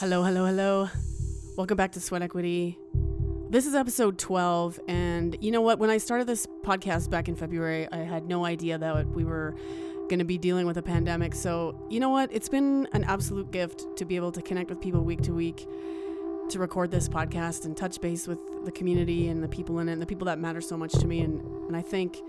[0.00, 0.88] Hello, hello, hello.
[1.56, 2.76] Welcome back to Sweat Equity.
[3.48, 4.80] This is episode 12.
[4.88, 5.78] And you know what?
[5.78, 9.54] When I started this podcast back in February, I had no idea that we were
[10.08, 11.32] going to be dealing with a pandemic.
[11.32, 12.32] So, you know what?
[12.32, 15.64] It's been an absolute gift to be able to connect with people week to week,
[16.48, 19.92] to record this podcast and touch base with the community and the people in it
[19.92, 21.20] and the people that matter so much to me.
[21.20, 22.20] And, and I think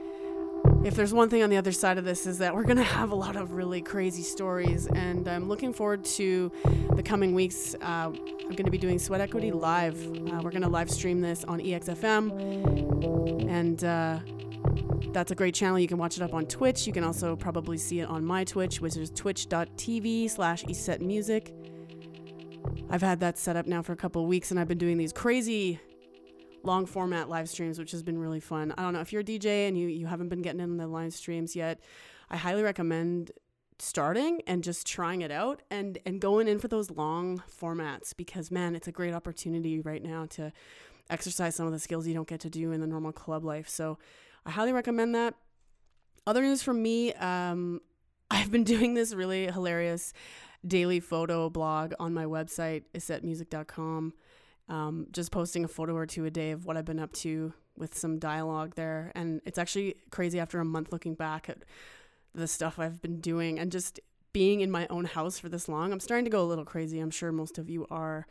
[0.85, 2.83] if there's one thing on the other side of this is that we're going to
[2.83, 6.51] have a lot of really crazy stories and i'm looking forward to
[6.95, 7.75] the coming weeks.
[7.81, 9.99] Uh, i'm going to be doing sweat equity live.
[10.05, 12.29] Uh, we're going to live stream this on exfm
[13.49, 14.19] and uh,
[15.11, 15.79] that's a great channel.
[15.79, 16.85] You can watch it up on twitch.
[16.85, 20.63] You can also probably see it on my twitch which is twitch.tv slash
[20.99, 21.53] music
[22.91, 24.97] i've had that set up now for a couple of weeks and i've been doing
[24.97, 25.79] these crazy
[26.65, 28.73] long format live streams, which has been really fun.
[28.77, 30.87] I don't know if you're a DJ and you, you haven't been getting in the
[30.87, 31.79] live streams yet,
[32.29, 33.31] I highly recommend
[33.77, 38.49] starting and just trying it out and and going in for those long formats because
[38.49, 40.51] man, it's a great opportunity right now to
[41.09, 43.67] exercise some of the skills you don't get to do in the normal club life.
[43.69, 43.97] So
[44.45, 45.35] I highly recommend that.
[46.25, 47.81] Other news from me, um,
[48.31, 50.13] I've been doing this really hilarious
[50.65, 54.13] daily photo blog on my website, isetmusic.com
[54.69, 57.53] um, just posting a photo or two a day of what I've been up to
[57.77, 59.11] with some dialogue there.
[59.15, 61.59] And it's actually crazy after a month looking back at
[62.33, 63.99] the stuff I've been doing and just
[64.33, 65.93] being in my own house for this long.
[65.93, 66.99] I'm starting to go a little crazy.
[66.99, 68.27] I'm sure most of you are.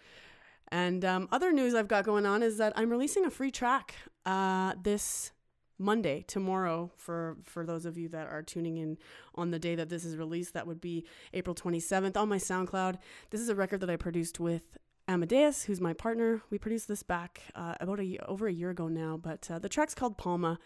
[0.69, 3.95] And um, other news I've got going on is that I'm releasing a free track
[4.27, 5.33] uh, this
[5.79, 8.97] Monday, tomorrow, for for those of you that are tuning in
[9.35, 10.55] on the day that this is released.
[10.55, 12.99] That would be April 27th on my SoundCloud.
[13.31, 16.42] This is a record that I produced with Amadeus, who's my partner.
[16.50, 19.69] We produced this back uh, about a over a year ago now, but uh, the
[19.69, 20.58] track's called Palma,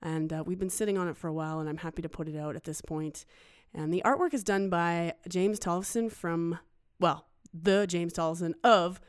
[0.00, 2.28] and uh, we've been sitting on it for a while, and I'm happy to put
[2.28, 3.24] it out at this point.
[3.74, 6.58] And the artwork is done by James Tollefson from,
[7.00, 9.00] well, the James Tollefson of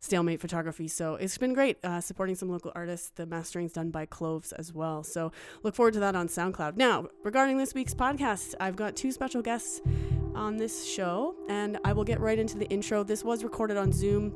[0.00, 0.88] Stalemate Photography.
[0.88, 3.10] So it's been great uh, supporting some local artists.
[3.14, 5.02] The mastering's done by Cloves as well.
[5.02, 5.32] So
[5.62, 6.76] look forward to that on SoundCloud.
[6.76, 9.80] Now, regarding this week's podcast, I've got two special guests
[10.34, 13.02] on this show, and I will get right into the intro.
[13.02, 14.32] This was recorded on Zoom,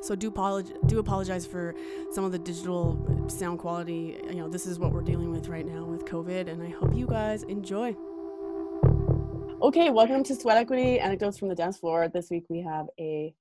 [0.00, 1.74] so do apologize, do apologize for
[2.12, 4.18] some of the digital sound quality.
[4.28, 6.94] You know, this is what we're dealing with right now with COVID, and I hope
[6.94, 7.94] you guys enjoy.
[9.60, 12.08] Okay, welcome to Sweat Equity Anecdotes from the Dance Floor.
[12.08, 13.34] This week we have a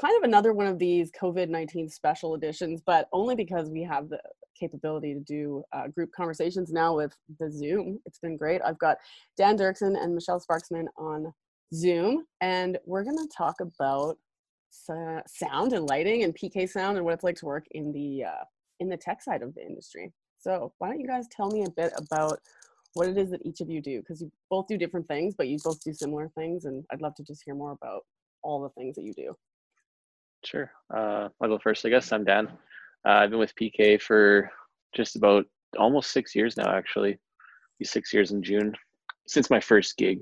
[0.00, 4.08] kind of another one of these COVID 19 special editions, but only because we have
[4.08, 4.20] the
[4.58, 7.98] capability to do uh, group conversations now with the Zoom.
[8.06, 8.60] It's been great.
[8.64, 8.98] I've got
[9.36, 11.32] Dan Derksen and Michelle Sparksman on
[11.74, 14.16] Zoom, and we're going to talk about
[14.90, 18.24] uh, sound and lighting and PK sound and what it's like to work in the
[18.24, 18.44] uh,
[18.80, 20.12] in the tech side of the industry.
[20.38, 22.38] So why don't you guys tell me a bit about
[22.94, 24.00] what it is that each of you do?
[24.00, 27.14] Because you both do different things, but you both do similar things, and I'd love
[27.16, 28.02] to just hear more about
[28.42, 29.34] all the things that you do.
[30.44, 30.70] Sure.
[30.94, 32.12] Uh, I'll go first, I guess.
[32.12, 32.48] I'm Dan.
[33.06, 34.50] Uh, I've been with PK for
[34.94, 35.46] just about
[35.78, 37.18] almost six years now, actually.
[37.82, 38.74] Six years in June
[39.28, 40.20] since my first gig.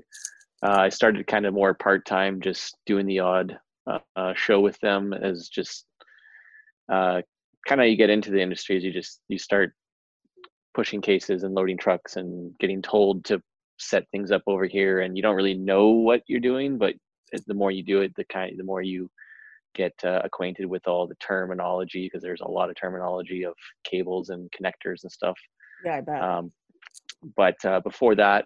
[0.63, 3.57] Uh, I started kind of more part time, just doing the odd
[3.87, 5.85] uh, show with them as just
[6.91, 7.21] uh,
[7.67, 9.73] kind of you get into the industry as you just you start
[10.73, 13.41] pushing cases and loading trucks and getting told to
[13.79, 16.93] set things up over here, and you don't really know what you're doing, but
[17.47, 19.09] the more you do it, the kind the more you
[19.77, 24.29] get uh, acquainted with all the terminology because there's a lot of terminology of cables
[24.29, 25.37] and connectors and stuff.
[25.85, 26.21] Yeah, I bet.
[26.21, 26.51] Um,
[27.35, 28.45] but uh, before that,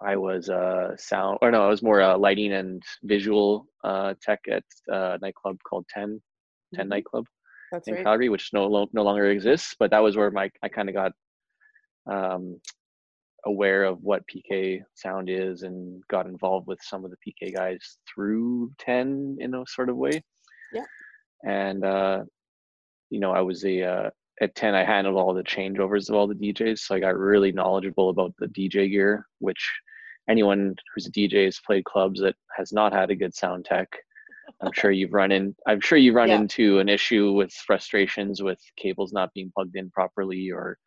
[0.00, 4.40] I was uh, sound, or no, I was more uh, lighting and visual uh, tech
[4.50, 6.20] at uh, a nightclub called 10,
[6.74, 6.88] 10 mm-hmm.
[6.88, 7.24] nightclub
[7.72, 8.04] That's in right.
[8.04, 9.74] Calgary, which no lo- no longer exists.
[9.78, 11.12] But that was where my I kind of got
[12.10, 12.60] um,
[13.44, 17.98] aware of what PK sound is and got involved with some of the PK guys
[18.12, 20.22] through 10 in a sort of way.
[20.72, 20.84] Yeah.
[21.44, 22.24] And uh,
[23.10, 26.26] you know, I was a uh, at 10 I handled all the changeovers of all
[26.26, 29.68] the DJs, so I got really knowledgeable about the DJ gear, which
[30.28, 33.88] anyone who's a DJ has played clubs that has not had a good sound tech.
[34.62, 36.36] I'm sure you've run in I'm sure you've run yeah.
[36.36, 40.78] into an issue with frustrations with cables not being plugged in properly or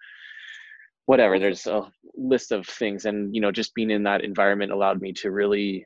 [1.06, 5.00] whatever there's a list of things and you know just being in that environment allowed
[5.00, 5.86] me to really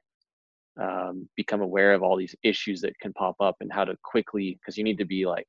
[0.82, 4.58] um, become aware of all these issues that can pop up and how to quickly
[4.60, 5.48] because you need to be like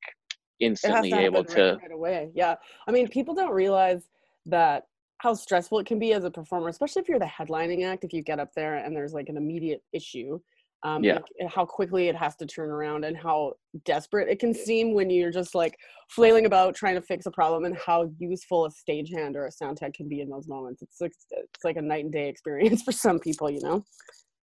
[0.61, 2.55] instantly to able to right, right away yeah.
[2.87, 4.09] I mean people don't realize
[4.47, 4.85] that
[5.19, 8.13] how stressful it can be as a performer especially if you're the headlining act if
[8.13, 10.39] you get up there and there's like an immediate issue
[10.83, 11.19] um, yeah.
[11.49, 15.33] how quickly it has to turn around and how desperate it can seem when you're
[15.33, 15.77] just like
[16.11, 19.79] flailing about trying to fix a problem and how useful a stagehand or a sound
[19.79, 20.83] tech can be in those moments.
[20.83, 23.85] It's like it's like a night and day experience for some people you know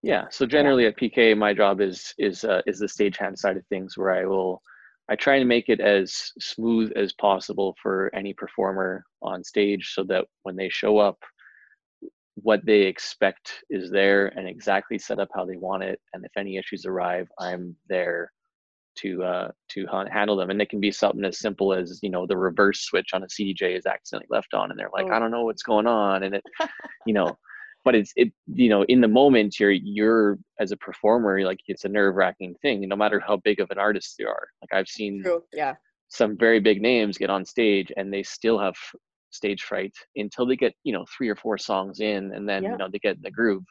[0.05, 0.25] Yeah.
[0.29, 3.97] So generally at PK, my job is is uh, is the stagehand side of things,
[3.97, 4.61] where I will
[5.09, 10.03] I try and make it as smooth as possible for any performer on stage, so
[10.03, 11.17] that when they show up,
[12.35, 15.99] what they expect is there and exactly set up how they want it.
[16.13, 18.31] And if any issues arrive, I'm there
[18.97, 20.51] to uh, to handle them.
[20.51, 23.27] And it can be something as simple as you know the reverse switch on a
[23.27, 25.15] CDJ is accidentally left on, and they're like, oh.
[25.15, 26.43] I don't know what's going on, and it,
[27.07, 27.35] you know,
[27.85, 31.85] but it's it you know in the moment you're you're as a performer like it's
[31.85, 32.87] a nerve wracking thing.
[32.87, 35.43] No matter how big of an artist you are, like I've seen True.
[35.53, 35.75] yeah
[36.09, 38.75] some very big names get on stage and they still have
[39.31, 42.71] stage fright until they get you know three or four songs in and then yeah.
[42.71, 43.63] you know they get in the groove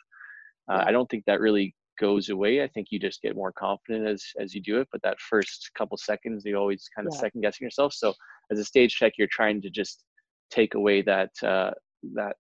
[0.71, 0.85] uh, yeah.
[0.87, 4.23] i don't think that really goes away i think you just get more confident as
[4.39, 7.21] as you do it but that first couple seconds you always kind of yeah.
[7.21, 8.13] second guessing yourself so
[8.51, 10.05] as a stage check you're trying to just
[10.51, 11.71] take away that uh
[12.15, 12.37] that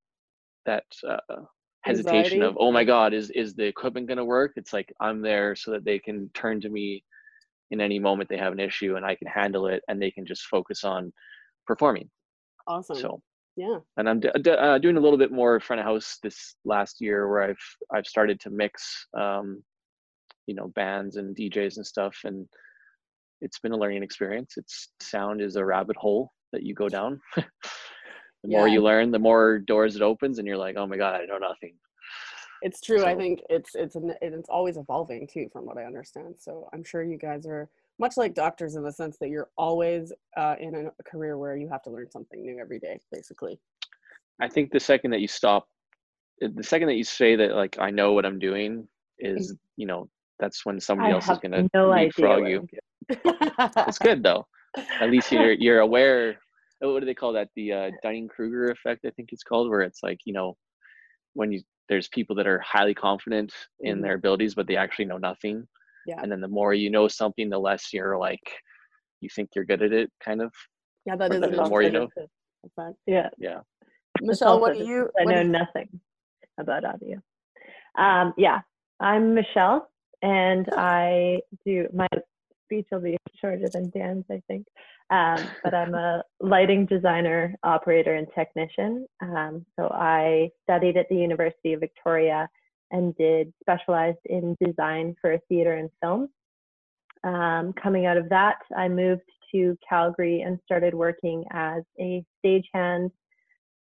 [0.67, 1.43] that uh
[1.85, 2.43] hesitation Anxiety.
[2.43, 5.55] of oh my god is is the equipment going to work it's like i'm there
[5.55, 7.05] so that they can turn to me
[7.71, 10.25] in any moment they have an issue and i can handle it and they can
[10.25, 11.13] just focus on
[11.67, 12.09] performing
[12.67, 12.97] Awesome.
[12.97, 13.23] So
[13.57, 13.79] yeah.
[13.97, 17.01] And I'm d- d- uh, doing a little bit more front of house this last
[17.01, 19.63] year where I've I've started to mix, um,
[20.47, 22.49] you know, bands and DJs and stuff, and
[23.41, 24.55] it's been a learning experience.
[24.57, 27.21] It's sound is a rabbit hole that you go down.
[28.45, 28.59] the yeah.
[28.59, 31.25] more you learn, the more doors it opens, and you're like, oh my god, I
[31.25, 31.75] know nothing.
[32.63, 33.01] It's true.
[33.01, 36.37] So, I think it's it's an, it's always evolving too, from what I understand.
[36.39, 37.69] So I'm sure you guys are
[37.99, 41.69] much like doctors in the sense that you're always uh, in a career where you
[41.69, 43.59] have to learn something new every day basically
[44.41, 45.69] i think the second that you stop
[46.43, 48.87] eh, the second that you say that like i know what i'm doing
[49.19, 49.59] is mm.
[49.77, 50.09] you know
[50.41, 52.67] that's when somebody I else is gonna no leapfrog you
[53.09, 54.47] it's good though
[55.01, 56.41] at least you're you're aware
[56.93, 57.49] what do they call that?
[57.57, 60.57] The uh, dunning-kruger effect i think it's called where it's like you know
[61.35, 64.03] when you there's people that are highly confident in mm-hmm.
[64.03, 65.67] their abilities but they actually know nothing.
[66.07, 66.21] Yeah.
[66.23, 68.43] And then the more you know something the less you're like
[69.21, 70.53] you think you're good at it kind of
[71.07, 72.09] yeah that is the, the more you know.
[73.07, 73.29] yeah.
[73.39, 73.61] Yeah.
[74.21, 75.49] Michelle what do you i know you...
[75.49, 75.89] nothing
[76.59, 77.21] about audio.
[77.99, 78.61] Um yeah
[79.01, 79.89] i'm michelle
[80.23, 82.07] and i do my
[82.65, 84.67] speech will be shorter than dan's i think
[85.11, 91.17] um, but i'm a lighting designer operator and technician um, so i studied at the
[91.17, 92.49] university of victoria
[92.95, 96.29] and did specialized in design for theater and film.
[97.25, 99.23] Um, coming out of that, I moved
[99.53, 103.11] to Calgary and started working as a stagehand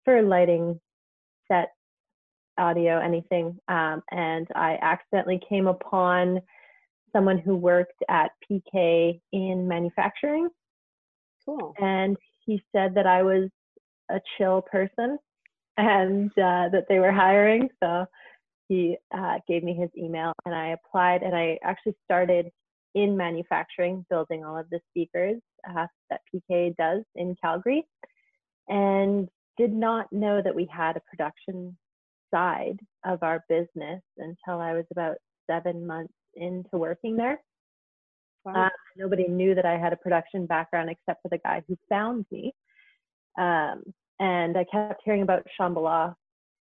[0.05, 0.79] for lighting,
[1.47, 1.71] set,
[2.57, 3.57] audio, anything.
[3.67, 6.39] Um, and I accidentally came upon
[7.11, 10.49] someone who worked at PK in manufacturing.
[11.45, 11.73] Cool.
[11.79, 13.49] And he said that I was
[14.09, 15.17] a chill person
[15.77, 17.69] and uh, that they were hiring.
[17.81, 18.05] So
[18.67, 22.47] he uh, gave me his email and I applied and I actually started
[22.93, 25.37] in manufacturing, building all of the speakers
[25.69, 27.85] uh, that PK does in Calgary,
[28.67, 31.77] and did not know that we had a production
[32.33, 35.17] side of our business until I was about
[35.49, 37.41] seven months into working there.
[38.45, 38.65] Wow.
[38.65, 42.25] Uh, nobody knew that I had a production background except for the guy who found
[42.31, 42.53] me.
[43.37, 43.83] Um,
[44.19, 46.15] and I kept hearing about Shambhala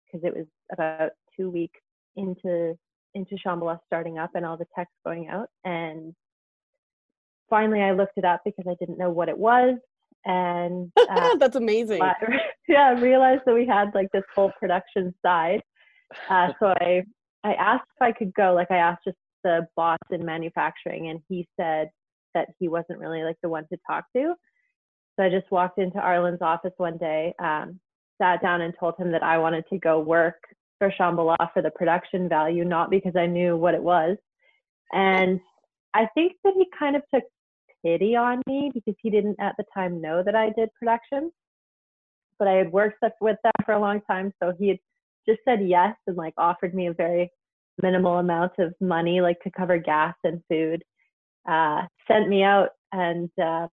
[0.06, 1.80] because it was about two weeks
[2.16, 2.76] into
[3.14, 5.48] into Shambhala starting up and all the text going out.
[5.64, 6.14] And
[7.48, 9.78] finally, I looked it up because I didn't know what it was.
[10.26, 12.02] And uh, that's amazing.
[12.68, 15.62] yeah, I realized that we had like this whole production side.
[16.28, 17.04] Uh, so I
[17.44, 18.52] I asked if I could go.
[18.52, 19.16] Like I asked just
[19.46, 21.88] the boss in manufacturing, and he said
[22.34, 24.34] that he wasn't really like the one to talk to.
[25.14, 27.78] So I just walked into Arlen's office one day, um,
[28.20, 30.34] sat down, and told him that I wanted to go work
[30.78, 34.16] for Shambhala for the production value, not because I knew what it was.
[34.92, 35.40] And
[35.94, 37.24] I think that he kind of took
[37.84, 41.30] pity on me because he didn't at the time know that I did production.
[42.38, 44.78] But I had worked with them for a long time, so he had
[45.26, 47.30] just said yes and like offered me a very
[47.82, 50.82] minimal amount of money, like to cover gas and food.
[51.48, 53.68] Uh, sent me out, and uh,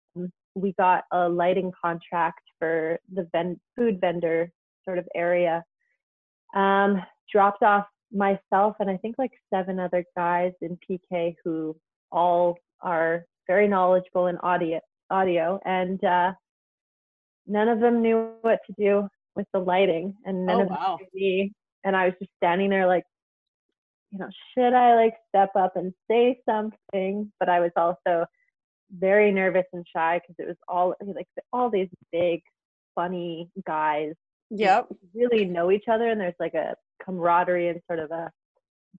[0.55, 4.51] we got a lighting contract for the ven- food vendor
[4.85, 5.63] sort of area
[6.55, 7.01] um,
[7.31, 11.75] dropped off myself and I think like seven other guys in PK who
[12.11, 14.79] all are very knowledgeable in audio
[15.11, 16.31] audio and uh,
[17.45, 20.97] none of them knew what to do with the lighting and none oh, of wow.
[20.97, 21.53] them knew me
[21.83, 23.03] and I was just standing there like
[24.11, 27.31] you know should I like step up and say something?
[27.39, 28.25] But I was also
[28.91, 32.41] very nervous and shy because it was all like all these big
[32.95, 34.13] funny guys
[34.49, 34.87] Yep.
[35.13, 38.31] really know each other and there's like a camaraderie and sort of a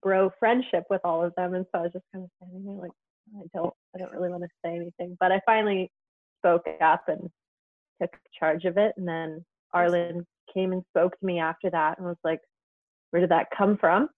[0.01, 2.81] bro friendship with all of them, and so I was just kind of standing there
[2.81, 2.91] like
[3.37, 5.91] I don't I don't really want to say anything, but I finally
[6.39, 7.29] spoke up and
[8.01, 12.07] took charge of it, and then Arlen came and spoke to me after that and
[12.07, 12.39] was like,
[13.11, 14.09] "Where did that come from?"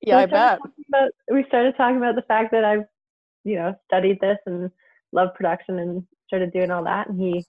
[0.00, 0.58] Yeah, I we started bet.
[0.88, 2.84] About, we started talking about the fact that I've,
[3.44, 4.70] you know, studied this and
[5.12, 7.44] love production and started doing all that, and he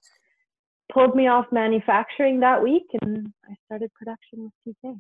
[0.91, 5.00] pulled me off manufacturing that week, and I started production with PK.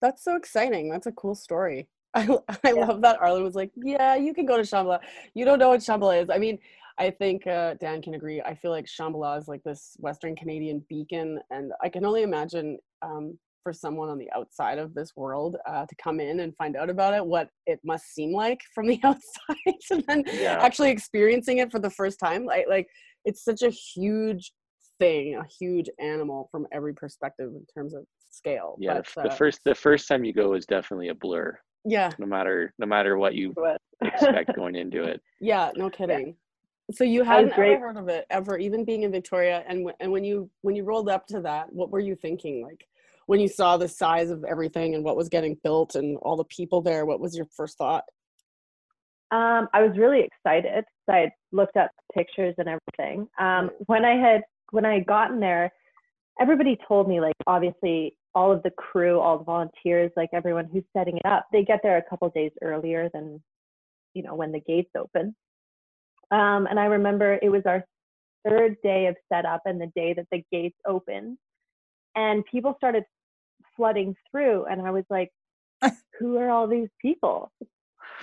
[0.00, 0.88] That's so exciting.
[0.90, 1.88] That's a cool story.
[2.14, 2.26] I,
[2.64, 2.86] I Yeah.
[2.86, 5.00] love that Arlen was like, yeah, you can go to Shambhala.
[5.34, 6.30] You don't know what Shambhala is.
[6.30, 6.58] I mean,
[6.98, 8.40] I think uh, Dan can agree.
[8.42, 12.78] I feel like Shambhala is like this Western Canadian beacon, and I can only imagine
[13.02, 16.76] um, for someone on the outside of this world uh, to come in and find
[16.76, 20.58] out about it, what it must seem like from the outside, and then Yeah.
[20.60, 22.44] actually experiencing it for the first time.
[22.44, 22.88] Like, like
[23.24, 24.52] it's such a huge
[24.98, 28.76] thing, a huge animal from every perspective in terms of scale.
[28.80, 31.58] Yeah, the, but, the uh, first the first time you go is definitely a blur.
[31.84, 33.54] yeah, No matter no matter what you
[34.02, 35.20] expect going into it.
[35.40, 36.36] Yeah, no kidding.
[36.92, 40.10] So you hadn't ever heard of it ever, even being in Victoria, and w- and
[40.10, 42.64] when you when you rolled up to that, what were you thinking?
[42.64, 42.84] Like
[43.26, 46.44] when you saw the size of everything and what was getting built and all the
[46.44, 48.04] people there, what was your first thought?
[49.30, 50.84] Um, I was really excited.
[51.08, 53.28] I looked up pictures and everything.
[53.38, 55.70] Um, when I had when I had gotten there,
[56.40, 60.84] everybody told me like obviously all of the crew, all the volunteers, like everyone who's
[60.96, 63.42] setting it up, they get there a couple days earlier than
[64.14, 65.34] you know when the gates open.
[66.30, 67.84] Um, and I remember it was our
[68.48, 71.38] third day of setup and the day that the gates opened,
[72.14, 73.04] and people started
[73.76, 75.30] flooding through, and I was like,
[76.18, 77.50] "Who are all these people?"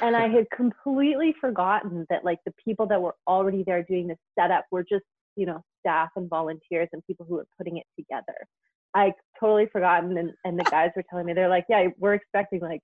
[0.02, 4.16] and I had completely forgotten that like the people that were already there doing the
[4.38, 8.48] setup were just you know staff and volunteers and people who were putting it together.
[8.94, 12.62] I totally forgotten, and and the guys were telling me they're like, yeah, we're expecting
[12.62, 12.82] like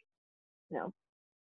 [0.71, 0.91] you know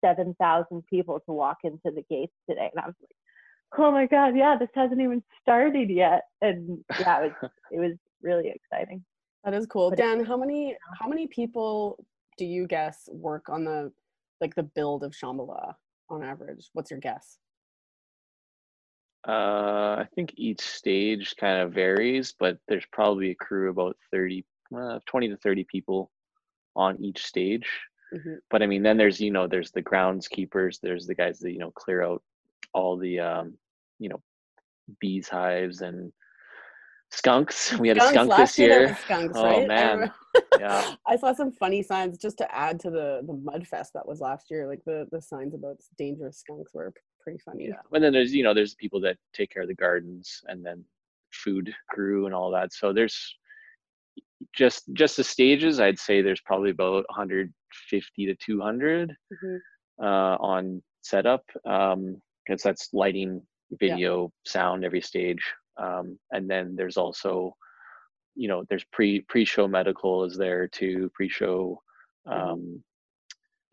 [0.03, 4.05] seven thousand people to walk into the gates today, and I was like, oh my
[4.07, 9.03] god, yeah, this hasn't even started yet, and yeah, it was it was really exciting.
[9.45, 9.91] That is cool.
[9.91, 12.03] But Dan, how many how many people
[12.37, 13.91] do you guess work on the
[14.41, 15.75] like the build of Shambhala
[16.09, 16.69] on average?
[16.73, 17.37] What's your guess?
[19.27, 24.45] Uh, I think each stage kind of varies, but there's probably a crew about 30,
[24.75, 26.11] uh, 20 to 30 people
[26.75, 27.67] on each stage.
[28.13, 28.37] Mhm.
[28.51, 31.57] But I mean, then there's, you know, there's the groundskeepers, there's the guys that, you
[31.57, 32.21] know, clear out
[32.71, 33.57] all the, um,
[33.97, 34.21] you know,
[34.99, 36.13] bees hives and
[37.12, 37.74] skunks.
[37.79, 39.67] We had a skunk this year skunks, Oh, right?
[39.67, 39.93] Man.
[39.93, 40.13] remember-
[40.59, 40.95] Yeah.
[41.07, 44.19] I saw some funny signs just to add to the the mud fest that was
[44.19, 44.67] last year.
[44.67, 47.67] Like the the signs about dangerous skunks were pretty funny.
[47.67, 47.81] Yeah.
[47.93, 50.83] And then there's, you know, there's people that take care of the gardens and then
[51.31, 52.74] food crew and all that.
[52.74, 53.17] So there's
[54.53, 59.59] just just the stages, I'd say there's probably about 150 to 200 Mhm.
[60.01, 63.41] uh, on setup because that's lighting,
[63.79, 65.43] video, sound every stage.
[65.77, 67.55] Um, and then there's also,
[68.36, 71.82] you know, there's pre pre show medical is there too, pre show
[72.27, 72.34] Mhm.
[72.51, 72.84] um,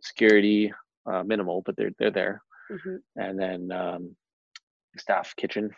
[0.02, 0.72] security,
[1.06, 3.02] uh, minimal, but they're they're there Mhm.
[3.16, 4.16] and then um,
[4.96, 5.70] staff kitchen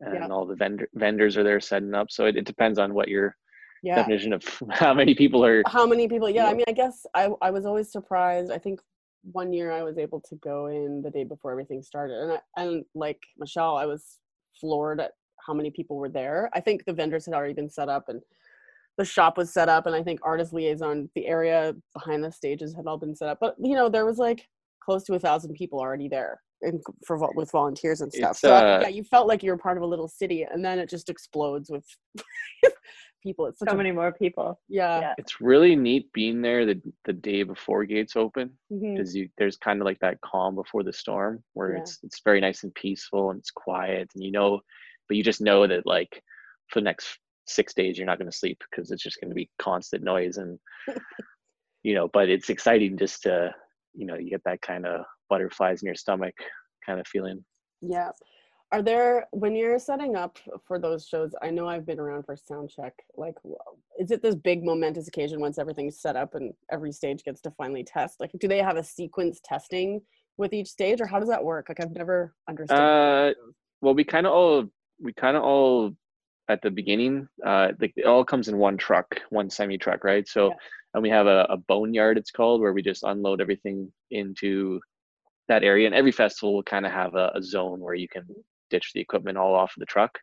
[0.00, 3.08] and all the vendor vendors are there setting up so it, it depends on what
[3.08, 3.34] your
[3.82, 3.96] Yeah.
[3.96, 6.28] definition of how many people are How many people?
[6.28, 8.50] Yeah, I mean, I guess I I was always surprised.
[8.50, 8.80] I think
[9.32, 12.40] one year I was able to go in the day before everything started, and I,
[12.62, 14.18] and like Michelle, I was
[14.60, 15.12] floored at
[15.46, 16.50] how many people were there.
[16.54, 18.20] I think the vendors had already been set up and
[18.98, 22.74] the shop was set up, and I think artist liaison, the area behind the stages
[22.74, 23.38] had all been set up.
[23.40, 24.46] But you know, there was like
[24.82, 28.30] close to a thousand people already there, and for with volunteers and stuff.
[28.32, 30.64] It's, so uh, yeah, you felt like you were part of a little city, and
[30.64, 31.84] then it just explodes with
[33.22, 33.46] people.
[33.46, 34.58] It's such So a, many more people.
[34.68, 35.00] yeah.
[35.00, 35.14] yeah.
[35.18, 39.80] it's really neat being there the, the day before gates open because you there's kind
[39.80, 41.80] of like that calm before the storm where Yeah.
[41.80, 44.60] it's it's very nice and peaceful and it's quiet and you know
[45.08, 46.22] but you just know that like
[46.68, 49.34] for the next six days you're not going to sleep because it's just going to
[49.34, 50.58] be constant noise and
[51.82, 53.54] you know but it's exciting just to
[53.94, 56.34] you know you get that kind of butterflies in your stomach
[56.84, 57.44] kind of feeling
[57.80, 58.10] Yeah.
[58.72, 61.32] Are there when you're setting up for those shows?
[61.40, 62.94] I know I've been around for sound check.
[63.16, 63.36] Like,
[63.98, 67.52] is it this big momentous occasion once everything's set up and every stage gets to
[67.52, 68.18] finally test?
[68.18, 70.00] Like, do they have a sequence testing
[70.36, 71.68] with each stage, or how does that work?
[71.68, 72.78] Like, I've never understood.
[72.78, 73.32] Uh,
[73.82, 74.64] well, we kind of all
[75.00, 75.94] we kind of all
[76.48, 80.26] at the beginning, uh, like it all comes in one truck, one semi truck, right?
[80.28, 80.54] So, Yeah.
[80.94, 84.80] and we have a, a boneyard, it's called, where we just unload everything into
[85.48, 85.86] that area.
[85.86, 88.26] And every festival will kind of have a, a zone where you can
[88.70, 90.18] ditch the equipment all off of the truck,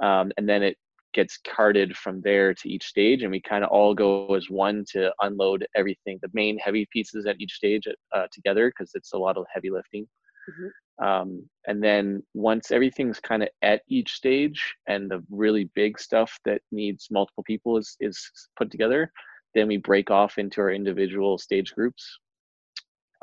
[0.00, 0.76] um, and then it
[1.14, 4.84] gets carted from there to each stage and we kind of all go as one
[4.86, 7.84] to unload everything the main heavy pieces at each stage
[8.14, 10.06] uh, together because it's a lot of heavy lifting
[10.50, 11.04] mm-hmm.
[11.04, 16.38] um, and then once everything's kind of at each stage and the really big stuff
[16.44, 19.10] that needs multiple people is is put together
[19.54, 22.18] then we break off into our individual stage groups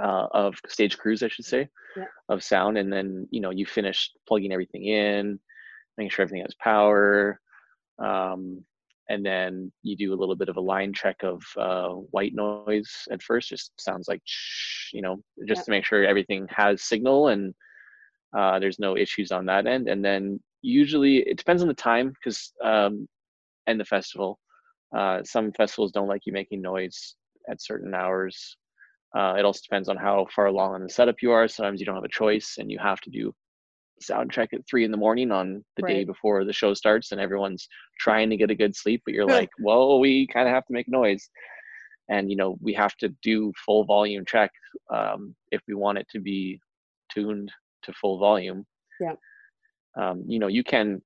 [0.02, 2.06] uh, of stage crews i should say yeah.
[2.30, 5.40] of sound and then you know you finish plugging everything in
[5.98, 7.40] making sure everything has power
[8.00, 8.64] um,
[9.10, 13.08] and then you do a little bit of a line check of uh, white noise
[13.12, 14.22] at first just sounds like
[14.94, 15.18] you know
[15.48, 15.66] just yep.
[15.66, 17.54] to make sure everything has signal and
[18.38, 22.14] uh, there's no issues on that end and then usually it depends on the time
[22.14, 23.08] because um,
[23.68, 24.40] and the festival.
[24.96, 27.16] Uh, some festivals don't like you making noise
[27.50, 28.58] at certain hours.
[29.16, 31.48] Uh, it also depends on how far along in the setup you are.
[31.48, 33.34] Sometimes you don't have a choice and you have to do
[34.02, 35.94] sound check at three in the morning on the right.
[35.94, 37.68] day before the show starts and everyone's
[38.00, 40.74] trying to get a good sleep but you're like well we kind of have to
[40.74, 41.30] make noise.
[42.10, 44.52] And you know we have to do full volume check
[44.94, 46.60] um, if we want it to be
[47.14, 47.50] tuned
[47.84, 48.66] to full volume.
[49.00, 49.14] Yeah.
[49.98, 51.02] Um, you know you can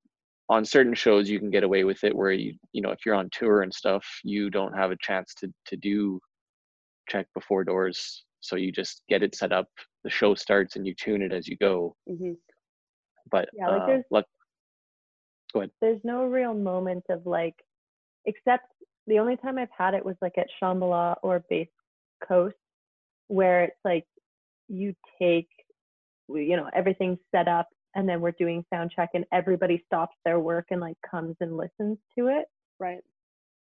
[0.49, 3.15] on certain shows you can get away with it where you you know if you're
[3.15, 6.19] on tour and stuff you don't have a chance to to do
[7.07, 8.25] check before doors.
[8.41, 9.67] So you just get it set up
[10.03, 11.95] the show starts and you tune it as you go.
[12.09, 12.33] Mm-hmm.
[13.29, 14.25] But yeah, like uh, there's, let,
[15.53, 15.71] go ahead.
[15.81, 17.55] There's no real moment of like,
[18.25, 18.65] except
[19.07, 21.67] the only time I've had it was like at Shambhala or Bass
[22.27, 22.55] Coast,
[23.27, 24.05] where it's like
[24.67, 25.49] you take,
[26.27, 30.39] you know, everything's set up and then we're doing sound check and everybody stops their
[30.39, 32.45] work and like comes and listens to it.
[32.79, 32.99] Right.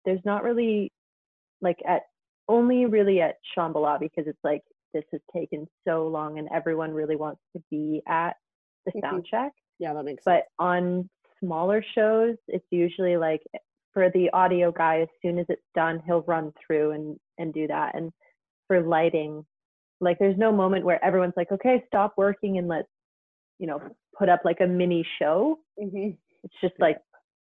[0.05, 0.93] There's not really
[1.61, 2.03] like at
[2.49, 4.63] only really at Shambhala because it's like
[4.93, 8.37] this has taken so long and everyone really wants to be at
[8.87, 9.01] the mm-hmm.
[9.01, 9.53] sound check.
[9.79, 10.45] Yeah, that makes sense.
[10.59, 11.09] But on
[11.43, 13.43] smaller shows, it's usually like
[13.93, 17.67] for the audio guy, as soon as it's done, he'll run through and and do
[17.67, 17.97] that.
[17.97, 18.13] And
[18.69, 19.45] for lighting,
[20.01, 22.89] like there's no moment where everyone's like, okay, stop working and let's,
[23.59, 23.81] you know,
[24.19, 25.59] put up like a mini show.
[25.81, 26.11] Mm-hmm.
[26.45, 26.99] It's just like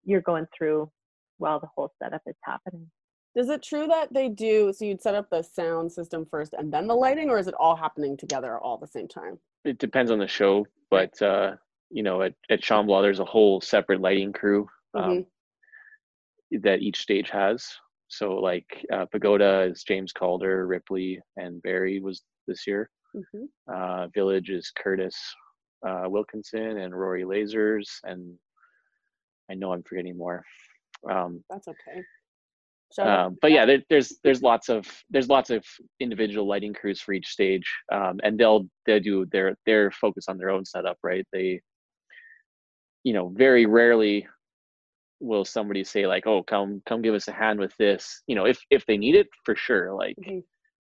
[0.06, 0.90] you're going through
[1.38, 2.90] while the whole setup is happening.
[3.38, 4.74] Is it true that they do?
[4.74, 7.54] So you'd set up the sound system first and then the lighting, or is it
[7.60, 9.38] all happening together all at the same time?
[9.64, 11.56] It depends on the show, but uh,
[11.92, 16.58] you know, at at Shambhala, there's a whole separate lighting crew um, mm-hmm.
[16.64, 17.68] that each stage has.
[18.08, 22.90] So like uh, Pagoda is James Calder, Ripley, and Barry was this year.
[23.16, 23.46] Mm-hmm.
[23.72, 25.16] Uh, Village is Curtis
[25.86, 28.34] uh, Wilkinson and Rory Lasers, and
[29.52, 30.44] I know I'm forgetting more.
[31.10, 32.02] Um, That's okay.
[33.00, 35.64] Um, but yeah, there, there's there's lots of there's lots of
[36.00, 40.38] individual lighting crews for each stage, um, and they'll they do their their focus on
[40.38, 41.26] their own setup, right?
[41.34, 41.62] They,
[43.04, 44.28] you know, very rarely
[45.20, 48.46] will somebody say like, "Oh, come come give us a hand with this," you know,
[48.46, 50.40] if if they need it for sure, like, mm-hmm.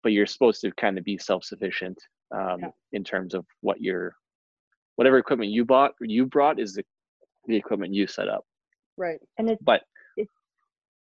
[0.01, 1.97] but you're supposed to kind of be self sufficient
[2.33, 2.69] um, yeah.
[2.93, 4.13] in terms of what your
[4.95, 6.83] whatever equipment you bought you brought is the
[7.45, 8.45] the equipment you set up.
[8.97, 9.81] Right, and it's but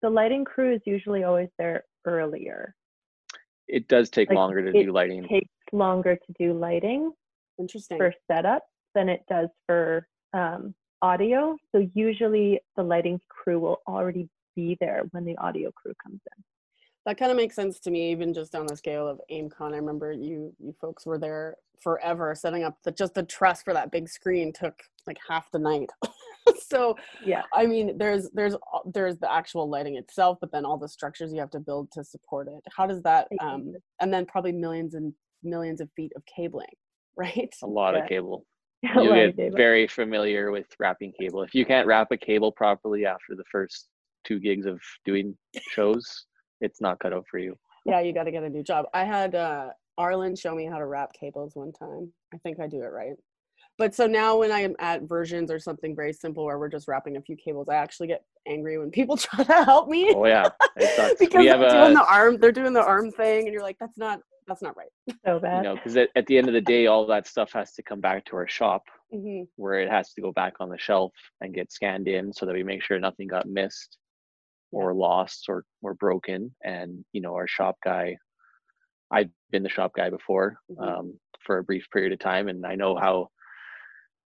[0.02, 2.74] the lighting crew is usually always there earlier.
[3.66, 5.24] It does take like longer to do lighting.
[5.24, 7.12] It takes longer to do lighting.
[7.58, 7.98] Interesting.
[7.98, 11.56] For setup than it does for um, audio.
[11.72, 16.44] So usually the lighting crew will already be there when the audio crew comes in.
[17.06, 19.72] That kind of makes sense to me, even just on the scale of AimCon.
[19.72, 23.72] I remember you you folks were there forever setting up the just the truss for
[23.72, 24.74] that big screen took
[25.06, 25.90] like half the night.
[26.68, 27.42] so yeah.
[27.52, 28.56] I mean there's there's
[28.92, 32.04] there's the actual lighting itself but then all the structures you have to build to
[32.04, 32.62] support it.
[32.76, 36.66] How does that um and then probably millions and millions of feet of cabling
[37.16, 37.54] right?
[37.62, 38.00] A lot yeah.
[38.02, 38.44] of cable
[38.82, 41.42] you get very familiar with wrapping cable.
[41.42, 43.88] If you can't wrap a cable properly after the first
[44.24, 45.36] two gigs of doing
[45.70, 46.26] shows
[46.60, 47.56] it's not cut out for you.
[47.86, 48.86] Yeah you got to get a new job.
[48.94, 52.12] I had uh arlen show me how to wrap cables one time.
[52.32, 53.16] I think i do it right
[53.78, 57.16] but so now when I'm at versions or something very simple where we're just wrapping
[57.16, 60.12] a few cables, I actually get angry when people try to help me.
[60.14, 63.62] Oh yeah, because they're a, doing the arm, they're doing the arm thing, and you're
[63.62, 64.88] like, that's not that's not right.
[65.24, 65.58] So bad.
[65.58, 67.82] You know, because at, at the end of the day, all that stuff has to
[67.82, 68.82] come back to our shop,
[69.14, 69.44] mm-hmm.
[69.56, 72.54] where it has to go back on the shelf and get scanned in, so that
[72.54, 73.96] we make sure nothing got missed
[74.72, 76.52] or lost or or broken.
[76.64, 78.16] And you know, our shop guy,
[79.12, 80.82] I've been the shop guy before mm-hmm.
[80.82, 83.28] um, for a brief period of time, and I know how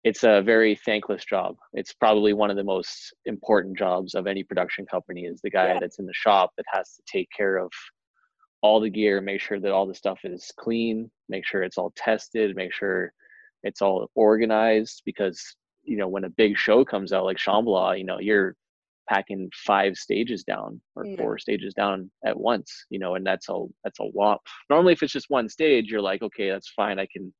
[0.05, 1.55] it's a very thankless job.
[1.73, 5.69] It's probably one of the most important jobs of any production company is the guy
[5.69, 5.79] yeah.
[5.79, 7.71] that's in the shop that has to take care of
[8.61, 11.91] all the gear, make sure that all the stuff is clean, make sure it's all
[11.95, 13.11] tested, make sure
[13.63, 15.43] it's all organized because
[15.83, 18.55] you know when a big show comes out like Shambhala, you know, you're
[19.09, 21.17] packing five stages down or Mm.
[21.17, 25.03] four stages down at once you know and that's a that's a lot normally if
[25.03, 27.31] it's just one stage you're like okay that's fine i can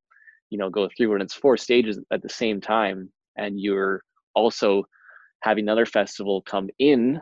[0.55, 4.01] you know go through and it's four stages at the same time and you're
[4.35, 4.85] also
[5.43, 7.19] having another festival come in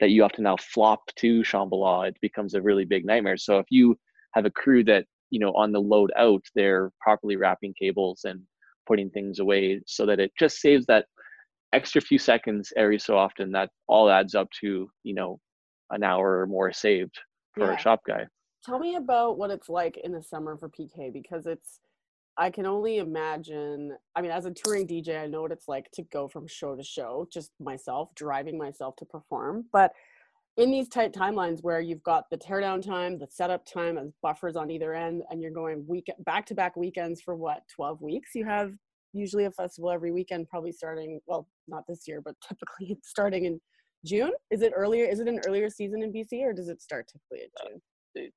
[0.00, 3.36] that you have to now flop to Shambhala, it becomes a really big nightmare.
[3.36, 3.96] So if you
[4.34, 8.40] have a crew that, you know, on the load out, they're properly wrapping cables and
[8.88, 11.06] putting things away so that it just saves that
[11.72, 15.38] extra few seconds every so often that all adds up to, you know,
[15.90, 17.16] an hour or more saved
[17.54, 17.76] for Yeah.
[17.76, 18.26] a shop guy.
[18.64, 21.78] Tell me about what it's like in the summer for PK because it's
[22.38, 23.96] I can only imagine.
[24.14, 26.76] I mean, as a touring DJ, I know what it's like to go from show
[26.76, 29.64] to show, just myself driving myself to perform.
[29.72, 29.92] But
[30.56, 34.54] in these tight timelines where you've got the teardown time, the setup time as buffers
[34.54, 38.30] on either end, and you're going week back to back weekends for what, 12 weeks?
[38.34, 38.72] You have
[39.12, 43.46] usually a festival every weekend, probably starting, well, not this year, but typically it's starting
[43.46, 43.60] in
[44.04, 44.30] June.
[44.50, 45.06] Is it earlier?
[45.06, 47.78] Is it an earlier season in BC or does it start typically in uh,
[48.16, 48.30] June?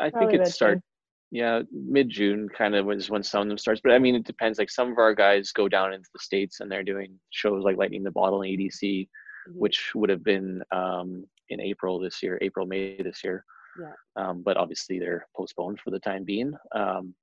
[0.00, 0.82] I Probably think it about start June.
[1.30, 3.80] Yeah mid June kind of is when some of them starts.
[3.82, 4.58] But I mean it depends.
[4.58, 7.76] Like some of our guys go down into the states and they're doing shows like
[7.76, 9.08] Lightning the Bottle and EDC,
[9.48, 9.54] Mhm.
[9.54, 13.44] which would have been um, in April this year, April May this year.
[13.80, 13.92] Yeah.
[14.16, 16.52] Um, but obviously they're postponed for the time being.
[16.74, 17.14] Um,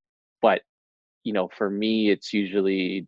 [0.42, 0.62] but
[1.24, 3.08] you know, for me, it's usually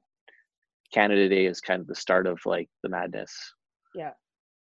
[0.94, 3.54] Canada Day is kind of the start of like the madness.
[3.94, 4.12] Yeah.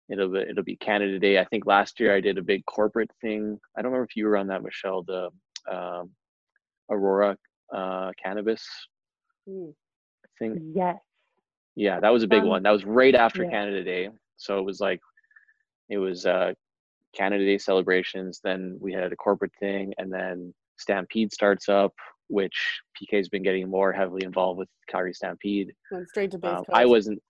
[0.10, 1.38] It'll be, it'll be Canada Day.
[1.39, 3.60] I think last year I did a big corporate thing.
[3.78, 5.04] I don't remember if you were on that, Michelle.
[5.04, 5.30] The
[5.69, 6.12] um,
[6.89, 7.38] Aurora
[7.73, 8.65] uh, cannabis
[9.50, 9.73] Mm.
[10.39, 10.73] thing.
[10.76, 10.97] Yes.
[11.76, 12.63] Yeah, that was a big Um, one.
[12.63, 13.50] That was right after yeah.
[13.52, 14.10] Canada Day.
[14.36, 15.00] So it was like,
[15.89, 16.54] it was uh,
[17.13, 18.41] Canada Day celebrations.
[18.43, 21.93] Then we had a corporate thing, and then Stampede starts up,
[22.28, 25.73] which PK's been getting more heavily involved with Calgary Stampede.
[25.91, 26.65] Went straight to base Um.
[26.73, 27.21] I wasn't.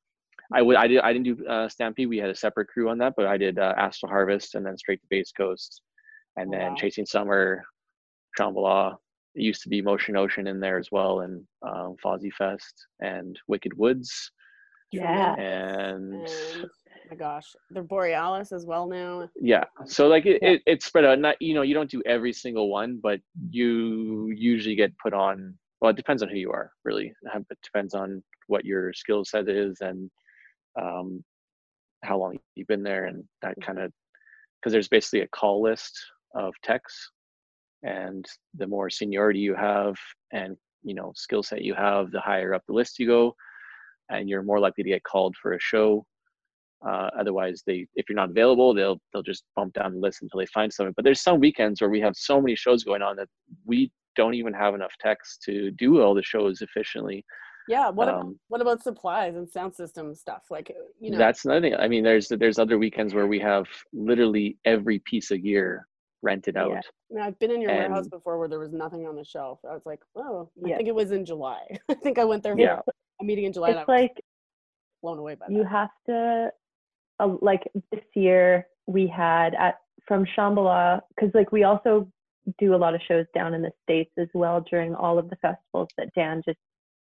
[0.53, 0.75] I would.
[0.77, 1.01] I did.
[1.01, 2.07] I didn't do uh, Stampede.
[2.09, 4.77] We had a separate crew on that, but I did uh, Astral Harvest and then
[4.77, 5.81] straight to Bass Coast,
[6.37, 6.75] and Oh, then wow.
[6.75, 7.63] Chasing Summer,
[8.39, 8.95] Shambhala.
[9.37, 13.39] It used to be Motion Notion in there as well, and um, Fozzie Fest and
[13.47, 14.31] Wicked Woods,
[14.91, 15.35] Yeah.
[15.35, 16.27] and and
[16.65, 16.69] oh
[17.11, 19.29] my gosh, they're Borealis as well now.
[19.39, 19.63] yeah.
[19.85, 20.49] So like it, Yeah.
[20.53, 21.19] it, it's spread out.
[21.19, 23.19] Not you know you don't do every single one, but
[23.51, 25.55] you usually get put on.
[25.81, 27.13] Well, it depends on who you are, really.
[27.31, 30.09] Um, It depends on what your skill set is and
[30.81, 31.23] um,
[32.03, 33.91] how long you've been there, and that kind of
[34.59, 35.93] because there's basically a call list
[36.33, 37.11] of techs,
[37.83, 39.95] and the more seniority you have
[40.31, 43.35] and you know skill set you have, the higher up the list you go,
[44.09, 46.05] and you're more likely to get called for a show.
[46.87, 50.39] Uh, otherwise, they if you're not available, they'll they'll just bump down the list until
[50.39, 50.93] they find something.
[50.95, 53.27] But there's some weekends where we have so many shows going on that
[53.65, 57.23] we don't even have enough techs to do all the shows efficiently.
[57.67, 57.89] Yeah.
[57.89, 60.43] What about Um, what about supplies and sound system stuff?
[60.49, 61.75] Like you know, That's another thing.
[61.75, 65.87] I mean, there's there's other weekends where we have literally every piece of gear
[66.21, 66.63] rented Yeah.
[66.63, 66.77] out.
[67.11, 69.59] I mean, I've been in your warehouse before where there was nothing on the shelf.
[69.63, 70.77] I was like, oh, I Yeah.
[70.77, 71.63] think it was in July.
[71.89, 72.81] I think I went there for Yeah.
[73.21, 74.23] a meeting in July and I It's was like
[75.01, 75.69] blown away by that you that.
[75.69, 76.51] have to
[77.19, 82.07] uh, like this year we had at from Shambhala because like we also
[82.59, 85.35] do a lot of shows down in the states as well during all of the
[85.37, 86.59] festivals that Dan just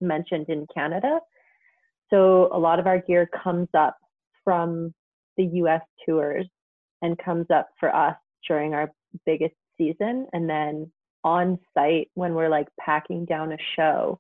[0.01, 1.19] mentioned in Canada.
[2.09, 3.97] So a lot of our gear comes up
[4.43, 4.93] from
[5.35, 6.47] the US tours
[7.01, 8.15] and comes up for us
[8.47, 8.91] during our
[9.25, 10.91] biggest season and then
[11.23, 14.19] on site when we're like packing down a show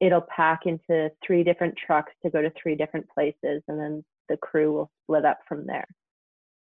[0.00, 4.36] it'll pack into three different trucks to go to three different places and then the
[4.38, 5.86] crew will split up from there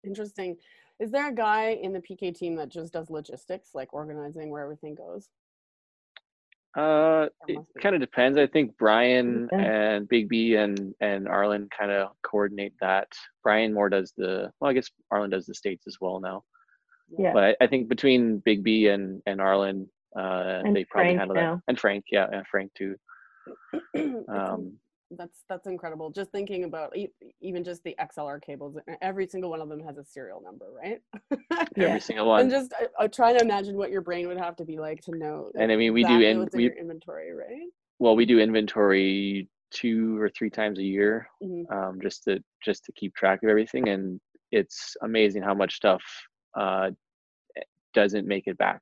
[0.03, 0.57] Interesting.
[0.99, 4.63] Is there a guy in the PK team that just does logistics, like organizing where
[4.63, 5.29] everything goes?
[6.77, 8.37] Uh, it kind of depends.
[8.37, 9.59] I think Brian Yeah.
[9.59, 13.09] and Big B and and Arlen kind of coordinate that.
[13.43, 16.43] Brian more does the well, I guess Arlen does the states as well now.
[17.17, 17.33] Yeah.
[17.33, 21.35] But I, think between Big B and and Arlen, uh, And they probably Frank handle
[21.35, 21.41] that.
[21.41, 21.61] now.
[21.67, 22.95] And Frank, yeah, and Frank too.
[24.29, 24.73] Um,
[25.17, 29.59] that's that's incredible just thinking about e- even just the xlr cables every single one
[29.59, 31.01] of them has a serial number right
[31.75, 31.87] Yeah.
[31.87, 32.41] every single one.
[32.41, 35.01] and just I, I try to imagine what your brain would have to be like
[35.01, 37.67] to know And I mean, we do in- what's in we- your inventory right
[37.99, 41.69] well, we do inventory two or three times a year, Mhm.
[41.71, 43.89] um, just to just to keep track of everything.
[43.89, 44.19] And
[44.51, 46.01] it's amazing how much stuff
[46.55, 46.89] uh,
[47.93, 48.81] doesn't make it back.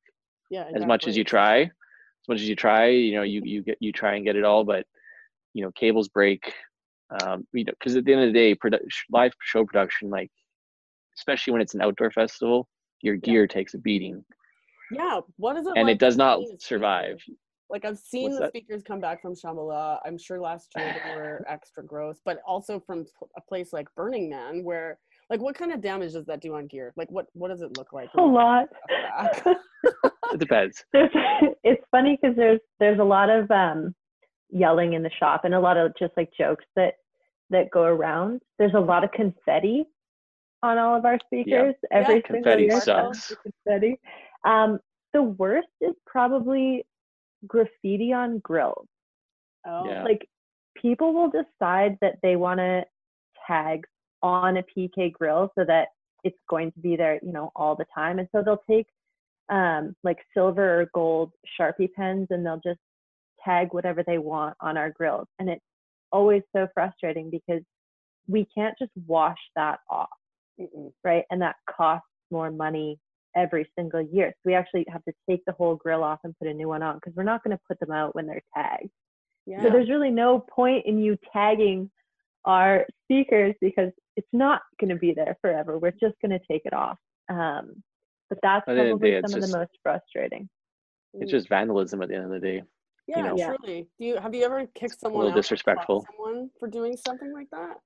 [0.50, 3.62] yeah as much as you try as much as you try you know you you
[3.64, 4.86] get you try and get it all but
[5.54, 6.54] you know cables break
[7.22, 8.80] um you know because at the end of the day produ-
[9.12, 10.30] live show production like
[11.18, 12.68] especially when it's an outdoor festival
[13.02, 14.24] your gear takes a beating
[14.92, 16.60] yeah what is it and like it does not be a speaker?
[16.62, 17.18] survive
[17.72, 18.50] Like I've seen What's the that?
[18.50, 20.00] speakers come back from Shambhala.
[20.06, 23.06] I'm sure last year they were extra gross, but also from
[23.38, 24.98] a place like Burning Man, where
[25.30, 26.94] like what kind of damage does that do on gear?
[26.96, 28.10] Like what what does it look like?
[28.18, 28.68] a lot.
[30.34, 30.84] it depends.
[30.94, 31.12] there's
[31.64, 33.94] it's funny because there's there's a lot of um
[34.50, 36.96] yelling in the shop and a lot of just like jokes that
[37.52, 39.86] that go around there's a lot of confetti
[40.64, 43.32] on all of our speakers every single confetti year sucks.
[43.66, 44.00] confetti
[44.46, 44.80] um
[45.14, 46.84] the worst is probably
[47.48, 48.88] graffiti on grills
[49.68, 50.04] Oh, Yeah.
[50.04, 50.28] like
[50.76, 52.84] people will decide that they want to
[53.46, 53.86] tag
[54.22, 55.90] on a PK grill so that
[56.24, 58.20] it's going to be there, you know, all the time.
[58.20, 58.88] And so they'll take
[59.50, 62.80] um, like silver or gold Sharpie pens and they'll just
[63.44, 65.28] tag whatever they want on our grills.
[65.40, 65.64] And it's
[66.12, 67.62] always so frustrating because
[68.28, 70.10] we can't just wash that off,
[70.60, 70.92] Mm-mm.
[71.04, 71.24] right?
[71.32, 73.00] And that costs more money
[73.36, 74.30] every single year.
[74.30, 76.84] So we actually have to take the whole grill off and put a new one
[76.84, 78.90] on because we're not going to put them out when they're tagged.
[79.46, 79.64] yeah.
[79.64, 81.90] So there's really no point in you tagging
[82.46, 85.80] our speakers because it's not going to be there forever.
[85.80, 86.98] We're just going to take it off.
[87.30, 87.82] Um,
[88.30, 90.50] but that's At of probably day, it's some of the most frustrating.
[91.14, 92.64] It's just vandalism at the end of the day.
[93.08, 93.38] yeah, know.
[93.38, 93.56] Yeah.
[93.56, 93.88] truly.
[93.98, 96.06] Do you have you ever kicked someone A little out disrespectful.
[96.12, 97.78] someone for doing something like that?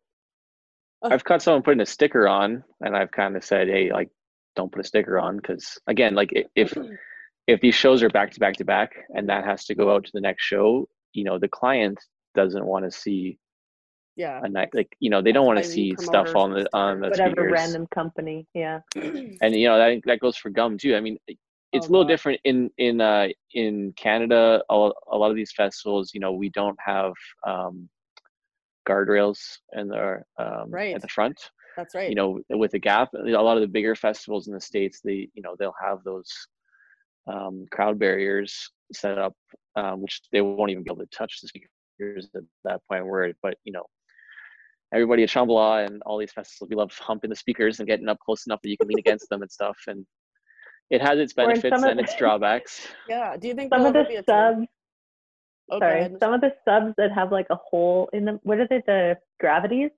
[1.04, 4.10] I've caught someone putting a sticker on, and I've kind of said, "Hey, like,
[4.56, 6.76] don't put a sticker on," because again, like, if
[7.48, 10.06] if these shows are back to back to back, and that has to go out
[10.06, 12.00] to the next show, you know, the client
[12.36, 13.38] doesn't want to see
[14.16, 14.42] Yeah.
[14.44, 17.10] a night, like, you know, they don't want to see stuff on the on the
[17.10, 17.52] Whatever speakers.
[17.52, 18.46] random company.
[18.54, 18.80] Yeah.
[18.96, 20.96] and you know that that goes for gum too.
[20.96, 22.10] I mean, it's Oh, a little God.
[22.10, 24.62] different in in uh, in Canada.
[24.70, 27.14] A, a lot of these festivals, you know, we don't have
[27.48, 27.90] um,
[28.88, 29.40] guardrails
[29.74, 30.96] in the um, Right.
[30.96, 31.40] at the front.
[31.76, 32.10] That's right.
[32.10, 35.28] You know, with the gap, a lot of the bigger festivals in the states, they
[35.34, 36.30] you know they'll have those
[37.28, 39.34] um, crowd barriers set up,
[39.76, 43.08] um, which they won't even be able to touch the speakers at that point.
[43.08, 43.86] Where, but you know,
[44.94, 48.20] everybody at Shambhala and all these festivals, we love humping the speakers and getting up
[48.20, 49.78] close enough that you can lean against them and stuff.
[49.88, 50.06] And
[50.90, 52.88] it has its benefits and the- its drawbacks.
[53.10, 53.36] yeah.
[53.38, 54.68] Do you think Some of ever be the a subs,
[55.72, 58.40] Oh, sorry, some of the subs that have like a hole in them.
[58.44, 58.84] What are they?
[58.86, 59.92] The gravities.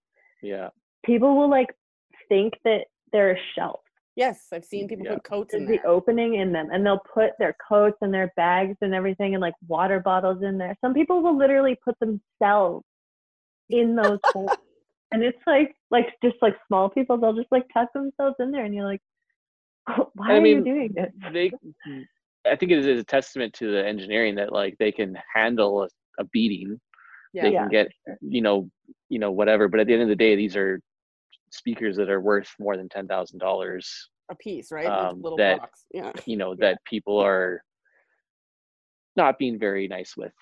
[0.44, 0.70] Yeah,
[1.04, 1.76] People will like
[2.30, 3.80] think that they're a shelf.
[4.16, 5.16] Yes, I've seen people Yeah.
[5.16, 8.32] put coats There's in the opening in them, and they'll put their coats and their
[8.38, 10.76] bags and everything, and like water bottles in there.
[10.82, 12.86] Some people will literally put themselves
[13.70, 14.52] in those holes,
[15.16, 18.66] and it's like like just like small people, they'll just like tuck themselves in there,
[18.66, 19.02] and you're like,
[20.14, 21.12] why I are you doing this?
[21.34, 21.52] they.
[22.48, 25.88] I think it is a testament to the engineering that like they can handle a,
[26.20, 26.80] a beating.
[27.34, 27.44] Yeah.
[27.44, 27.62] They Yeah.
[27.62, 27.88] can get
[28.22, 28.70] you know
[29.10, 29.68] you know whatever.
[29.68, 30.80] But at the end of the day, these are
[31.50, 33.90] speakers that are worth more than ten thousand dollars.
[34.30, 34.86] a piece, right?
[34.86, 35.86] Um, little that- box.
[35.92, 36.12] Yeah.
[36.26, 37.64] You know that people are
[39.16, 40.34] not being very nice with.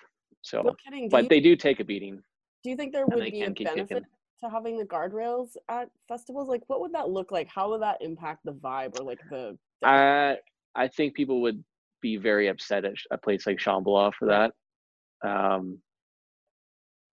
[0.42, 1.08] So, No kidding.
[1.08, 2.20] But you, they do take a beating.
[2.64, 4.02] do you think there would be a benefit kicking.
[4.44, 6.48] To having the guardrails at festivals?
[6.48, 7.48] Like, what would that look like?
[7.48, 9.58] How would that impact the vibe or like the?
[9.82, 10.36] the I
[10.74, 11.62] I think people would
[12.00, 14.52] be very upset at a place like Shambhala for that.
[15.28, 15.78] Um,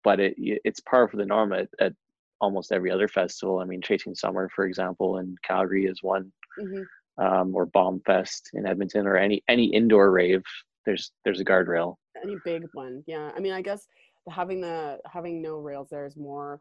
[0.04, 1.92] but it it's par for the norm at, at
[2.40, 3.58] almost every other festival.
[3.58, 6.84] I mean, Chasing Summer, for example, in Calgary is one, Mhm.
[7.18, 10.42] um, or Bomb Fest in Edmonton, or any any indoor rave.
[10.86, 11.96] There's there's a guardrail.
[12.24, 13.86] any big one yeah i mean i guess
[14.28, 16.60] having the having no rails there is more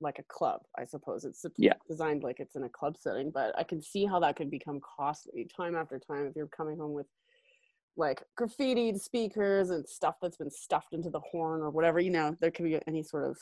[0.00, 1.74] like a club i suppose it's Yeah.
[1.88, 4.80] designed like it's in a club setting but i can see how that could become
[4.80, 7.06] costly time after time if you're coming home with
[7.96, 12.36] like graffitied speakers and stuff that's been stuffed into the horn or whatever you know
[12.40, 13.36] there could be any sort of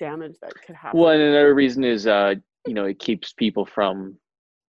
[0.00, 2.34] damage that could happen Well, and another reason is uh,
[2.66, 4.16] you know it keeps people from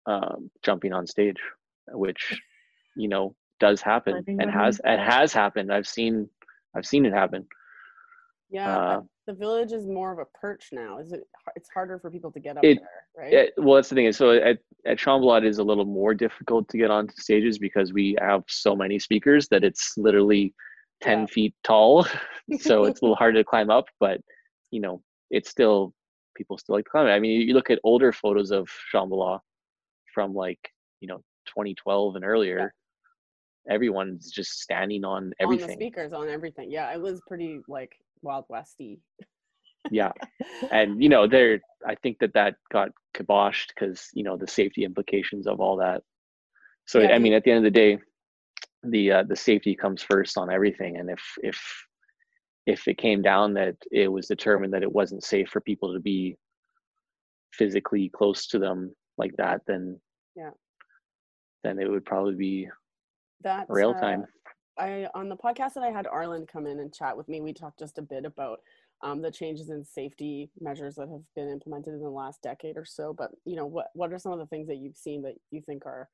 [0.07, 1.37] um, jumping on stage,
[1.93, 2.41] which
[2.97, 4.93] you know does happen and has in.
[4.93, 5.71] it has happened.
[5.73, 6.29] I've seen
[6.75, 7.47] I've seen it happen.
[8.51, 11.21] yeah uh, the village is more of a perch now is it
[11.55, 14.11] it's harder for people to get up It- there right Yeah, well, that's the thing.
[14.13, 17.93] So at at Shambhala, it is a little more difficult to get onto stages because
[17.93, 20.55] we have so many speakers that it's literally
[21.03, 21.27] ten Yeah.
[21.35, 22.05] feet tall.
[22.67, 24.19] so it's a little harder to climb up, but
[24.71, 25.93] you know, it's still
[26.39, 27.07] people still like to climb.
[27.09, 27.11] it.
[27.11, 29.41] I mean, you look at older photos of Shambhala
[30.15, 30.63] from like
[31.03, 32.73] you know 2012 and earlier.
[33.69, 35.71] Everyone's just standing on on the everything.
[35.77, 39.01] speakers on everything yeah it was pretty like wild westy
[39.91, 40.13] yeah,
[40.73, 41.61] and you know, there.
[41.87, 46.03] I think that that got kiboshed because you know the safety implications of all that.
[46.87, 47.99] So Yeah, I mean, at the end of the day,
[48.83, 50.99] the uh, the safety comes first on everything.
[50.99, 51.87] And if if
[52.67, 56.01] if it came down that it was determined that it wasn't safe for people to
[56.01, 56.37] be
[57.53, 59.99] physically close to them like that, then
[60.37, 60.51] Yeah.
[61.65, 62.69] then it would probably be
[63.43, 64.27] that rail uh, time.
[64.79, 67.53] I on the podcast that I had Arlen come in and chat with me, we
[67.53, 68.61] talked just a bit about
[69.03, 72.85] um, the changes in safety measures that have been implemented in the last decade or
[72.85, 73.13] so.
[73.13, 75.61] But you know, what what are some of the things that you've seen that you
[75.61, 76.09] think are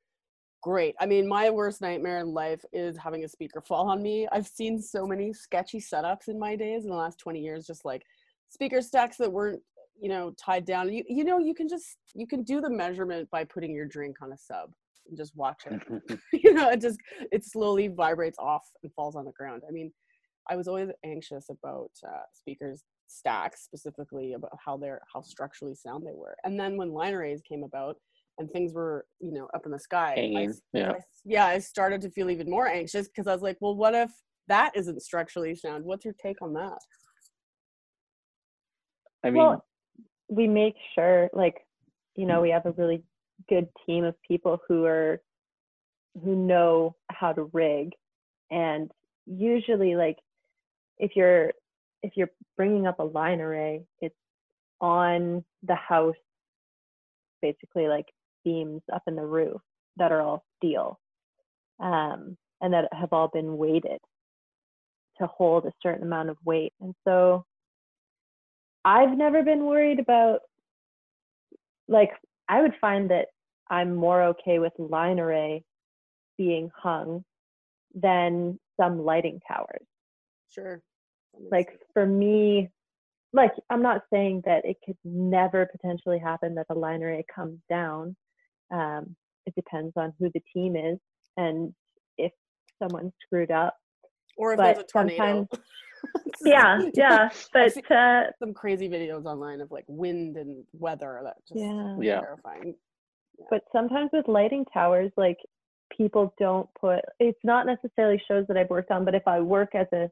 [0.61, 0.95] great?
[0.99, 4.27] I mean, my worst nightmare in life is having a speaker fall on me.
[4.31, 7.85] I've seen so many sketchy setups in my days in the last 20 years, just
[7.85, 8.03] like
[8.49, 9.61] speaker stacks that weren't
[9.99, 13.29] you know tied down you you know you can just you can do the measurement
[13.29, 14.71] by putting your drink on a sub
[15.07, 16.99] and just watch it you know it just
[17.31, 19.91] it slowly vibrates off and falls on the ground i mean
[20.49, 26.05] I was always anxious about uh, speakers stacks specifically about how they're how structurally sound
[26.05, 26.35] they were.
[26.43, 27.97] And then when line arrays came about
[28.37, 30.91] and things were you know up in the sky, I, yeah.
[30.91, 33.95] I, yeah, I started to feel even more anxious because I was like, well, what
[33.95, 34.11] if
[34.47, 35.83] that isn't structurally sound?
[35.83, 36.77] What's your take on that?
[39.23, 39.65] I mean, well,
[40.29, 41.65] we make sure, like,
[42.15, 43.01] you know, we have a really
[43.49, 45.21] good team of people who are
[46.23, 47.91] who know how to rig,
[48.49, 48.89] and
[49.25, 50.17] usually, like,
[50.97, 51.51] if you're
[52.03, 54.15] if you're bringing up a line array, it's
[54.79, 56.15] on the house,
[57.41, 58.05] basically like
[58.43, 59.61] beams up in the roof
[59.97, 60.99] that are all steel,
[61.79, 63.99] um, and that have all been weighted
[65.17, 66.73] to hold a certain amount of weight.
[66.81, 67.45] And so
[68.83, 70.41] I've never been worried about
[71.87, 72.11] like
[72.47, 73.27] I would find that
[73.69, 75.63] I'm more okay with line array
[76.37, 77.23] being hung
[77.93, 79.85] than some lighting towers.
[80.51, 80.81] Sure.
[81.51, 82.69] Like for me,
[83.33, 87.59] like I'm not saying that it could never potentially happen that the line array comes
[87.69, 88.15] down.
[88.71, 90.97] Um, it depends on who the team is
[91.37, 91.73] and
[92.17, 92.31] if
[92.81, 93.75] someone screwed up.
[94.37, 95.47] Or if but there's a tornado.
[96.45, 101.59] yeah, yeah, but uh, Some crazy videos online of like wind and weather that just
[101.59, 101.97] yeah.
[101.99, 102.19] Yeah.
[102.21, 102.75] terrifying.
[103.49, 105.37] but sometimes with lighting towers like
[105.95, 109.75] people don't put it's not necessarily shows that i've worked on but if i work
[109.75, 110.09] as a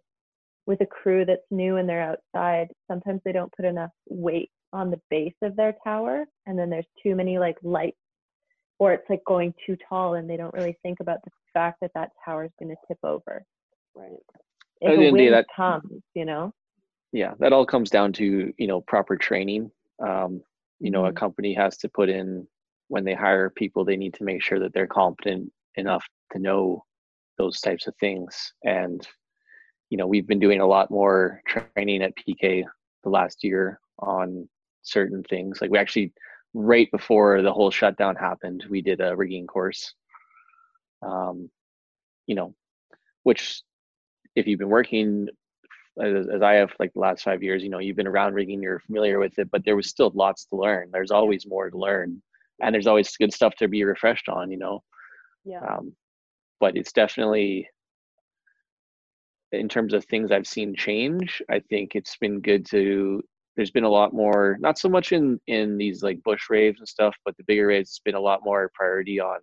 [0.66, 4.92] with a crew that's new and they're outside sometimes they don't put enough weight on
[4.92, 7.98] the base of their tower and then there's too many like lights
[8.78, 11.92] or it's like going too tall and they don't really think about the fact that
[11.96, 13.44] that tower is going to tip over
[13.96, 14.12] Right.
[14.92, 16.54] If the a end of the day, wind that- comes you know
[17.12, 19.72] yeah, that all comes down to you know proper training.
[20.00, 20.42] Um,
[20.80, 21.16] you know, a Mhm.
[21.16, 22.48] company has to put in
[22.90, 26.84] when they hire people, they need to make sure that they're competent enough to know
[27.38, 28.54] those types of things.
[28.64, 29.08] And
[29.90, 32.66] you know, we've been doing a lot more training at PK
[33.04, 34.50] the last year on
[34.82, 35.62] certain things.
[35.62, 36.12] Like we actually,
[36.56, 39.94] right before the whole shutdown happened, we did a rigging course.
[41.04, 41.50] Um,
[42.28, 42.56] you know,
[43.24, 43.62] which
[44.36, 45.28] if you've been working
[46.02, 48.62] as, as I have like the last five years, you know, you've been around rigging,
[48.62, 50.90] you're familiar with it, but there was still lots to learn.
[50.92, 52.22] There's always more to learn,
[52.62, 54.84] and there's always good stuff to be refreshed on, you know.
[55.46, 55.60] Yeah.
[55.60, 55.96] Um,
[56.60, 57.70] but it's definitely,
[59.52, 63.22] in terms of things I've seen change, I think it's been good to.
[63.56, 66.88] There's been a lot more, not so much in in these like bush raves and
[66.88, 69.40] stuff, but the bigger raves, it's been a lot more priority on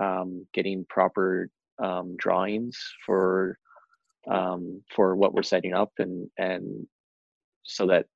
[0.00, 3.58] um, getting proper um, drawings for
[4.30, 6.86] um, for what we're setting up and and
[7.64, 8.06] so that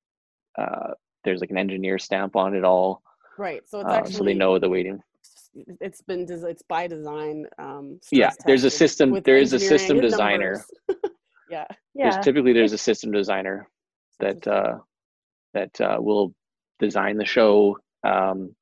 [0.57, 0.91] uh,
[1.23, 3.01] there's like an engineer stamp on it all
[3.37, 3.67] Right.
[3.67, 5.01] So it's uh, actually so they know the weighting
[5.81, 7.45] it's been des- it's by design.
[7.59, 10.63] Um, Yeah, there's a system- there is a system designer.
[11.49, 11.65] yeah.
[11.93, 13.67] yeah there's typically there's a system designer
[14.19, 14.77] that uh,
[15.53, 16.33] that uh, will
[16.79, 18.55] design the show um,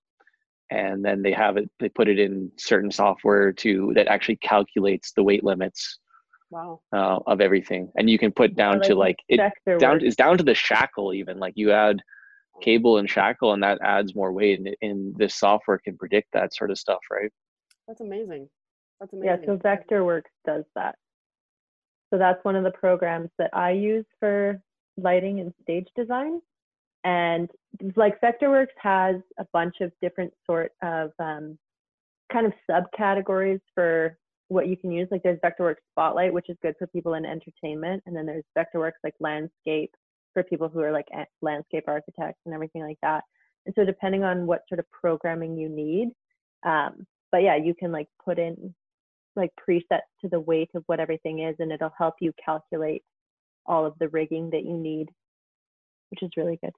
[0.70, 5.14] and then they have it they put it in certain software to that actually calculates
[5.14, 6.00] the weight limits
[6.52, 6.82] Wow.
[6.94, 9.38] uh, of everything and you can put down to like it
[9.80, 10.04] down work.
[10.04, 12.02] it's down to the shackle even like you add
[12.62, 16.54] cable and shackle and that adds more weight and, and this software can predict that
[16.54, 17.32] sort of stuff right
[17.88, 18.50] That's amazing.
[19.00, 19.28] That's amazing.
[19.28, 19.62] Yeah, amazing.
[19.62, 20.96] so Vectorworks does that.
[22.12, 24.62] So that's one of the programs that I use for
[24.98, 26.42] lighting and stage design.
[27.04, 27.50] And
[27.96, 31.58] like Vectorworks has a bunch of different sort of um,
[32.32, 34.18] kind of subcategories for
[34.52, 35.08] what you can use.
[35.10, 39.00] Like there's Vectorworks Spotlight, which is good for people in entertainment, and then there's Vectorworks
[39.04, 39.92] like landscape
[40.34, 41.08] for people who are like
[41.42, 43.24] landscape architects and everything like that.
[43.66, 46.10] And so depending on what sort of programming you need,
[46.66, 48.74] um, but yeah, you can like put in
[49.38, 53.04] like presets to the weight of what everything is, and it'll help you calculate
[53.66, 55.08] all of the rigging that you need,
[56.10, 56.74] which is really good.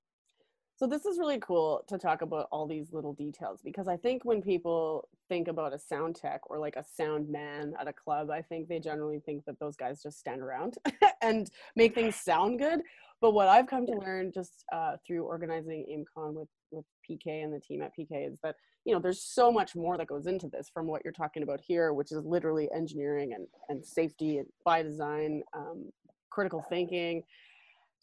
[0.76, 4.26] So this is really cool to talk about all these little details because I think
[4.26, 8.32] when people think about a sound tech or like a sound man at a club,
[8.32, 10.78] I think they generally think that those guys just stand around
[11.22, 12.82] and make things sound good.
[13.22, 17.54] But what I've come to learn just uh, through organizing AIMCON with with PK and
[17.54, 20.48] the team at PK is that you know there's so much more that goes into
[20.48, 24.48] this from what you're talking about here, which is literally engineering and and safety and
[24.66, 25.92] by design, um,
[26.32, 27.24] critical thinking,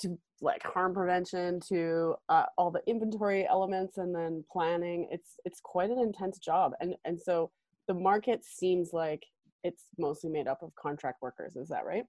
[0.00, 5.08] to like harm prevention, to uh, all the inventory elements, and then planning.
[5.10, 7.50] It's it's quite an intense job, and and so
[7.88, 9.22] the market seems like
[9.64, 11.56] it's mostly made up of contract workers.
[11.56, 12.04] Is that right?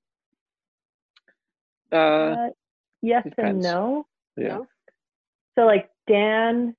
[1.91, 2.49] Uh, Uh,
[3.01, 4.07] yes and no.
[4.37, 4.47] yeah.
[4.47, 4.67] No?
[5.55, 6.75] So like Dan,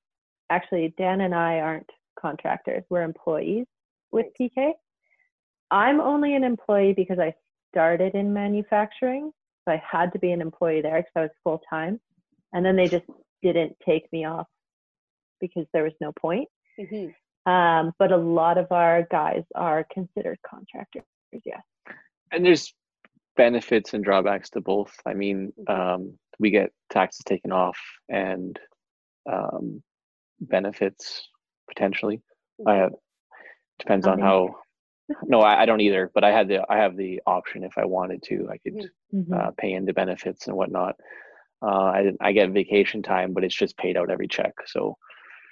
[0.50, 2.84] actually Dan and I aren't contractors.
[2.88, 3.66] We're employees
[4.10, 4.72] with PK.
[5.70, 7.34] I'm only an employee because I
[7.72, 9.32] started in manufacturing.
[9.64, 12.00] So I had to be an employee there because I was full time.
[12.52, 13.06] And then they just
[13.42, 14.46] didn't take me off
[15.40, 16.48] because there was no point.
[16.78, 17.08] hmm
[17.50, 21.02] Um, but a lot of our guys are considered contractors,
[21.44, 21.62] yes.
[22.30, 22.72] and there's
[23.36, 24.92] benefits and drawbacks to both.
[25.06, 25.70] I mean, Mhm.
[25.70, 28.58] um, we get taxes taken off and
[29.26, 29.82] um,
[30.40, 31.28] benefits
[31.68, 32.22] potentially.
[32.66, 32.94] I have
[33.78, 34.56] depends on how.
[35.24, 36.10] No, I, I don't either.
[36.14, 38.48] But I had the I have the option if I wanted to.
[38.50, 39.26] I could Mhm.
[39.28, 39.32] Mhm.
[39.32, 40.96] uh, pay into benefits and whatnot.
[41.62, 44.52] Uh, I I get vacation time, but it's just paid out every check.
[44.66, 44.96] So,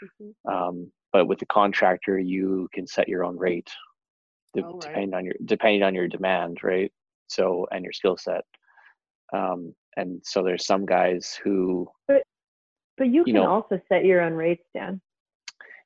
[0.02, 0.34] Mhm.
[0.52, 3.70] um, but with the contractor, you can set your own rate,
[4.54, 4.80] de- Oh, right.
[4.82, 6.92] depending on your depending on your demand, right?
[7.28, 8.44] So and your skill set.
[9.32, 12.24] Um, and so there's some guys who But
[12.96, 15.00] but you can know- also set your own rates, Dan.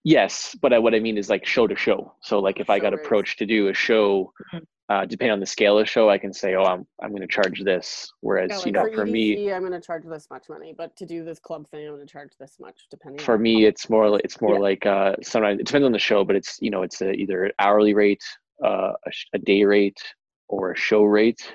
[0.05, 2.15] Yes, but I, what I mean is like show to show.
[2.21, 4.63] So like if I got approached to do a show, Mhm.
[4.91, 7.27] uh, depending on the scale of show, I can say, oh, I'm I'm going to
[7.27, 8.13] charge this.
[8.21, 10.95] Whereas Yeah, you know, for for me, I'm going to charge this much money, but
[10.97, 13.25] to do this club thing, I'm going to charge this much, depending.
[13.25, 14.61] for on me, it's more li- it's more Yeah.
[14.61, 17.51] like uh, sometimes it depends on the show, but it's you know it's a, either
[17.59, 18.23] hourly rate,
[18.63, 20.03] uh, a, a day rate,
[20.49, 21.51] or a show rate.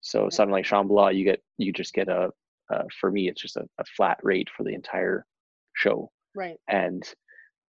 [0.00, 2.30] So something like Shambhala, you get you just get a
[2.74, 5.24] uh, for me, it's just a, a flat rate for the entire
[5.76, 6.10] show.
[6.34, 6.58] right.
[6.68, 7.04] and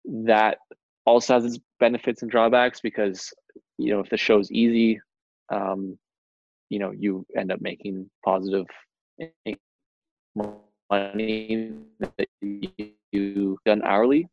[0.06, 0.58] that
[1.04, 3.32] also has its benefits and drawbacks because
[3.78, 5.00] you know if the show's easy
[5.52, 5.98] um
[6.68, 8.66] you know you end up making positive
[10.90, 12.28] money that
[13.12, 14.28] you done hourly.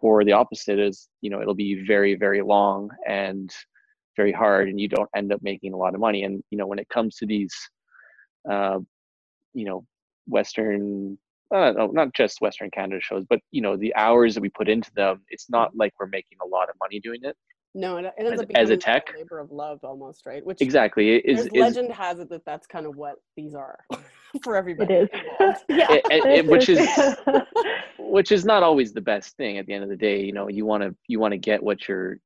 [0.00, 3.50] Or the opposite is you know it'll be very very long and
[4.16, 6.24] very hard and you don't end up making a lot of money.
[6.24, 7.54] And you know when it comes to these
[8.50, 8.80] uh
[9.54, 9.84] you know
[10.26, 11.18] western
[11.52, 14.68] uh, no, not just Western Canada shows, but you know the hours that we put
[14.68, 15.22] into them.
[15.28, 17.36] It's not like we're making a lot of money doing it.
[17.74, 19.14] No, it, it ends As- up as a becoming like tech?
[19.16, 20.44] labor of love almost, right?
[20.44, 21.16] Which Exactly.
[21.16, 23.78] It is, is legend has it that that's kind of what these are
[24.44, 24.92] for everybody.
[24.94, 25.08] is.
[25.12, 25.64] involved.
[25.68, 25.86] yeah.
[25.90, 27.16] it, it- it- which is is.
[27.98, 30.20] which is not always the best thing at the end of the day.
[30.22, 32.18] You know, you want to you want to get what your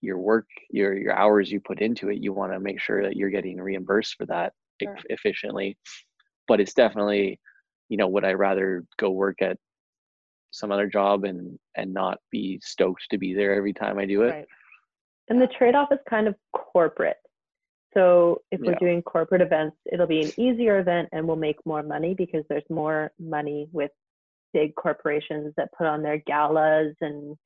[0.00, 2.18] your work your your hours you put into it.
[2.18, 4.52] You want to make sure that you're getting reimbursed for that
[4.82, 5.76] e- efficiently.
[6.46, 7.38] But it's definitely,
[7.88, 9.56] you know, would I rather go work at
[10.50, 14.22] some other job and and not be stoked to be there every time I do
[14.22, 14.30] it?
[14.30, 14.46] Right.
[15.30, 17.18] and the trade-off is kind of corporate.
[17.92, 18.78] So if we're Yeah.
[18.78, 22.68] doing corporate events, it'll be an easier event and we'll make more money because there's
[22.70, 23.90] more money with
[24.54, 27.36] big corporations that put on their galas and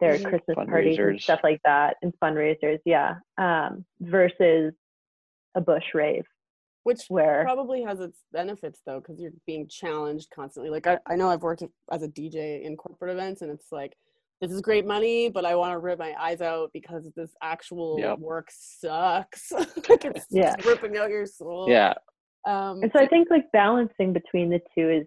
[0.00, 0.24] their Mhm.
[0.26, 3.16] Christmas parties and stuff like that and fundraisers, yeah.
[3.36, 4.72] Um, versus
[5.54, 6.26] a bush rave
[6.84, 10.70] Which where probably has its benefits though, because you're being challenged constantly.
[10.70, 11.62] Like I, I know I've worked
[11.92, 13.96] as a DJ in corporate events, and it's like
[14.40, 17.98] this is great money, but I want to rip my eyes out because this actual
[18.00, 18.18] Yep.
[18.18, 19.52] work sucks.
[19.52, 20.56] like it's Yeah.
[20.56, 21.68] just ripping out your soul.
[21.68, 21.94] Yeah,
[22.44, 22.54] And
[22.84, 25.06] Um, so I think like balancing between the two is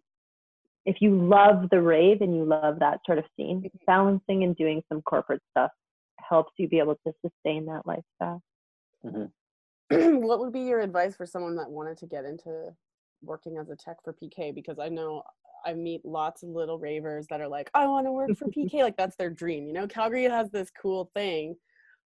[0.86, 3.72] if you love the rave and you love that sort of scene, Mhm.
[3.86, 5.72] balancing and doing some corporate stuff
[6.20, 8.42] helps you be able to sustain that lifestyle.
[9.90, 12.70] what would be your advice for someone that wanted to get into
[13.22, 14.54] working as a tech for PK?
[14.54, 15.24] Because I know
[15.66, 18.82] I meet lots of little ravers that are like, I want to work for PK.
[18.82, 19.68] like that's their dream.
[19.68, 21.56] You know, Calgary has this cool thing.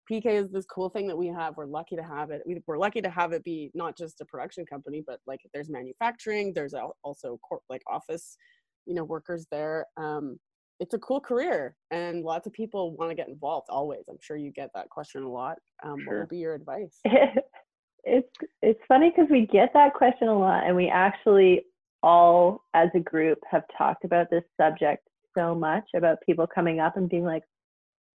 [0.10, 1.58] PK is this cool thing that we have.
[1.58, 2.42] We're lucky to have it.
[2.46, 5.70] We, we're lucky to have it be not just a production company, but like there's
[5.70, 6.54] manufacturing.
[6.54, 6.74] There's
[7.04, 8.38] also corp, like office,
[8.86, 9.86] you know, workers there.
[9.98, 10.40] Um,
[10.80, 13.66] it's a cool career, and lots of people want to get involved.
[13.70, 15.58] Always, I'm sure you get that question a lot.
[15.84, 17.00] Um, What would be your advice?
[18.08, 21.64] it's it's funny because we get that question a lot and we actually
[22.04, 26.98] all as a group have talked about this subject so much about people coming up
[26.98, 27.44] and being like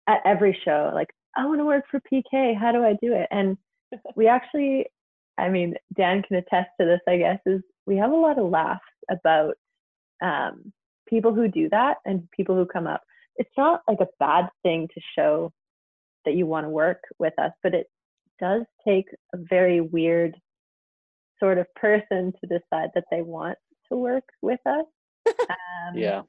[0.08, 3.28] at every show like i want to work for pk how do i do it?
[3.30, 3.56] And
[4.16, 4.86] we actually
[5.38, 8.50] i mean dan can attest to this i guess is we have a lot of
[8.50, 8.80] laughs
[9.10, 9.54] about
[10.22, 10.72] um,
[11.08, 13.02] people who do that and people who come up.
[13.36, 15.52] It's not like a bad thing to show
[16.24, 17.88] that you want to work with us but it
[18.42, 20.36] does take a very weird
[21.38, 23.56] sort of person to decide that they want
[23.90, 24.84] to work with us.
[25.88, 26.22] Um, yeah.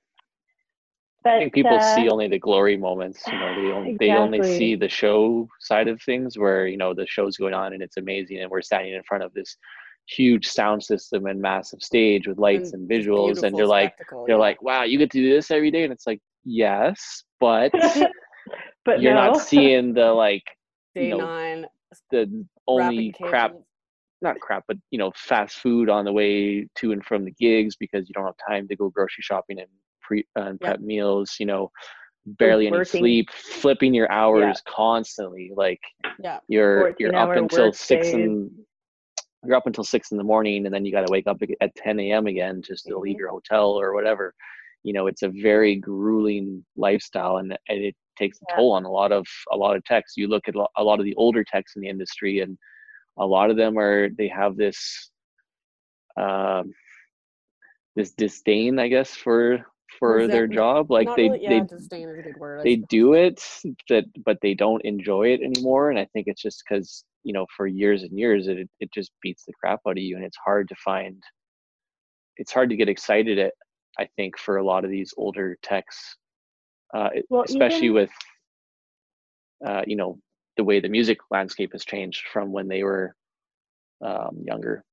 [1.25, 3.21] I think people uh, see only the glory moments.
[3.27, 6.93] You know, they only, they only see the show side of things, where you know
[6.93, 9.55] the show's going on and it's amazing, and we're standing in front of this
[10.07, 13.93] huge sound system and massive stage with lights and, this visuals, and beautiful they're like,
[14.25, 14.35] they're yeah.
[14.35, 17.71] like, wow, you get to do this every day, and it's like, yes, but
[18.85, 19.31] but you're no.
[19.31, 20.43] not seeing the like
[20.93, 21.65] day you know, nine,
[22.11, 23.53] the only crap
[24.21, 27.75] not crap, but you know, fast food on the way to and from the gigs
[27.75, 29.67] because you don't have time to go grocery shopping and
[30.01, 31.35] pre uh, and prep meals.
[31.39, 31.71] You know,
[32.25, 35.51] barely any sleep, flipping your hours constantly.
[35.55, 35.81] Like
[36.19, 36.39] Yeah.
[36.47, 38.13] you're you're up until six days.
[38.13, 38.51] and
[39.45, 41.75] you're up until six in the morning, and then you got to wake up at
[41.75, 42.27] 10 a.m.
[42.27, 43.19] again just to leave Mhm.
[43.19, 44.33] your hotel or whatever.
[44.83, 48.55] You know, it's a very grueling lifestyle, and, and it takes a Yeah.
[48.55, 50.13] toll on a lot of a lot of techs.
[50.17, 52.57] You look at a lot of the older techs in the industry, and
[53.17, 55.09] a lot of them are they have this
[56.17, 56.73] um,
[57.95, 59.65] this disdain, I guess, for
[59.99, 60.91] for their job.
[60.91, 62.63] Like Not they really, yeah, they disdain is a good word.
[62.63, 63.41] They do it
[63.89, 67.45] that but they don't enjoy it anymore and i think it's just because you know
[67.55, 70.37] for years and years it it just beats the crap out of you and it's
[70.43, 71.21] hard to find
[72.37, 73.53] it's hard to get excited at
[73.99, 76.15] i think for a lot of these older techs
[76.93, 78.11] uh, Well, especially even- with
[79.65, 80.19] uh, you know
[80.57, 83.15] the way the music landscape has changed from when they were
[84.03, 84.83] um, younger.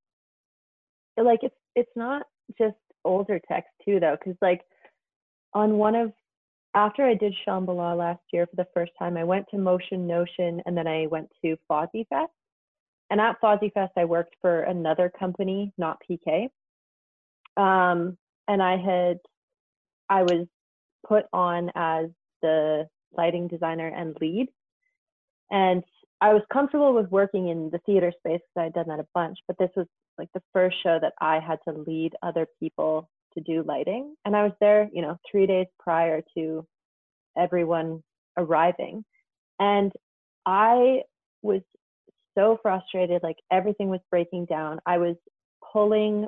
[1.17, 2.23] Like it's it's not
[2.59, 4.63] just older techs too though because like
[5.55, 6.13] on one of
[6.75, 10.63] after i did shambhala last year for the first time i went to motion notion
[10.67, 12.31] and then i went to fozzy fest
[13.11, 16.49] and at fozzy fest i worked for another company not pk
[17.57, 18.17] um,
[18.49, 19.19] and i had
[20.09, 20.47] i was
[21.07, 22.07] put on as
[22.43, 24.49] the lighting designer and lead
[25.51, 25.83] and
[26.21, 29.07] i was comfortable with working in the theater space because i had done that a
[29.15, 29.87] bunch but this was
[30.21, 34.15] like the first show that I had to lead other people to do lighting.
[34.25, 36.67] And I was there, you know, three days prior to
[37.39, 38.03] everyone
[38.37, 39.03] arriving.
[39.59, 39.93] And
[40.47, 41.03] I
[41.43, 41.63] was
[42.37, 44.79] so frustrated, like everything was breaking down.
[44.85, 45.17] I was
[45.73, 46.27] pulling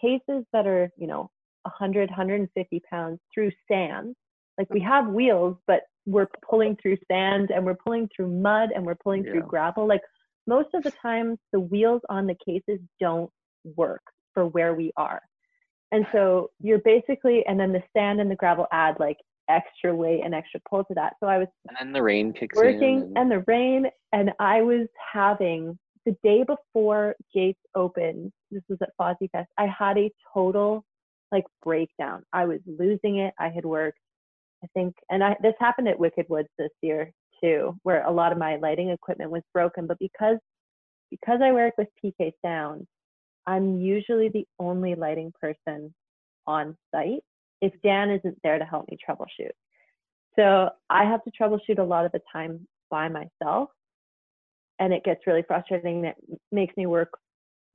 [0.00, 1.30] cases that are, you know,
[1.62, 4.14] 100, 150 pounds through sand.
[4.56, 4.88] Like we oh.
[4.88, 9.24] have wheels, but we're pulling through sand and we're pulling through mud and we're pulling
[9.24, 9.86] through gravel.
[9.86, 10.00] Like
[10.46, 13.30] most of the times the wheels on the cases don't
[13.76, 14.02] work
[14.34, 15.20] for where we are.
[15.92, 20.22] And so you're basically, and then the sand and the gravel add like extra weight
[20.24, 21.14] and extra pull to that.
[21.20, 24.62] So I was and then the rain kicks working in and the rain, and I
[24.62, 30.10] was having the day before gates opened, this was at Fozzy Fest, I had a
[30.32, 30.84] total
[31.32, 32.22] like breakdown.
[32.32, 33.34] I was losing it.
[33.38, 33.98] I had worked,
[34.64, 37.12] I think, and I this happened at Wicked Woods this year
[37.42, 39.86] too, where a lot of my lighting equipment was broken.
[39.86, 40.38] But because
[41.10, 42.86] because I work with PK Sound,
[43.46, 45.94] I'm usually the only lighting person
[46.46, 47.22] on site
[47.60, 49.50] if Dan isn't there to help me troubleshoot.
[50.36, 53.70] So I have to troubleshoot a lot of the time by myself.
[54.78, 56.04] And it gets really frustrating.
[56.04, 56.16] It
[56.52, 57.10] makes me work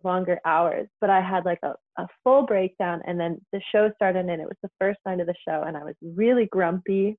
[0.03, 0.87] longer hours.
[1.01, 4.47] But I had like a, a full breakdown and then the show started and it
[4.47, 7.17] was the first night of the show and I was really grumpy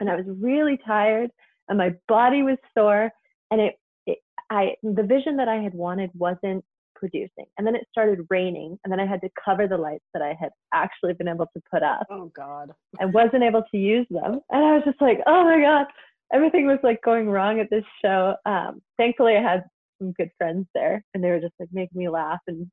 [0.00, 1.30] and I was really tired
[1.68, 3.10] and my body was sore
[3.50, 3.74] and it,
[4.06, 4.18] it
[4.50, 6.64] I the vision that I had wanted wasn't
[6.94, 7.46] producing.
[7.58, 10.36] And then it started raining and then I had to cover the lights that I
[10.40, 12.70] had actually been able to put up Oh God.
[13.00, 14.40] and wasn't able to use them.
[14.50, 15.86] And I was just like, oh my God,
[16.32, 18.34] everything was like going wrong at this show.
[18.46, 19.64] Um, thankfully, I had
[20.02, 22.66] some good friends there and they were just like making me laugh and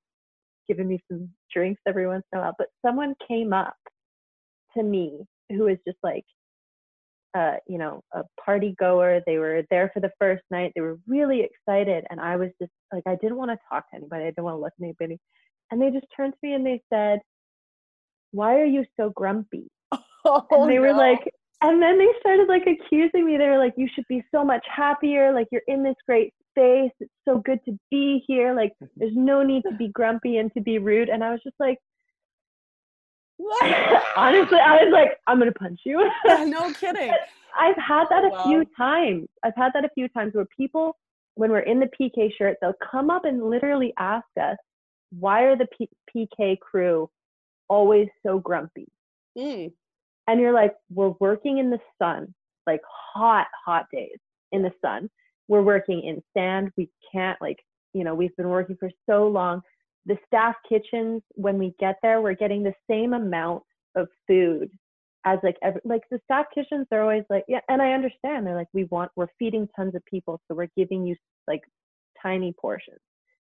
[0.68, 2.56] giving me some drinks every once in a while.
[2.58, 3.76] But someone came up
[4.78, 5.20] to me
[5.50, 6.26] who was just like,
[7.38, 9.22] uh, you know, a party goer.
[9.26, 10.72] They were there for the first night.
[10.76, 12.06] They were really excited.
[12.10, 14.24] And I was just like, I didn't want to talk to anybody.
[14.24, 15.20] I didn't want to look at anybody.
[15.72, 17.20] And they just turned to me and they said,
[18.32, 19.68] Why are you so grumpy?
[20.26, 23.74] Oh, and they were like and then they started like accusing me they were like
[23.78, 27.60] you should be so much happier like you're in this great space it's so good
[27.66, 31.24] to be here like there's no need to be grumpy and to be rude and
[31.24, 31.78] i was just like
[34.16, 37.12] honestly i was like i'm gonna punch you Yeah, no kidding.
[37.60, 38.44] i've had that a Wow.
[38.46, 40.98] few times i've had that a few times where people
[41.36, 44.58] when we're in the pk shirt they'll come up and literally ask us
[45.20, 47.10] why are the P- pk crew
[47.70, 48.88] always so grumpy
[49.38, 49.72] Mm.
[50.28, 52.34] and you're like, we're working in the sun,
[52.68, 52.82] like
[53.14, 54.18] hot, hot days
[54.52, 55.10] in the sun.
[55.50, 56.70] We're working in sand.
[56.78, 57.58] We can't, like,
[57.94, 59.62] you know, we've been working for so long.
[60.06, 63.64] The staff kitchens, when we get there, we're getting the same amount
[63.96, 64.70] of food
[65.26, 66.88] as like every, like the staff kitchens.
[66.90, 68.48] They're always like, yeah, and I understand.
[68.48, 71.16] They're like, we want, we're feeding tons of people, so we're giving you
[71.48, 71.62] like
[72.24, 73.00] tiny portions.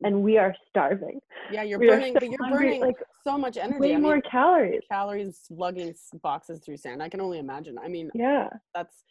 [0.04, 1.20] and we are starving.
[1.52, 3.80] Yeah, you're We burning, so but you're hungry, burning like, so much energy.
[3.80, 4.82] Way I mean, more calories.
[4.90, 7.04] calories lugging boxes through sand.
[7.04, 7.78] I can only imagine.
[7.78, 8.50] I mean, Yeah.
[8.74, 9.04] that's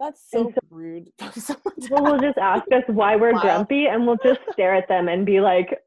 [0.00, 1.10] that's And so rude.
[1.20, 3.40] of will just ask us why we're Wow.
[3.40, 5.78] grumpy, and we'll just stare at them and be like,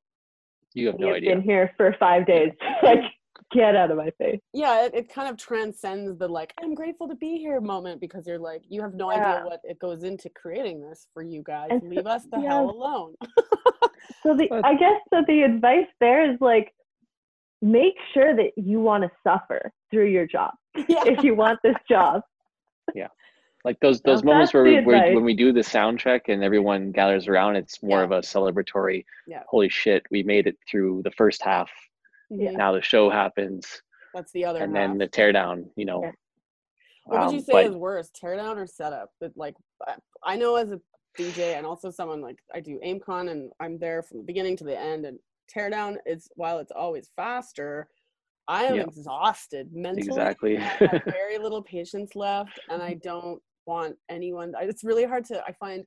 [0.74, 1.36] You have "We no have idea.
[1.36, 2.51] been here for five days.
[2.84, 2.99] like,
[3.53, 7.05] get out of my face." yeah it, it kind of transcends the like i'm grateful
[7.07, 9.18] to be here moment because you're like you have no Yeah.
[9.36, 12.39] idea what it goes into creating this for you guys And so- leave us the
[12.39, 12.49] yeah.
[12.49, 13.16] hell alone
[14.24, 16.74] So the I guess that the advice there is like,
[17.62, 20.51] make sure that you want to suffer through your job
[20.88, 22.22] yeah if you want this job.
[23.64, 26.43] Like those those Well, moments where we, where, when we do the sound check and
[26.43, 28.05] everyone gathers around it's more Yeah.
[28.05, 29.43] of a celebratory Yeah.
[29.47, 31.70] holy shit we made it through the first half
[32.32, 32.53] Mhm.
[32.55, 33.82] now the show happens
[34.14, 34.89] that's the other and half.
[34.89, 36.12] then the teardown you know Yeah.
[37.05, 39.55] what would you Um, say but is worse teardown or setup but like
[39.88, 40.82] I- i know as a
[41.18, 44.64] dj and also someone like i do aimcon and i'm there from the beginning to
[44.64, 45.20] the end and
[45.53, 47.89] teardown is while it's always faster
[48.47, 48.84] i am Yeah.
[48.84, 54.53] exhausted mentally exactly I have very little patience left, and I don't want anyone.
[54.62, 55.41] It's really hard to.
[55.47, 55.84] I find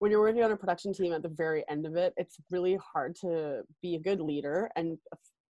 [0.00, 2.76] when you're working on a production team at the very end of it, it's really
[2.92, 4.98] hard to be a good leader and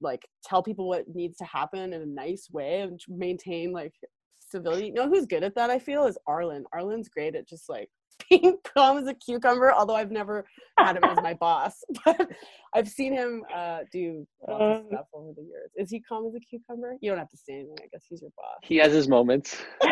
[0.02, 3.94] like tell people what needs to happen in a nice way and maintain like
[4.40, 4.88] civility.
[4.88, 5.70] You know who's good at that?
[5.70, 6.66] I feel is Arlen.
[6.74, 7.90] Arlen's great at just like
[8.30, 9.72] being calm as a cucumber.
[9.74, 10.46] Although I've never
[10.78, 12.30] had him as my boss, but
[12.76, 15.72] I've seen him uh, do lots of Um, stuff over the years.
[15.78, 16.96] Is he calm as a cucumber?
[17.02, 17.78] You don't have to say anything.
[17.82, 18.58] I guess he's your boss.
[18.62, 19.64] he has his moments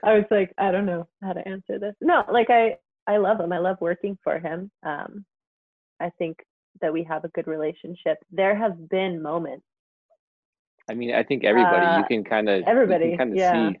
[0.04, 1.94] I was like, I don't know how to answer this.
[2.00, 2.76] No, like I,
[3.06, 3.52] I love him.
[3.52, 4.70] I love working for him.
[4.84, 5.24] Um,
[6.00, 6.38] I think
[6.80, 8.18] that we have a good relationship.
[8.30, 9.64] There have been moments.
[10.88, 13.52] i mean i think everybody you Uh, can kind of everybody, kind of yeah.
[13.70, 13.78] see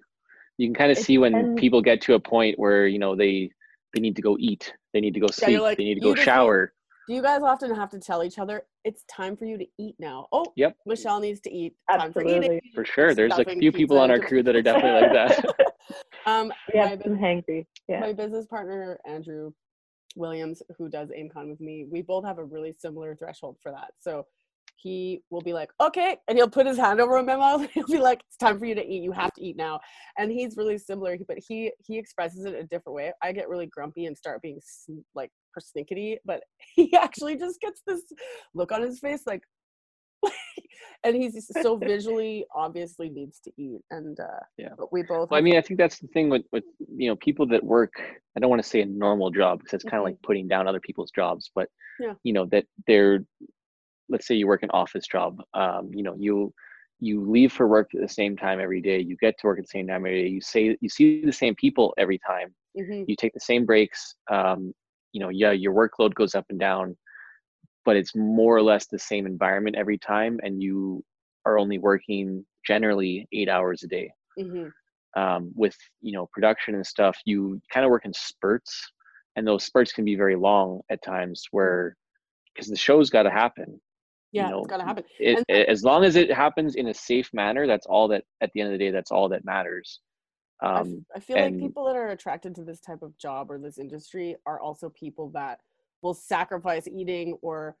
[0.58, 1.60] you can kind of see when depends.
[1.60, 3.50] people get to a point where you know they
[3.94, 6.00] they need to go eat they need to go Yeah, sleep like, they need to
[6.08, 6.72] go just need- shower
[7.08, 9.96] Do you guys often have to tell each other it's time for you to eat
[9.98, 10.18] now?
[10.32, 10.72] Oh, Yep.
[10.86, 11.72] Michelle needs to eat.
[11.90, 12.36] Time for eating.
[12.36, 12.70] Absolutely.
[12.74, 15.32] for sure there's a few people on our crew that are definitely like that
[16.26, 17.66] um, We my, have some bus- hangry.
[17.88, 18.00] Yeah.
[18.00, 19.52] my business partner Andrew
[20.16, 23.92] Williams, who does AimCon with me, we both have a really similar threshold for that.
[24.00, 24.26] So
[24.76, 27.68] he will be like, "Okay," and he'll put his hand over my mouth.
[27.74, 29.02] He'll be like, "It's time for you to eat.
[29.02, 29.78] You have to eat now."
[30.16, 33.12] And he's really similar, but he he expresses it a different way.
[33.22, 34.58] I get really grumpy and start being
[35.14, 36.42] like persnickety, but
[36.74, 38.00] he actually just gets this
[38.54, 39.42] look on his face like
[41.04, 44.74] and he's so visually obviously needs to eat and uh Yeah.
[44.76, 46.64] but we both Well, I mean, I think that's the thing with, with
[46.96, 47.92] you know people that work.
[48.36, 50.10] I don't want to say a normal job because it's kind of Mhm.
[50.10, 51.68] like putting down other people's jobs, but
[51.98, 52.14] Yeah.
[52.24, 53.24] you know that they're.
[54.08, 55.40] Let's say you work an office job.
[55.54, 56.52] Um, you know you
[57.00, 58.98] you leave for work at the same time every day.
[59.00, 60.28] You get to work at the same time every day.
[60.28, 62.54] You say you see the same people every time.
[62.76, 63.04] Mhm.
[63.08, 64.14] You take the same breaks.
[64.30, 64.74] Um,
[65.12, 66.96] you know, yeah, your workload goes up and down,
[67.84, 71.02] but it's more or less the same environment every time, and you
[71.46, 74.10] are only working generally eight hours a day.
[74.38, 74.70] Mhm.
[75.16, 78.92] um, with you know production and stuff you kind of work in spurts
[79.34, 81.96] and those spurts can be very long at times where
[82.54, 83.80] because the show's got to happen
[84.30, 85.02] yeah know, it's gotta happen.
[85.18, 88.22] it, And- a- as long as it happens in a safe manner that's all that
[88.40, 90.00] at the end of the day that's all that matters.
[90.62, 93.78] Um, I feel like people that are attracted to this type of job or this
[93.78, 95.58] industry are also people that
[96.02, 97.76] will sacrifice eating or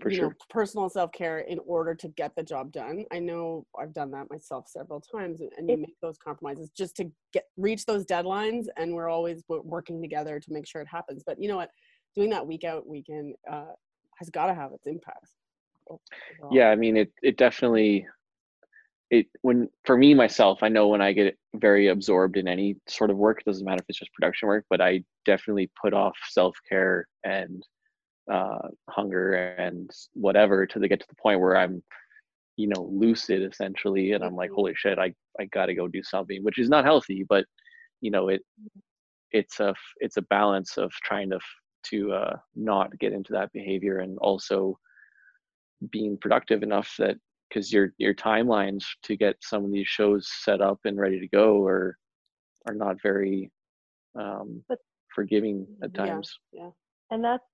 [0.00, 3.04] For you know personal self-care in order to get the job done.
[3.10, 6.96] I know i've done that myself several times and- and you make those compromises just
[6.96, 11.22] to get reach those deadlines and we're always working together to make sure it happens.
[11.24, 11.70] But you know what?
[12.14, 13.72] Doing that week out weekend uh,
[14.18, 15.28] has got to have its impact
[15.88, 16.50] overall.
[16.52, 18.06] yeah i mean it it definitely
[19.12, 23.10] it when for me myself i know when i get very absorbed in any sort
[23.10, 26.16] of work it doesn't matter if it's just production work but i definitely put off
[26.30, 27.62] self-care and
[28.32, 31.82] uh hunger and whatever to the get to the point where i'm
[32.56, 34.54] you know lucid essentially and i'm like Mhm.
[34.54, 37.44] holy shit i i gotta go do something which is not healthy but
[38.00, 38.42] you know it
[39.30, 41.38] it's a it's a balance of trying to
[41.84, 44.78] to uh not get into that behavior and also
[45.90, 47.16] being productive enough that
[47.52, 51.28] because your your timelines to get some of these shows set up and ready to
[51.28, 51.98] go are
[52.66, 53.50] are not very
[54.18, 54.78] um But-
[55.14, 56.70] forgiving at times yeah
[57.10, 57.44] And that's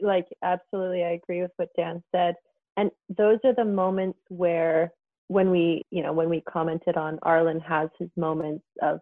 [0.00, 2.34] like absolutely I agree with what Dan said.
[2.76, 4.92] And those are the moments where
[5.28, 9.00] when we, you know, when we commented on Arlen has his moments of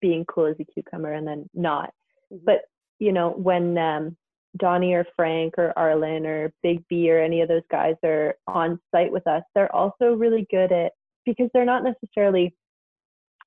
[0.00, 1.90] being cool as a cucumber and then not.
[2.32, 2.44] Mhm.
[2.44, 2.62] But,
[2.98, 4.16] you know, when um
[4.56, 8.80] Donnie or Frank or Arlen or Big B or any of those guys are on
[8.94, 10.92] site with us, they're also really good at
[11.24, 12.54] because they're not necessarily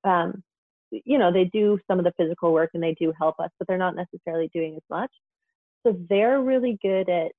[0.04, 0.42] um
[0.90, 3.66] you know, they do some of the physical work and they do help us, but
[3.66, 5.10] they're not necessarily doing as much.
[5.86, 7.32] so they're really good at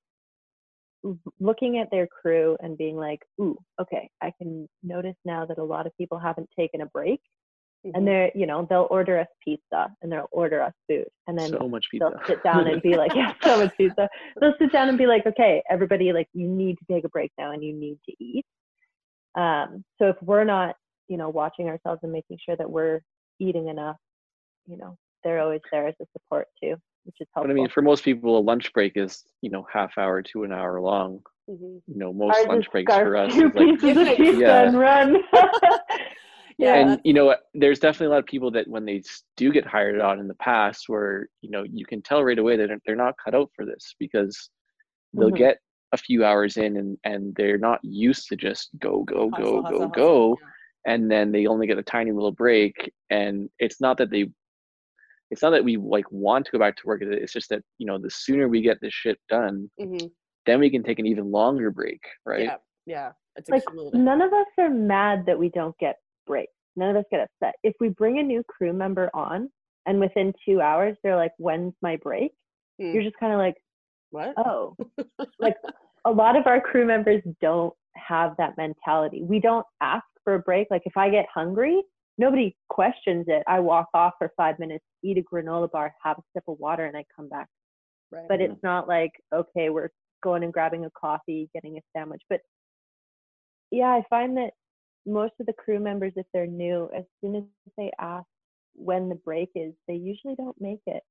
[1.40, 5.64] looking at their crew and being like, "Ooh, okay, I can notice now that a
[5.64, 7.22] lot of people haven't taken a break."
[7.86, 7.92] Mhm.
[7.94, 11.50] And they're, you know, they'll order us pizza and they'll order us food, and then
[11.50, 12.10] so much pizza.
[12.12, 14.10] they'll sit down and be like, yeah, so much pizza.
[14.42, 17.32] They'll sit down and be like, okay, everybody, like, you need to take a break
[17.38, 18.46] now and you need to eat.
[19.36, 20.76] Um, so if we're not,
[21.08, 23.02] you know, watching ourselves and making sure that we're
[23.40, 23.98] eating enough,
[24.66, 27.52] you know, they're always there as a support too, which is but helpful.
[27.52, 30.52] I mean, for most people, a lunch break is you know half hour to an
[30.54, 31.20] hour long.
[31.50, 31.82] Mhm.
[31.88, 34.16] You know, most Ours lunch breaks for us two is like pieces of Yeah.
[34.18, 34.62] pizza Yeah.
[34.68, 35.18] and run.
[36.58, 39.04] Yeah, and you know there's definitely a lot of people that when they
[39.36, 42.56] do get hired on in the past where you know you can tell right away
[42.56, 44.50] that they're- they're not cut out for this because
[45.14, 45.38] they'll Mhm.
[45.38, 45.60] get
[45.92, 49.62] a few hours in and and they're not used to just go go go hustle,
[49.64, 49.88] go hustle.
[49.90, 50.94] go Yeah.
[50.94, 54.32] and then they only get a tiny little break and it's not that they
[55.32, 57.86] it's not that we like want to go back to work it's just that you
[57.86, 60.10] know the sooner we get this shit done Mhm.
[60.46, 63.12] then we can take an even longer break right Yeah, yeah.
[63.38, 66.54] It's like none of us are mad that we don't get breaks.
[66.76, 67.56] None of us get upset.
[67.64, 69.50] If we bring a new crew member on
[69.86, 72.34] and within two hours they're like, "When's my break?"
[72.80, 72.92] Hmm.
[72.92, 73.56] You're just kind of like,
[74.12, 74.34] What?
[74.38, 74.76] "Oh."
[75.40, 75.56] like
[76.06, 79.24] a lot of our crew members don't have that mentality.
[79.24, 80.68] We don't ask for a break.
[80.70, 81.82] Like if I get hungry,
[82.18, 83.44] nobody questions it.
[83.48, 86.86] I walk off for five minutes, eat a granola bar, have a sip of water,
[86.86, 87.48] and I come back.
[88.12, 88.26] right.
[88.28, 89.90] But it's not like okay, we're
[90.24, 92.22] going and grabbing a coffee, getting a sandwich.
[92.30, 92.42] But
[93.72, 94.52] yeah, I find that
[95.06, 97.44] most of the crew members, if they're new, as soon as
[97.78, 98.28] they ask
[98.74, 101.04] when the break is, they usually don't make it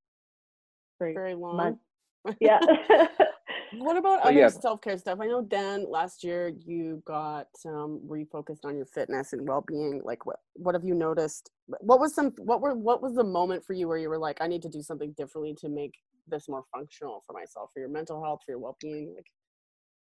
[0.99, 1.57] for very long.
[1.57, 1.81] months.
[2.41, 2.61] Yeah.
[3.79, 4.49] What about other yeah.
[4.49, 5.19] self care stuff?
[5.21, 10.01] I know Dan, last year you got um, refocused on your fitness and well being.
[10.05, 11.51] Like, what what have you noticed?
[11.67, 14.39] What was some what were what was the moment for you where you were like,
[14.41, 15.95] I need to do something differently to make
[16.29, 19.15] this more functional for myself, for your mental health, for your well being?
[19.15, 19.27] Like,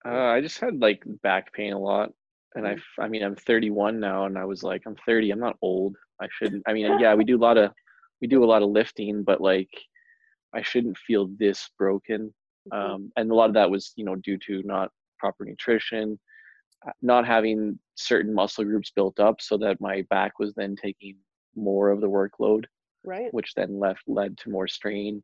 [0.03, 2.11] uh, i just had like back pain a lot
[2.55, 5.57] and I, I mean i'm 31 now and i was like i'm 30 i'm not
[5.61, 5.95] old.
[6.21, 7.71] I shouldn't i mean yeah we do a lot of
[8.21, 9.69] we do a lot of lifting but like
[10.53, 12.33] i shouldn't feel this broken.
[12.71, 16.19] Mhm, um, and a lot of that was you know due to not proper nutrition
[16.87, 21.15] uh, not having certain muscle groups built up so that my back was then taking
[21.55, 22.65] more of the workload
[23.03, 23.33] right?
[23.33, 25.23] which then left led to more strain.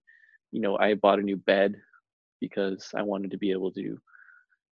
[0.51, 1.75] You know i bought a new bed
[2.41, 3.97] because i wanted to be able to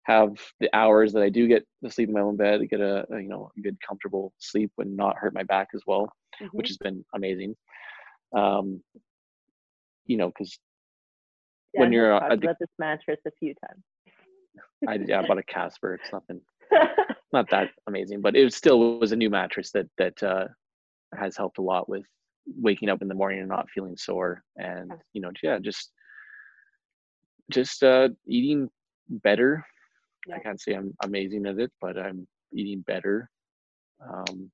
[0.04, 0.30] have
[0.60, 3.20] the hours that i do get to sleep in my own bed get a, a
[3.20, 6.10] you know a good comfortable sleep and not hurt my back as well
[6.52, 6.70] which Mhm.
[6.70, 7.54] has been amazing
[8.36, 8.82] um
[10.06, 10.58] you know because
[11.74, 13.82] Dan when you're, talked addic- about this mattress a few times.
[14.88, 16.40] i yeah, I bought a casper it's nothing
[17.32, 20.46] not that amazing, but it still was a new mattress that that uh,
[21.16, 22.04] has helped a lot with
[22.46, 25.90] waking up in the morning and not feeling sore, and you know, yeah, just
[27.50, 28.70] just uh, eating
[29.08, 29.66] better.
[30.26, 30.36] Yeah.
[30.36, 33.30] I can't say I'm amazing at it, but I'm eating better.
[34.00, 34.50] Um,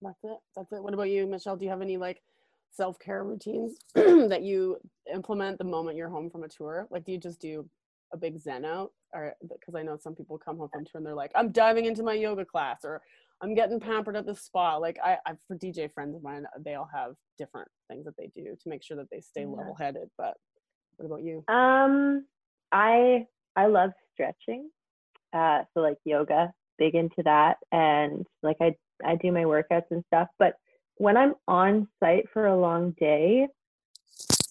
[0.00, 0.38] That's it.
[0.54, 0.82] That's it.
[0.82, 1.56] What about you, Michelle?
[1.56, 2.22] Do you have any like
[2.70, 4.76] self care routines that you
[5.12, 6.86] implement the moment you're home from a tour?
[6.90, 7.68] Like, do you just do
[8.12, 11.06] a big zen out, or because I know some people come home from tour and
[11.06, 13.02] they're like, I'm diving into my yoga class, or
[13.42, 14.76] I'm getting pampered at the spa.
[14.76, 18.30] Like, I, I for DJ friends of mine, they all have different things that they
[18.34, 19.48] do to make sure that they stay Yeah.
[19.48, 20.08] level headed.
[20.16, 20.34] But
[20.96, 21.44] what about you?
[21.52, 22.24] Um,
[22.72, 23.26] I
[23.58, 24.70] I love stretching.
[25.32, 30.04] Uh, so like yoga, big into that, and like I I do my workouts and
[30.06, 30.28] stuff.
[30.38, 30.54] But
[30.96, 33.48] when I'm on site for a long day,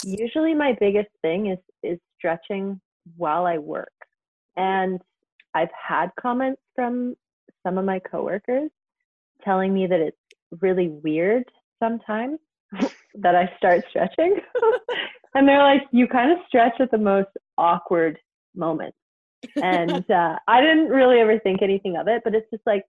[0.04, 2.82] usually my biggest thing is is stretching
[3.16, 3.94] while I work.
[4.58, 5.00] And
[5.54, 7.16] I've had comments from
[7.66, 8.70] some of my coworkers
[9.42, 10.18] telling me that it's
[10.62, 11.46] really weird
[11.80, 12.40] sometimes
[13.16, 14.38] that I start stretching.
[15.34, 18.20] and they're like, you kind of stretch at the most awkward
[18.58, 18.98] moments.
[19.64, 22.84] And uh, I didn't really ever think anything of it, but it's just like,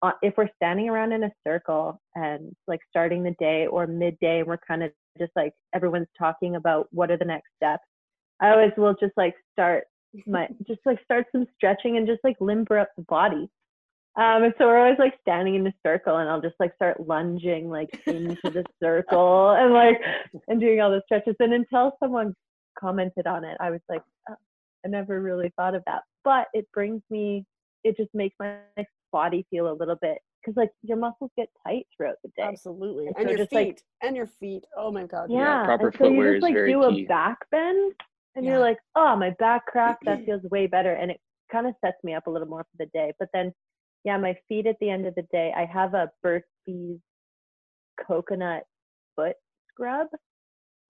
[0.00, 4.40] uh, if we're standing around in a circle and like starting the day or midday,
[4.40, 7.84] and we're kind of just like everyone's talking about what are the next steps.
[8.40, 9.84] I always will just like start
[10.26, 13.48] my just like start some stretching and just like limber up the body.
[14.14, 17.06] Um, and so we're always like standing in a circle, and I'll just like start
[17.06, 20.00] lunging like into the circle and like
[20.48, 21.36] and doing all the stretches.
[21.38, 22.34] And until someone
[22.78, 24.34] commented on it, I was like, oh,
[24.84, 26.02] I never really thought of that.
[26.24, 27.44] But it brings me,
[27.84, 28.56] it just makes my
[29.12, 32.42] body feel a little bit because like your muscles get tight throughout the day.
[32.44, 34.64] Absolutely, And and so your just, like- feet, and your feet.
[34.76, 35.30] Oh my God.
[35.30, 37.04] Yeah, proper and so you footwear just is like very do key.
[37.04, 37.92] a back bend,
[38.34, 38.52] and Yeah.
[38.52, 39.98] you're like, oh, my back crack.
[40.04, 41.20] That feels way better, and it
[41.50, 43.12] kind of sets me up a little more for the day.
[43.18, 43.52] But then,
[44.04, 46.98] yeah, my feet at the end of the day, I have a Burt's Bees
[48.06, 48.64] coconut
[49.16, 49.36] foot
[49.70, 50.08] scrub,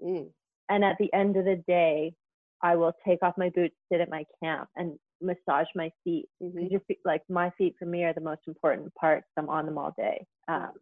[0.03, 0.33] Mm.
[0.69, 2.15] and at the end of the day,
[2.63, 6.29] I will take off my boots, sit at my camp, and massage my feet.
[6.43, 6.71] Mhm.
[6.71, 9.23] Just be, like my feet for me are the most important part.
[9.25, 10.27] 'cause I'm on them all day.
[10.49, 10.73] Um,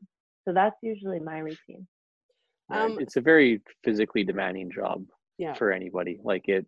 [0.44, 1.86] so that's usually my routine.
[2.70, 5.06] Um, it's a very physically demanding job
[5.38, 5.54] Yeah.
[5.54, 6.20] for anybody.
[6.22, 6.66] Like it,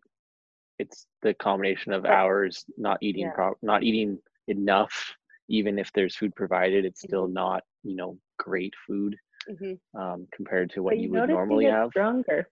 [0.78, 3.32] it's the combination of hours not eating Yeah.
[3.34, 5.16] pro- not eating enough.
[5.48, 7.34] Even if there's food provided, it's still Mm-hmm.
[7.34, 9.16] not you know great food
[9.48, 9.78] Mhm.
[9.94, 11.90] um, compared to what but you, you would notice normally you get have.
[11.90, 12.48] stronger.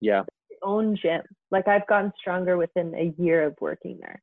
[0.00, 0.26] Yeah, Your
[0.62, 1.22] own gym.
[1.50, 4.22] Like I've gotten stronger within a year of working there.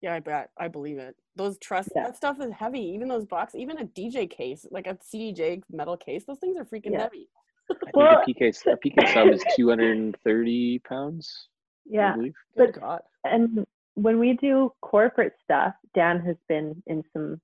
[0.00, 0.50] Yeah, I bet.
[0.58, 1.16] I believe it.
[1.36, 2.04] Those trust Yeah.
[2.04, 2.80] that stuff is heavy.
[2.80, 6.64] Even those box, even a DJ case, like a CDJ metal case, those things are
[6.64, 7.02] freaking Yeah.
[7.04, 7.28] heavy.
[7.70, 11.48] I think Well, a PK s- a PK sub is 230 pounds.
[11.86, 12.16] I Yeah.
[12.16, 13.02] Good But- God.
[13.24, 17.40] and when we do corporate stuff, Dan has been in some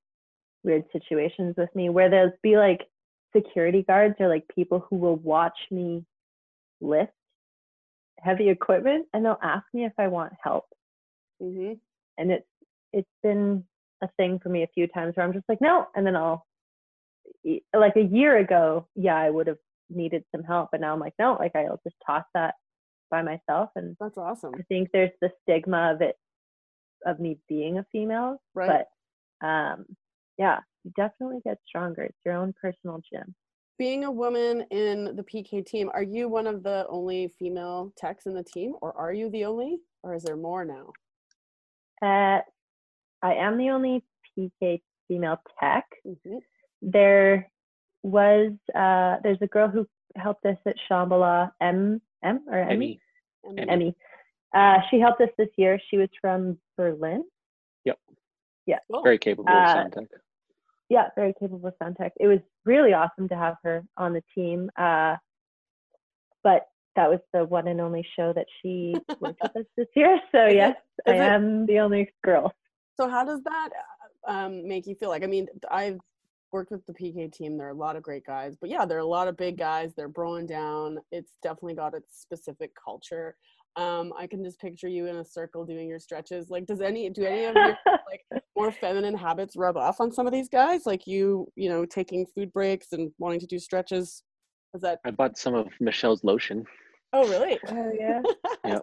[0.62, 2.86] weird situations with me where there'll be like
[3.34, 6.04] security guards or like people who will watch me
[6.82, 7.12] lift
[8.22, 10.66] heavy equipment and they'll ask me if I want help.
[11.40, 11.80] hmm
[12.18, 12.46] And it's
[12.92, 13.64] it's been
[14.02, 16.46] a thing for me a few times where I'm just like, no, and then I'll
[17.74, 19.58] like a year ago, yeah, I would have
[19.88, 22.54] needed some help, but now I'm like, no, like I'll just toss that
[23.10, 24.54] by myself and That's awesome.
[24.58, 26.16] I think there's the stigma of it
[27.06, 28.86] of me being a female, Right.
[29.40, 29.86] but um,
[30.38, 32.02] yeah, you definitely get stronger.
[32.04, 33.34] It's your own personal gym.
[33.80, 38.26] Being a woman in the PK team, are you one of the only female techs
[38.26, 40.92] in the team, or are you the only, or is there more now?
[42.02, 42.42] Uh,
[43.22, 44.04] I am the only
[44.38, 45.86] PK female tech.
[46.04, 46.38] hmm
[46.82, 47.50] There
[48.02, 53.00] was uh, there's a girl who helped us at Shambhala, M M or Emmy
[53.48, 53.70] Emmy.
[53.70, 53.96] Emmy.
[54.54, 55.80] Uh, she helped us this year.
[55.88, 57.24] She was from Berlin.
[57.86, 57.98] Yep.
[58.92, 59.02] Cool.
[59.02, 60.08] Very capable of Uh, sound tech.
[60.90, 62.12] Yeah, very capable sound tech.
[62.20, 64.70] It was really awesome to have her on the team.
[64.76, 65.16] Uh,
[66.42, 66.66] but
[66.96, 70.18] that was the one and only show that she worked with us this year.
[70.32, 70.74] So yes,
[71.06, 72.52] I am the only girl.
[72.98, 73.68] So how does that
[74.28, 75.08] uh, um, make you feel?
[75.08, 76.00] Like, I mean, I've
[76.52, 77.56] worked with the PK team.
[77.56, 79.56] There are a lot of great guys, but yeah, there are a lot of big
[79.56, 79.94] guys.
[79.94, 80.98] They're broing down.
[81.12, 83.36] It's definitely got its specific culture.
[83.76, 86.50] Um, I can just picture you in a circle doing your stretches.
[86.50, 87.76] Like, does any do any of your
[88.10, 88.24] like
[88.56, 90.86] more feminine habits rub off on some of these guys?
[90.86, 94.22] Like you, you know, taking food breaks and wanting to do stretches.
[94.74, 94.98] Is that?
[95.04, 96.64] I bought some of Michelle's lotion.
[97.12, 97.58] Oh, really?
[97.68, 98.22] oh yeah.
[98.64, 98.82] Yep.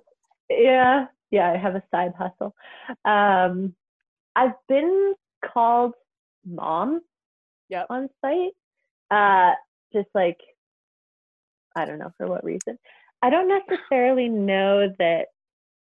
[0.49, 1.51] Yeah, yeah.
[1.51, 2.55] I have a side hustle.
[3.05, 3.75] Um,
[4.35, 5.13] I've been
[5.45, 5.93] called
[6.45, 7.01] mom
[7.69, 7.87] Yep.
[7.89, 8.53] on site.
[9.11, 9.53] Uh,
[9.93, 10.37] just like
[11.75, 12.79] I don't know for what reason.
[13.21, 15.27] I don't necessarily know that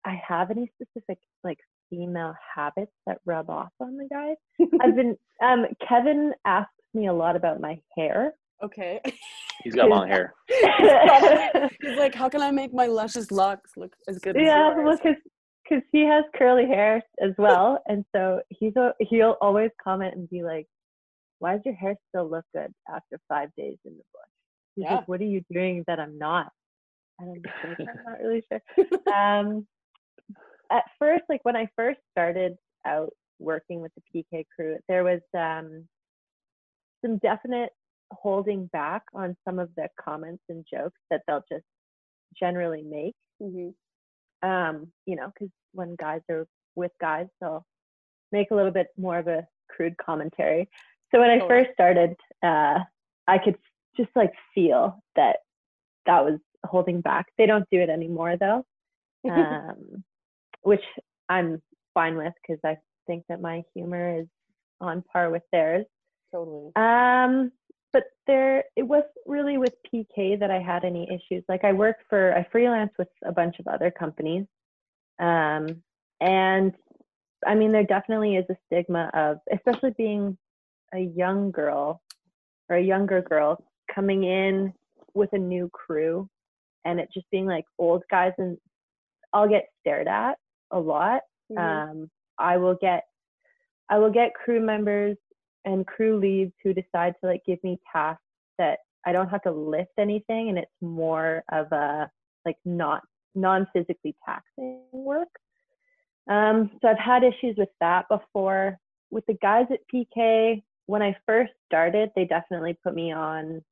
[0.05, 1.59] I have any specific like
[1.91, 4.37] female habits that rub off on the guys.
[4.81, 8.35] I've been um Kevin asks me a lot about my hair.
[8.63, 9.01] Okay.
[9.63, 10.33] He's got long hair.
[10.49, 14.85] He's like, how can I make my luscious locks look as good as yeah, yours?
[14.85, 15.17] well, because
[15.69, 20.29] because he has curly hair as well, and so he's a, he'll always comment and
[20.29, 20.67] be like,
[21.39, 24.29] "Why does your hair still look good after five days in the bush?"
[24.77, 24.97] He's Yeah.
[24.97, 26.53] like, "What are you doing that I'm not?"
[27.21, 28.63] I'm just like, "I'm not really sure."
[29.15, 29.67] Um,
[30.71, 32.57] at first, like when I first started
[32.87, 35.89] out working with the PK crew, there was um,
[37.05, 37.71] some definite
[38.13, 41.65] holding back on some of the comments and jokes that they'll just
[42.39, 43.71] generally make hmm
[44.43, 47.65] um, you know, because when guys are with guys, they'll
[48.33, 50.69] make a little bit more of a crude commentary.
[51.11, 52.81] So when I Oh, first started, uh,
[53.27, 53.57] I could
[53.97, 55.39] just like feel that
[56.07, 57.27] that was holding back.
[57.39, 58.65] They don't do it anymore though,
[59.31, 60.05] um,
[60.63, 60.85] which
[61.29, 61.63] I'm
[61.95, 64.27] fine with because I think that my humor is
[64.81, 65.87] on par with theirs.
[66.33, 66.73] Totally.
[66.77, 67.53] Um,
[67.93, 71.45] but there, it wasn't really with PK that I had any issues.
[71.49, 74.47] Like I work for, I freelance with a bunch of other companies,
[75.21, 75.83] um,
[76.21, 76.75] and
[77.47, 80.37] I mean, there definitely is a stigma of, especially being
[80.95, 82.03] a young girl
[82.69, 83.63] or a younger girl
[83.95, 84.73] coming in
[85.15, 86.29] with a new crew,
[86.85, 88.59] and it just being like old guys, and
[89.33, 90.39] I'll get stared at
[90.71, 91.59] a lot Mhm.
[91.59, 93.05] um, I will get
[93.89, 95.17] I will get crew members
[95.65, 98.23] and crew leads who decide to like give me tasks
[98.59, 102.11] that I don't have to lift anything and it's more of a
[102.47, 103.03] like not
[103.35, 105.29] non physically taxing work.
[106.29, 108.79] Um, so I've had issues with that before.
[109.11, 113.63] With the guys at PK, when I first started, they definitely put me on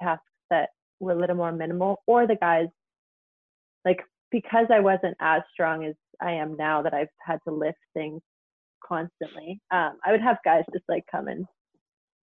[0.00, 0.70] tasks that
[1.06, 2.66] were a little more minimal, or the guys
[3.84, 4.00] like
[4.30, 8.22] because I wasn't as strong as I am now that I've had to lift things
[8.86, 9.60] constantly.
[9.70, 11.46] Um, I would have guys just like come and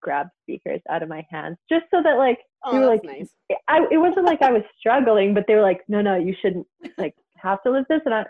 [0.02, 3.30] grab speakers out of my hands just so that like Oh, they were like nice.
[3.68, 6.68] I it wasn't like I was struggling, but they were like, no, no, you shouldn't
[6.98, 8.02] like have to lift this.
[8.06, 8.26] And I,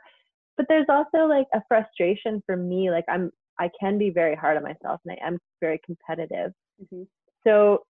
[0.58, 2.92] but there's also like a frustration for me.
[2.92, 6.52] Like I'm, I can be very hard on myself, and I am very competitive.
[6.84, 7.08] Mhm.
[7.46, 7.86] So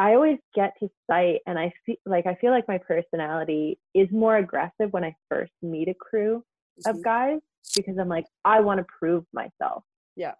[0.00, 4.08] I always get to site, and I feel like I feel like my personality is
[4.10, 6.42] more aggressive when I first meet a crew
[6.86, 7.02] of Mhm.
[7.02, 7.40] guys
[7.76, 9.84] because I'm like, I want to prove myself.
[10.16, 10.36] Yeah.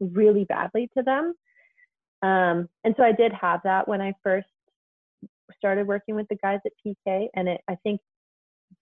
[0.00, 1.34] Really badly to them.
[2.22, 4.48] Um, and so I did have that when I first
[5.56, 8.00] started working with the guys at PK, and it I think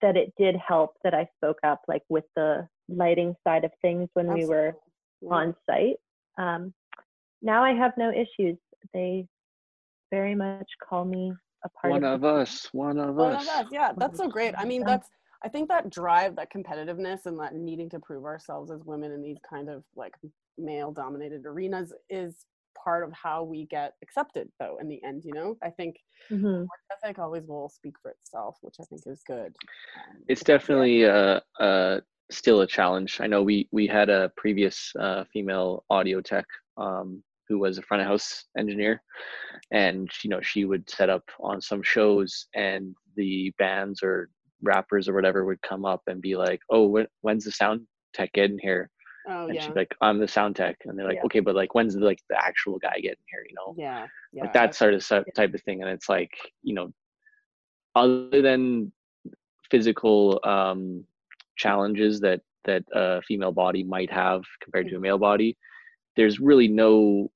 [0.01, 4.09] that it did help that I spoke up like with the lighting side of things
[4.13, 4.75] when we were
[5.21, 5.29] Yeah.
[5.29, 5.97] on site.
[6.39, 6.73] Um,
[7.43, 8.57] now I have no issues.
[8.93, 9.27] They
[10.11, 11.33] very much call me
[11.63, 12.67] a part One of of us.
[12.71, 13.43] One of One us.
[13.43, 13.65] of us.
[13.71, 14.53] Yeah, that's so great.
[14.57, 15.09] I mean, that's
[15.43, 19.21] I think that drive, that competitiveness, and that needing to prove ourselves as women in
[19.21, 20.13] these kind of like
[20.57, 22.45] male-dominated arenas is
[22.83, 24.77] part of how we get accepted, though.
[24.81, 25.97] In the end, you know, I think
[26.31, 26.61] Mhm.
[26.61, 29.55] work ethic always will speak for itself, which I think is good.
[30.09, 32.01] Um, It's definitely uh, uh,
[32.31, 33.21] still a challenge.
[33.21, 36.45] I know we we had a previous uh, female audio tech
[36.77, 39.01] um, who was a front of house engineer,
[39.71, 44.29] and you know she would set up on some shows, and the bands or
[44.63, 47.81] rappers or whatever would come up and be like, "Oh, when, when's the sound
[48.13, 48.89] tech getting here?"
[49.29, 51.25] oh and yeah, she'd be like, "I'm the sound tech," and they're like, Yeah.
[51.25, 54.43] "Okay, but like when's the, like the actual guy getting here?" You know, yeah, yeah.
[54.43, 56.31] like that sort of type of thing and it's like
[56.63, 56.91] you know
[57.95, 58.91] other than
[59.69, 61.03] physical um
[61.57, 65.57] challenges that that a female body might have compared to a male body
[66.15, 67.29] there's really no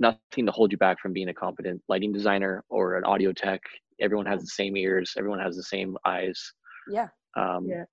[0.00, 3.60] nothing to hold you back from being a competent lighting designer or an audio tech
[4.00, 6.52] everyone has the same ears everyone has the same eyes
[6.88, 7.08] yeah.
[7.36, 7.84] um Yeah.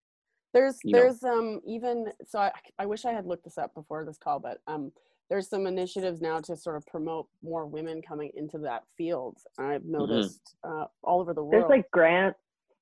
[0.53, 0.99] There's you know.
[0.99, 4.39] there's um even so I I wish I had looked this up before this call,
[4.39, 4.91] but um
[5.29, 9.37] there's some initiatives now to sort of promote more women coming into that field.
[9.57, 12.37] I've noticed uh, all over the world There's like grants,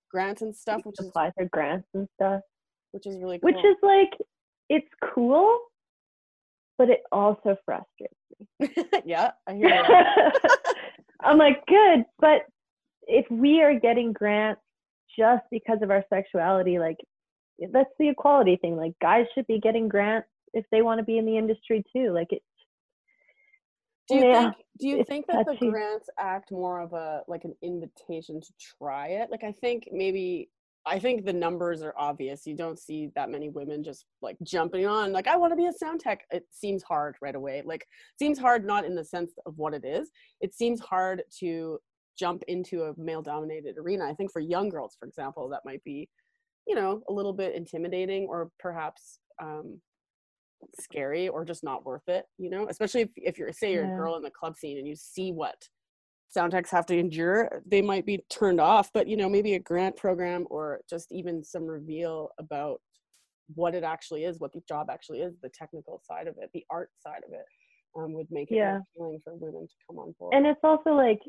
[0.09, 2.41] grants and stuff, which is apply for grants and stuff,
[2.91, 3.51] which is really cool.
[3.51, 4.17] which is like
[4.67, 5.59] it's cool,
[6.79, 8.15] but it also frustrates
[9.05, 9.83] yeah, I hear you.
[11.21, 12.43] I'm like, good, but
[13.03, 14.61] if we are getting grants
[15.17, 16.97] just because of our sexuality, like
[17.73, 18.77] that's the equality thing.
[18.77, 22.11] Like guys should be getting grants if they want to be in the industry too.
[22.13, 22.41] Like it.
[24.07, 27.43] Do you yeah, think do you think that the grants act more of a like
[27.43, 29.29] an invitation to try it?
[29.29, 30.49] Like I think maybe
[30.85, 32.47] I think the numbers are obvious.
[32.47, 35.67] You don't see that many women just like jumping on like I want to be
[35.67, 36.25] a sound tech.
[36.31, 37.61] It seems hard right away.
[37.65, 37.85] Like
[38.17, 40.09] seems hard not in the sense of what it is.
[40.41, 41.79] It seems hard to
[42.17, 44.05] jump into a male dominated arena.
[44.09, 46.09] I think for young girls, for example, that might be,
[46.65, 49.79] you know, a little bit intimidating or perhaps um
[50.79, 53.93] scary or just not worth it, you know, especially if, if you're say you're Yeah.
[53.93, 55.67] a girl in the club scene and you see what
[56.29, 58.91] sound techs have to endure, they might be turned off.
[58.93, 62.81] But you know, maybe a grant program or just even some reveal about
[63.55, 66.63] what it actually is, what the job actually is, the technical side of it, the
[66.69, 67.45] art side of it,
[67.97, 68.79] um, would make it Yeah.
[68.95, 70.35] appealing for women to come on board.
[70.35, 71.19] and it's also like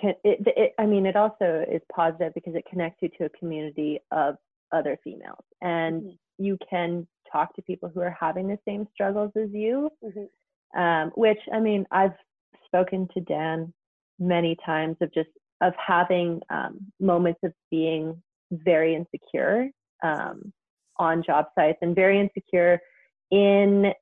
[0.00, 3.28] can it, it i mean it also is positive because it connects you to a
[3.30, 4.36] community of
[4.72, 6.18] other females and Mhm.
[6.38, 10.28] you can talk to people who are having the same struggles as you Mhm.
[10.76, 12.16] um, which i mean i've
[12.66, 13.72] spoken to dan
[14.18, 15.28] many times of just
[15.60, 19.68] of having um, moments of being very insecure
[20.02, 20.52] um,
[20.98, 22.80] on job sites and very insecure
[23.30, 23.92] in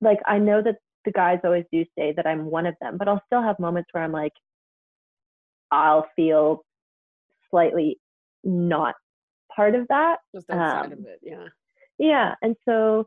[0.00, 3.06] like i know that the guys always do say that i'm one of them but
[3.06, 4.32] i'll still have moments where i'm like
[5.70, 6.64] i'll feel
[7.50, 7.98] slightly
[8.42, 8.94] not
[9.54, 11.46] part of that just outside of um, it, yeah.
[11.98, 13.06] yeah and so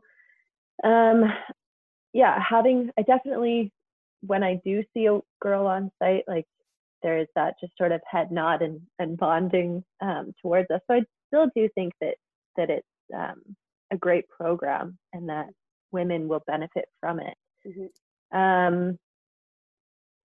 [0.84, 1.24] um
[2.14, 3.72] yeah having i definitely
[4.22, 6.46] when i do see a girl on site like
[7.02, 10.96] there is that just sort of head nod and, and bonding um, towards us so
[10.96, 12.14] i still do think that
[12.56, 13.40] that it's um,
[13.92, 15.46] a great program and that
[15.92, 17.34] women will benefit from it
[17.66, 17.88] Mhm.
[18.32, 18.98] um,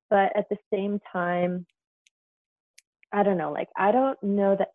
[0.09, 1.65] but at the same time
[3.11, 4.69] i don't know like i don't know that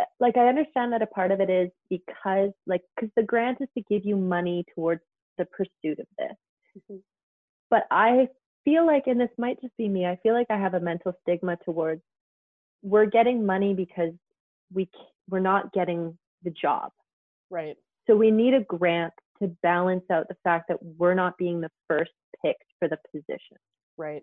[0.00, 3.58] uh, like I understand that a part of it is because like because the grant
[3.60, 5.00] is to give you money towards
[5.38, 6.36] the pursuit of this.
[6.90, 7.02] Mhm.
[7.70, 8.28] But I
[8.64, 11.12] feel like, and this might just be me, I feel like I have a mental
[11.22, 12.02] stigma towards
[12.82, 14.12] we're getting money because
[14.72, 14.88] we
[15.28, 16.92] we're not getting the job.
[17.50, 17.76] Right.
[18.06, 19.12] So we need a grant
[19.42, 22.12] to balance out the fact that we're not being the first
[22.44, 23.56] picked for the position.
[23.96, 24.22] Right.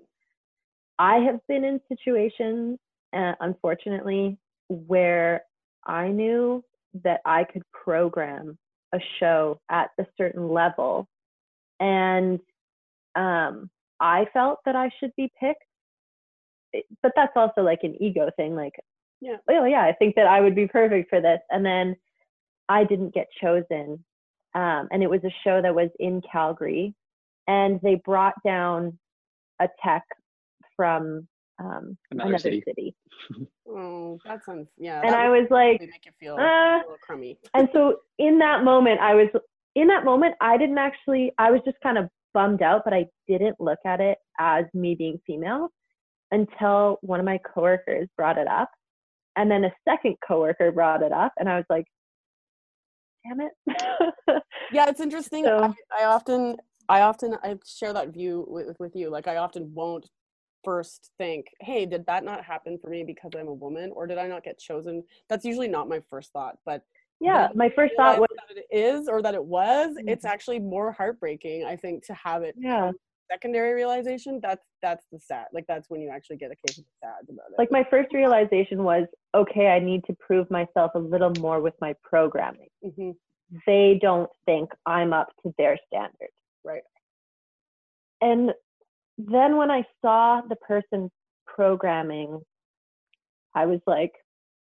[1.00, 2.80] I have been in situations,
[3.14, 4.38] uh, unfortunately,
[4.70, 5.42] where
[5.86, 6.64] I knew
[7.04, 8.58] that I could program
[8.94, 11.08] a show at a certain level,
[11.80, 12.40] and
[13.16, 15.64] um, I felt that I should be picked.
[17.04, 18.56] But that's also like an ego thing.
[18.56, 18.74] Like,
[19.22, 19.38] Yeah.
[19.50, 21.40] oh yeah, I think that I would be perfect for this.
[21.52, 21.96] And then
[22.70, 24.04] I didn't get chosen.
[24.56, 26.94] Um, and it was a show that was in Calgary,
[27.48, 28.98] and they brought down
[29.60, 30.04] a tech
[30.76, 31.28] from
[31.60, 32.64] um, Another another city.
[32.68, 32.96] city.
[33.76, 35.02] Oh, that's un- yeah.
[35.04, 37.40] And I was like, make you feel uh, a little crummy.
[37.56, 39.28] and so in that moment i was
[39.74, 43.06] in that moment i didn't actually i was just kind of bummed out but i
[43.28, 45.70] didn't look at it as me being female
[46.32, 48.70] until one of my coworkers brought it up
[49.36, 51.86] and then a second coworker brought it up and i was like
[53.26, 53.52] damn it
[54.72, 55.44] Yeah, it's interesting.
[55.44, 56.58] So- I, I often,
[56.90, 59.10] I often, I share that view with, with you.
[59.12, 60.10] Like, I often won't
[60.64, 64.18] first think, "Hey, did that not happen for me because I'm a woman, or did
[64.18, 66.58] I not get chosen?" That's usually not my first thought.
[66.66, 66.82] But
[67.24, 70.10] yeah my first thought was it is, or that it was, Mhm.
[70.10, 71.66] it's actually more heartbreaking.
[71.66, 72.92] I think to have it yeah
[73.32, 74.40] secondary realization.
[74.42, 75.48] That's that's the sad.
[75.54, 77.58] Like, that's when you actually get a case of sad about it.
[77.58, 81.74] like my first realization was okay i need to prove myself a little more with
[81.82, 83.12] my programming hmm
[83.68, 86.30] they don't think I'm up to their standard.
[86.64, 86.82] Right.
[88.22, 88.52] And
[89.18, 91.12] then when I saw the person
[91.46, 92.42] programming,
[93.54, 94.14] I was like,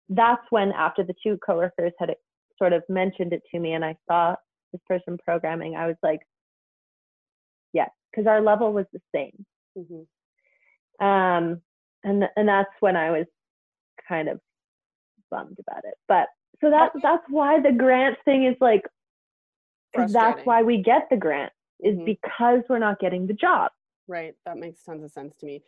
[0.09, 2.11] that's when after the two coworkers had
[2.59, 4.34] sort of mentioned it to me and I saw
[4.72, 6.20] this person programming, I was like,
[7.72, 9.44] yes, because our level was the same.
[9.76, 11.61] hmm Um,
[12.05, 13.26] and and that's when I was
[14.09, 14.40] kind of
[15.30, 15.94] bummed about it.
[16.09, 16.28] But
[16.61, 18.82] so that's that's why the grant thing is like
[19.94, 22.05] that's why we get the grant is Mhm.
[22.07, 23.70] because we're not getting the job.
[24.09, 24.34] Right.
[24.46, 25.62] That makes tons of sense to me.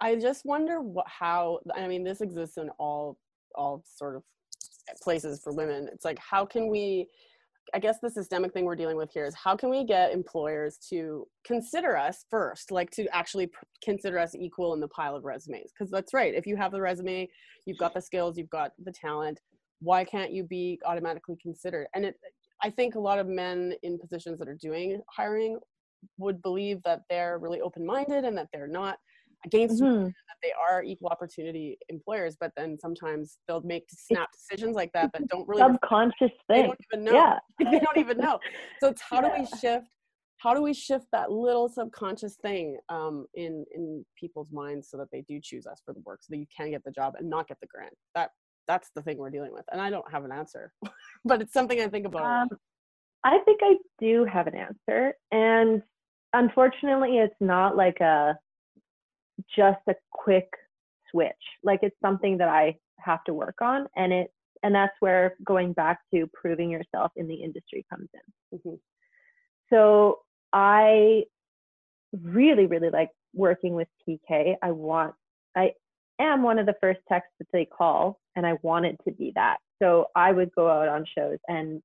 [0.00, 3.18] I just wonder what how I mean this exists in all
[3.54, 4.22] all sort of
[5.02, 5.88] places for women.
[5.92, 7.08] It's like how can we
[7.72, 10.78] I guess the systemic thing we're dealing with here is how can we get employers
[10.90, 13.50] to consider us first, like to actually
[13.82, 15.72] consider us equal in the pile of resumes?
[15.72, 16.34] Because that's right.
[16.34, 17.28] If you have the resume,
[17.64, 19.40] you've got the skills, you've got the talent.
[19.80, 21.86] Why can't you be automatically considered?
[21.94, 22.16] And it,
[22.62, 25.58] I think a lot of men in positions that are doing hiring
[26.18, 28.98] would believe that they're really open-minded and that they're not
[29.44, 30.06] against Mhm.
[30.06, 35.10] that they are equal opportunity employers but then sometimes they'll make snap decisions like that
[35.12, 36.66] that don't really Subconscious they thing.
[36.66, 37.38] don't even know Yeah.
[37.70, 38.38] they don't even know
[38.80, 39.86] so it's how do we shift
[40.38, 45.08] how do we shift that little subconscious thing um, in in people's minds so that
[45.12, 47.28] they do choose us for the work so that you can get the job and
[47.30, 48.30] not get the grant that
[48.66, 50.72] that's the thing we're dealing with and i don't have an answer
[51.24, 52.24] but it's something i think about.
[52.24, 52.48] Um,
[53.26, 55.82] I think I do have an answer, and
[56.34, 58.36] unfortunately, it's not like a
[59.56, 60.48] just a quick
[61.10, 61.32] switch.
[61.62, 64.32] Like it's something that I have to work on, and it
[64.62, 68.58] and that's where going back to proving yourself in the industry comes in.
[68.58, 68.78] Mhm.
[69.70, 70.20] So
[70.52, 71.24] I
[72.22, 74.56] really, really like working with PK.
[74.62, 75.14] I want,
[75.56, 75.72] I
[76.20, 79.58] am one of the first techs that they call, and I wanted to be that.
[79.82, 81.82] So I would go out on shows and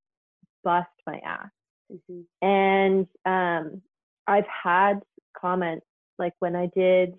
[0.64, 1.50] bust my ass.
[1.91, 2.26] Mhm.
[2.41, 3.82] And um,
[4.28, 5.02] I've had
[5.36, 5.86] comments
[6.18, 7.18] like when I did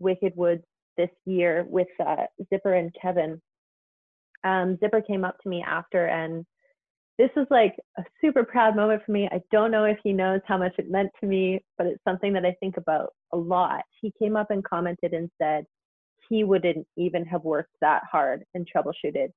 [0.00, 0.64] Wicked Woods
[0.96, 3.40] this year with uh, Zipper and Kevin.
[4.44, 6.44] Um, Zipper came up to me after, and
[7.18, 9.28] this was like a super proud moment for me.
[9.30, 12.32] I don't know if he knows how much it meant to me, but it's something
[12.32, 13.82] that I think about a lot.
[14.00, 15.64] He came up and commented and said
[16.28, 19.28] he wouldn't even have worked that hard and troubleshooted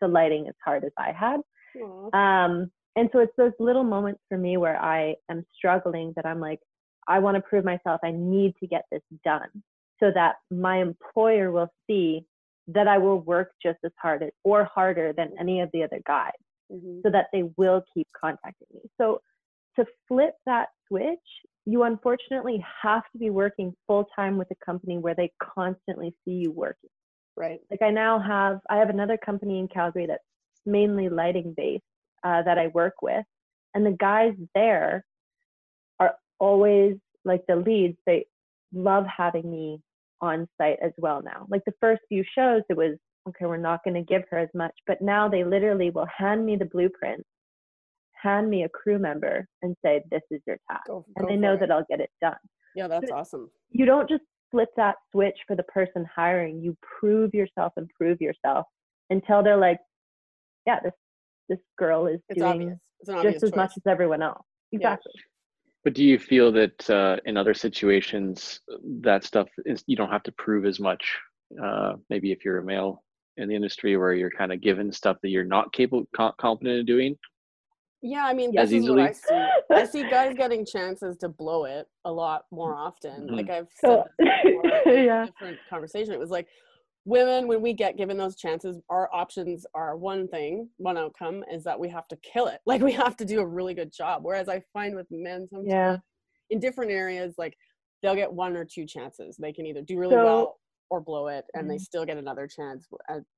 [0.00, 1.40] the lighting as hard as I had.
[2.14, 6.40] Um, and so it's those little moments for me where I am struggling that I'm
[6.40, 6.60] like,
[7.06, 8.00] I want to prove myself.
[8.02, 9.48] I need to get this done
[10.00, 12.24] so that my employer will see
[12.68, 16.32] that I will work just as hard or harder than any of the other guys
[16.70, 17.02] Mhm.
[17.02, 18.82] so that they will keep contacting me.
[18.98, 19.22] So
[19.76, 21.18] to flip that switch,
[21.64, 26.32] you unfortunately have to be working full time with a company where they constantly see
[26.32, 26.90] you working
[27.36, 30.24] right like I now have I have another company in Calgary that's
[30.66, 31.84] mainly lighting based
[32.24, 33.24] uh, that I work with,
[33.74, 35.04] and the guys there
[36.00, 37.96] are always like the leads.
[38.06, 38.26] They
[38.72, 39.80] love having me
[40.20, 41.46] on site as well now.
[41.48, 42.96] Like the first few shows, it was
[43.28, 43.46] okay.
[43.46, 46.56] We're not going to give her as much, but now they literally will hand me
[46.56, 47.22] the blueprint,
[48.20, 51.36] hand me a crew member, and say, "This is your task," Go- and go they
[51.36, 51.60] know it.
[51.60, 52.36] that I'll get it done
[52.76, 56.60] yeah that's but- awesome you don't just flip that switch for the person hiring.
[56.62, 58.66] You prove yourself and prove yourself
[59.10, 59.78] until they're like,
[60.66, 60.92] yeah, this
[61.50, 63.56] this girl is it's doing obvious it's an obvious just as choice.
[63.56, 64.42] much as everyone else.
[64.72, 65.12] Exactly.
[65.84, 68.60] But do you feel that uh, in other situations
[69.00, 71.16] that stuff is you don't have to prove as much?
[71.62, 73.02] Uh, maybe if you're a male
[73.36, 76.80] in the industry, where you're kind of given stuff that you're not capable, co- competent
[76.80, 77.16] in doing.
[78.02, 79.48] Yeah, I mean, As this is what I see.
[79.72, 83.28] I see guys getting chances to blow it a lot more often.
[83.28, 83.36] Mhm.
[83.36, 85.22] Like I've So- said this before in Yeah.
[85.22, 86.12] a different conversation.
[86.12, 86.48] It was like
[87.08, 91.64] women, when we get given those chances, our options are one thing, one outcome is
[91.64, 92.60] that we have to kill it.
[92.66, 94.24] Like we have to do a really good job.
[94.24, 95.96] Whereas I find with men sometimes Yeah.
[96.50, 97.56] in different areas, like
[98.02, 99.36] they'll get one or two chances.
[99.38, 100.60] They can either do really So- well
[100.90, 101.80] or blow it, and they Mhm.
[101.80, 102.86] still get another chance.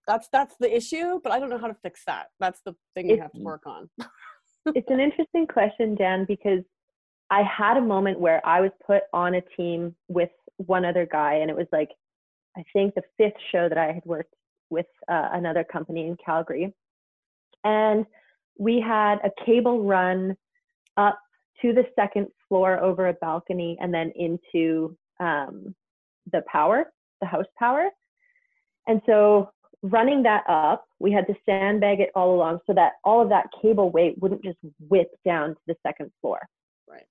[0.06, 1.20] That's that's the issue.
[1.22, 2.28] But I don't know how to fix that.
[2.38, 3.88] That's the thing we have to work on.
[4.74, 6.62] it's an interesting question, Dan, because
[7.30, 11.34] I had a moment where I was put on a team with one other guy,
[11.34, 11.90] and it was like,
[12.56, 14.34] I think the fifth show that I had worked
[14.70, 16.72] with uh, another company in Calgary.
[17.64, 18.06] And
[18.58, 20.36] we had a cable run
[20.96, 21.18] up
[21.62, 25.74] to the second floor over a balcony and then into um,
[26.32, 27.88] the power, the house power.
[28.86, 29.50] And so
[29.82, 33.46] running that up, we had to sandbag it all along so that all of that
[33.60, 34.58] cable weight wouldn't just
[34.88, 36.40] whip down to the second floor.
[36.88, 37.06] Right.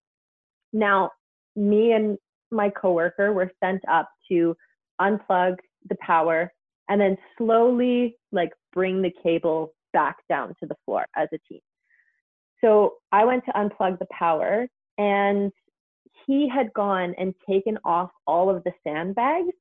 [0.74, 1.12] Now,
[1.56, 2.18] me and
[2.52, 4.56] my coworker were sent up to
[5.00, 5.58] unplug
[5.88, 6.52] the power
[6.90, 11.62] and then slowly like bring the cable back down to the floor as a team.
[12.62, 14.68] So I went to unplug the power
[14.98, 15.52] and
[16.28, 19.54] he had gone and taken off all of the sandbags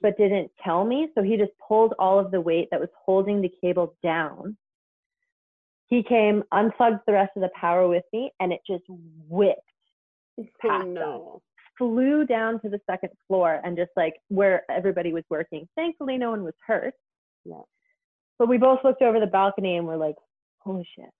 [0.00, 1.08] but didn't tell me.
[1.14, 4.56] So he just pulled all of the weight that was holding the cable down.
[5.86, 9.60] He came, unplugged the rest of the power with me, and it just whipped
[10.40, 11.42] Oh past us, no.
[11.78, 15.68] Flew down to the second floor, and just like where everybody was working.
[15.76, 16.94] Thankfully, no one was hurt.
[17.44, 17.62] Yeah.
[18.38, 20.16] But we both looked over the balcony and were like,
[20.58, 21.10] holy shit.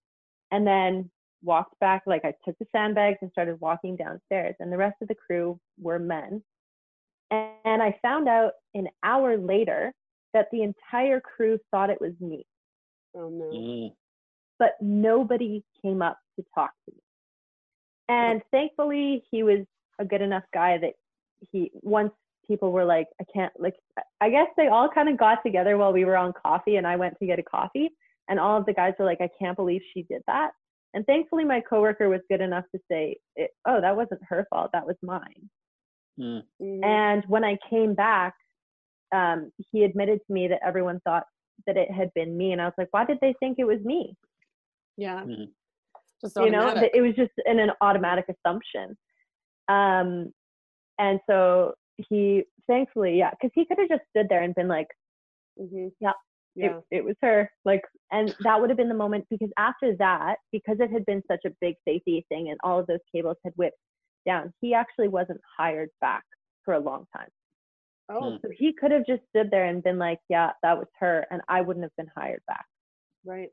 [0.50, 1.10] And then
[1.42, 5.08] walked back, like I took the sandbags and started walking downstairs, and the rest of
[5.08, 6.42] the crew were men.
[7.30, 9.92] And I found out an hour later
[10.34, 12.44] that the entire crew thought it was me,
[13.16, 13.44] Oh no.
[13.46, 13.94] Mm.
[14.58, 17.00] but nobody came up to talk to me.
[18.08, 19.60] And thankfully, he was
[20.02, 20.92] a good enough guy that
[21.50, 22.12] he, once
[22.46, 23.74] people were like, I can't, like,
[24.20, 26.96] I guess they all kind of got together while we were on coffee and I
[26.96, 27.88] went to get a coffee.
[28.28, 30.50] And all of the guys were like, I can't believe she did that.
[30.94, 34.70] And thankfully, my coworker was good enough to say, it, Oh, that wasn't her fault.
[34.72, 35.48] That was mine.
[36.20, 36.42] Mm.
[36.84, 38.34] And when I came back,
[39.14, 41.24] um, he admitted to me that everyone thought
[41.66, 42.52] that it had been me.
[42.52, 44.14] And I was like, why did they think it was me?
[44.96, 45.22] yeah.
[45.22, 45.48] Mhm.
[46.20, 48.96] Just You know, it was just an, an automatic assumption.
[49.72, 50.32] Um,
[50.98, 54.88] and so he, thankfully, yeah, because he could have just stood there and been like,
[55.60, 55.92] Mhm.
[56.00, 56.12] Yeah.
[56.54, 56.78] Yeah.
[56.90, 57.50] it, it was her.
[57.64, 61.22] Like, and that would have been the moment because after that, because it had been
[61.26, 63.78] such a big safety thing and all of those cables had whipped
[64.26, 66.24] down, he actually wasn't hired back
[66.64, 67.28] for a long time.
[68.10, 71.26] Oh, So he could have just stood there and been like, yeah, that was her,
[71.30, 72.66] and I wouldn't have been hired back.
[73.24, 73.50] right.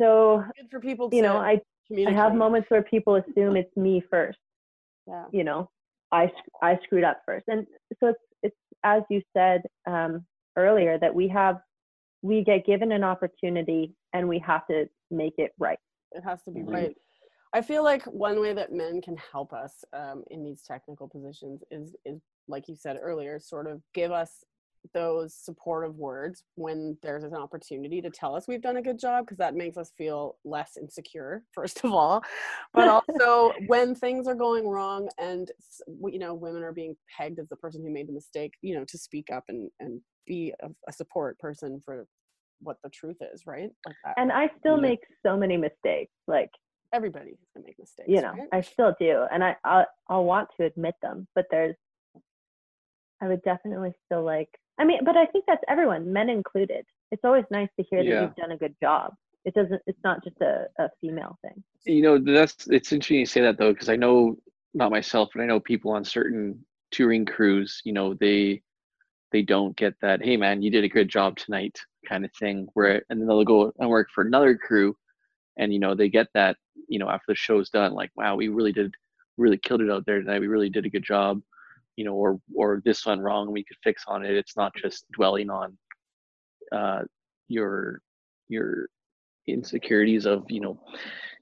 [0.00, 1.60] So, Good for people to you know, I,
[2.06, 4.38] I have moments where people assume it's me first.
[5.06, 5.24] Yeah.
[5.32, 5.70] You know,
[6.12, 6.30] I
[6.62, 7.66] I screwed up first, and
[8.00, 10.24] so it's it's as you said um,
[10.56, 11.60] earlier that we have
[12.22, 15.78] we get given an opportunity and we have to make it right.
[16.12, 16.72] It has to be Mhm.
[16.72, 16.96] right.
[17.52, 21.62] I feel like one way that men can help us um, in these technical positions
[21.70, 24.44] is is like you said earlier, sort of give us
[24.94, 29.24] those supportive words when there's an opportunity to tell us we've done a good job
[29.24, 32.22] because that makes us feel less insecure first of all
[32.74, 35.50] but also when things are going wrong and
[36.06, 38.84] you know women are being pegged as the person who made the mistake you know
[38.84, 42.06] to speak up and and be a, a support person for
[42.60, 46.12] what the truth is right like that And I still make so many mistakes.
[46.26, 46.50] Like
[46.92, 48.48] everybody is gonna make mistakes you know, right?
[48.52, 51.76] I still do, and I I'll, I'll want to admit them, but there's
[53.20, 54.48] I would definitely still like.
[54.78, 56.84] I mean, but I think that's everyone, men included.
[57.10, 58.22] It's always nice to hear that Yeah.
[58.22, 59.14] you've done a good job.
[59.44, 59.82] It doesn't.
[59.86, 61.62] It's not just a, a female thing.
[61.84, 64.36] You know, that's it's interesting you say that though, because I know
[64.74, 67.80] not myself, but I know people on certain touring crews.
[67.84, 68.62] You know, they
[69.32, 70.22] they don't get that.
[70.22, 71.78] Hey, man, you did a good job tonight,
[72.08, 72.68] kind of thing.
[72.74, 74.96] Where and then they'll go and work for another crew,
[75.58, 76.56] and you know they get that.
[76.88, 78.94] You know, after the show's done, like, wow, we really did,
[79.38, 80.40] really killed it out there tonight.
[80.40, 81.42] We really did a good job.
[81.96, 84.34] You know, or or this went wrong, we could fix on it.
[84.34, 85.76] It's not just dwelling on
[86.72, 87.02] uh,
[87.48, 88.00] your
[88.48, 88.88] your
[89.46, 90.80] insecurities of you know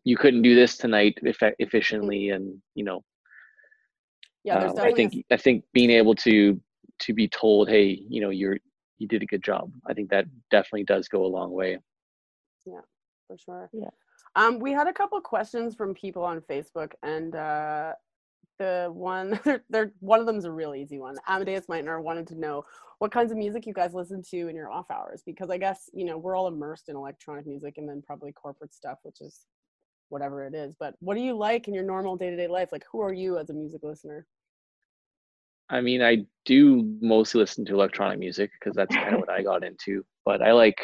[0.04, 3.02] you couldn't do this tonight effe- efficiently and you know
[4.42, 6.58] yeah um, i think i think being able to
[6.98, 8.56] to be told hey you know you're
[8.96, 11.78] you did a good job i think that definitely does go a long way
[12.66, 12.80] Yeah,
[13.26, 13.70] for sure.
[13.72, 13.90] Yeah.
[14.36, 17.94] Um, we had a couple questions from people on Facebook, and uh,
[18.60, 21.16] the one they're, one of them's a real easy one.
[21.26, 22.62] Amadeus Meitner wanted to know
[22.98, 25.88] what kinds of music you guys listen to in your off hours because I guess
[25.92, 29.46] you know we're all immersed in electronic music and then probably corporate stuff, which is
[30.10, 30.74] whatever it is.
[30.78, 32.68] But what do you like in your normal day to day life?
[32.70, 34.26] Like, who are you as a music listener?
[35.70, 39.42] I mean, I do mostly listen to electronic music because that's kind of what I
[39.42, 40.04] got into.
[40.26, 40.80] But I like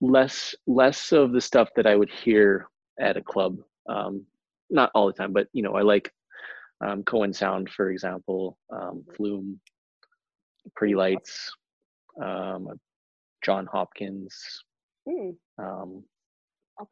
[0.00, 3.58] less less of the stuff that I would hear at a club.
[3.86, 4.24] Um,
[4.70, 6.10] not all the time, but you know, I like
[6.80, 9.60] um, Koan Sound, for example, um, Flume,
[10.76, 11.50] Pretty Lights,
[12.22, 12.68] um,
[13.44, 14.62] Jon Hopkins.
[15.08, 15.30] Hmm.
[15.58, 16.04] Um,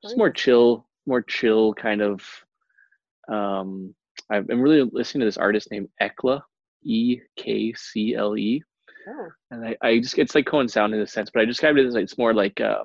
[0.02, 2.22] just more chill, more chill kind of.
[3.28, 3.94] Um,
[4.30, 6.40] I've been really listening to this artist named Ekcle,
[6.82, 8.62] E K C L E,
[9.08, 11.78] Oh, and I, I just it's like Koan Sound in a sense, but I described
[11.78, 12.84] it as like, it's more like a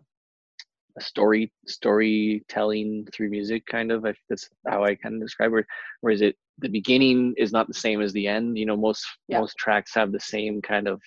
[0.99, 4.06] story storytelling through music kind of.
[4.06, 5.65] I think that's how I kind of describe it.
[6.02, 8.57] Whereas it the beginning is not the same as the end.
[8.57, 9.40] You know, most Yeah.
[9.40, 11.02] most tracks have the same kind of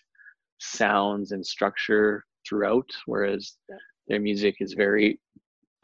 [0.59, 3.77] sounds and structure throughout, whereas Yeah.
[4.09, 5.21] their music is very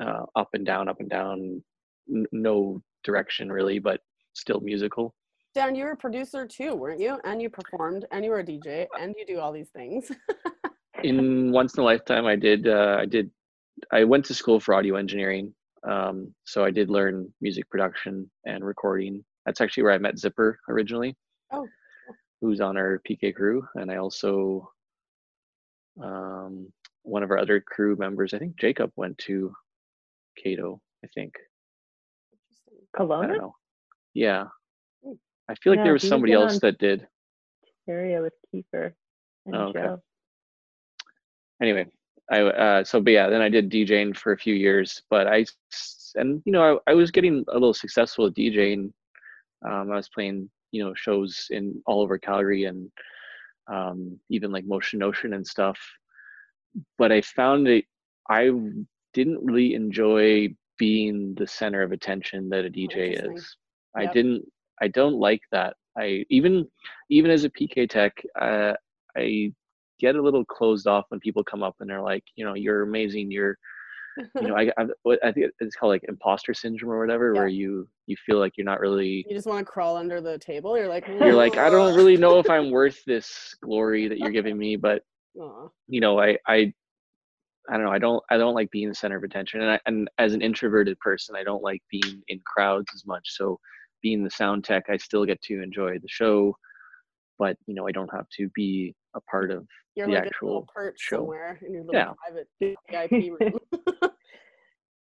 [0.00, 1.62] uh, up and down, up and down,
[2.10, 4.00] n- no direction really, but
[4.32, 5.14] still musical.
[5.54, 7.18] Dan, you were a producer too, weren't you?
[7.24, 10.10] And you performed, and you were a DJ, and you do all these things.
[11.04, 13.30] in once in a lifetime i did uh, i did
[13.92, 15.52] i went to school for audio engineering
[15.88, 20.58] um, so i did learn music production and recording that's actually where i met zipper
[20.68, 21.16] originally
[21.52, 21.66] Oh,
[22.40, 24.70] who's on our pk crew and i also
[26.02, 26.72] um,
[27.02, 29.52] one of our other crew members i think jacob went to
[30.42, 31.34] cato i think
[32.32, 33.12] Interesting.
[33.22, 33.54] i don't know
[34.14, 34.44] yeah
[35.04, 35.14] Hmm.
[35.48, 37.06] i feel like Yeah, there was somebody else that did
[37.88, 38.92] area with Kiefer
[39.46, 39.82] and Oh, okay.
[39.82, 40.02] Joe.
[41.60, 41.86] anyway
[42.32, 45.44] i uh so but yeah then i did djing for a few years but I
[46.16, 48.92] and you know i, I was getting a little successful at djing.
[49.68, 52.90] Um i was playing you know shows in all over calgary and
[53.72, 55.78] um even like Motion Notion and stuff.
[56.98, 57.84] But i found it
[58.30, 58.50] i
[59.14, 60.48] didn't really enjoy
[60.78, 62.96] being the center of attention that a dj
[63.34, 63.56] is.
[63.96, 64.42] I didn't
[64.80, 65.76] i don't like that.
[65.98, 66.66] I even
[67.10, 68.72] even as a pk tech uh,
[69.16, 69.52] i
[70.02, 72.82] get a little closed off when people come up and they're like you know you're
[72.82, 73.30] amazing.
[73.30, 73.56] You're
[74.18, 77.48] you know i i, what- I think it's called like imposter syndrome or whatever where
[77.48, 80.76] you you feel like you're not really you just want to crawl under the table.
[80.76, 84.30] You're like, you're like i don't really know if i'm worth this glory that you're
[84.38, 85.02] giving me but
[85.40, 85.68] Aw.
[85.88, 86.70] you know i i
[87.70, 87.90] i don't know.
[87.92, 90.42] I don't i don't like being the center of attention and I, and as an
[90.42, 93.26] introverted person i don't like being in crowds as much.
[93.38, 93.58] So
[94.02, 96.54] being the sound tech i still get to enjoy the show
[97.42, 99.66] but you know i don't have to be a part of
[99.96, 101.16] You're the like a actual little perch show.
[101.16, 102.12] somewhere in your little Yeah.
[102.24, 102.48] private
[103.10, 103.58] VIP room.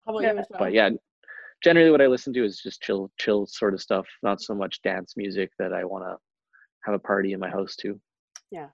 [0.06, 0.30] How about Yeah.
[0.30, 0.58] you, Michelle?
[0.58, 0.88] but yeah
[1.62, 4.80] generally what i listen to is just chill chill sort of stuff not so much
[4.82, 6.16] dance music that i want to
[6.84, 8.00] have a party in my house to
[8.50, 8.68] Yeah.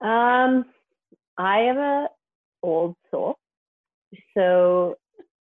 [0.00, 0.64] Um,
[1.36, 2.08] I am a
[2.62, 3.36] old soul.
[4.36, 4.94] So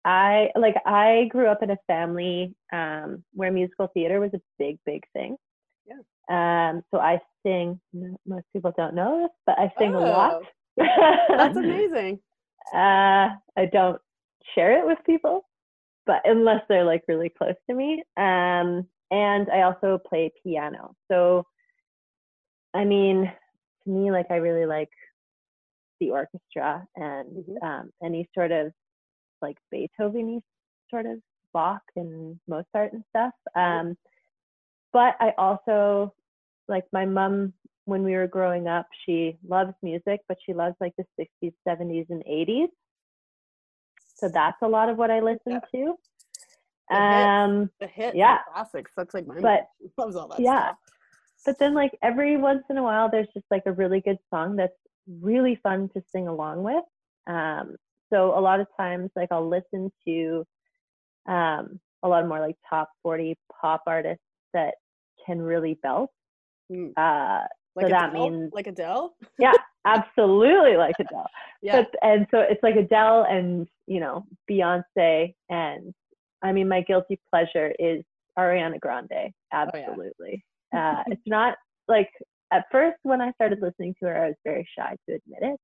[0.04, 4.78] I like I grew up in a family um, where musical theater was a big,
[4.86, 5.36] big thing.
[6.28, 7.80] Um, so I sing.
[8.26, 10.42] Most people don't know this, but I sing a lot.
[10.76, 12.20] That's amazing.
[12.74, 14.00] uh, I don't
[14.54, 15.46] share it with people,
[16.06, 18.02] but unless they're like really close to me.
[18.16, 20.94] Um, and I also play piano.
[21.10, 21.46] So,
[22.74, 23.32] I mean,
[23.84, 24.90] to me, like I really like
[26.00, 27.62] the orchestra and Mhm.
[27.62, 28.72] um, any sort of
[29.40, 30.42] like Beethoven
[30.90, 31.20] sort of
[31.52, 33.32] Bach and Mozart and stuff.
[33.54, 33.96] Um,
[34.92, 36.12] but I also
[36.68, 37.52] like my mom
[37.84, 41.04] when we were growing up, she loves music, but she loves like the
[41.44, 42.68] 60s, 70s, and 80s.
[44.16, 45.94] So that's a lot of what I listen to.
[46.90, 46.98] hits.
[46.98, 48.38] Um, The hits, Yeah.
[48.46, 48.90] the classics.
[48.96, 49.68] That's like my But-.
[49.98, 50.68] Loves all that yeah.
[50.68, 50.76] stuff.
[51.44, 54.56] but then like every once in a while, there's just like a really good song
[54.56, 54.72] that's
[55.20, 56.84] really fun to sing along with.
[57.28, 57.76] Um,
[58.12, 60.44] so a lot of times, like I'll listen to
[61.28, 64.24] um, a lot more like top 40 pop artists
[64.54, 64.74] that
[65.24, 66.10] can really belt.
[66.72, 66.92] Mm.
[66.96, 68.30] Uh, Like that Adele?
[68.30, 69.14] means- like Adele.
[69.38, 69.52] Yeah,
[69.84, 71.26] absolutely like Adele.
[71.62, 71.82] Yeah.
[71.82, 75.94] But and so it's like Adele and you know Beyonce and
[76.42, 78.02] I mean my guilty pleasure is
[78.38, 79.08] Ariana Grande.
[79.12, 79.62] Oh, yeah.
[79.62, 80.44] Absolutely.
[80.76, 81.56] uh, it's not
[81.88, 82.10] like
[82.52, 85.60] at first when I started listening to her, I was very shy to admit it.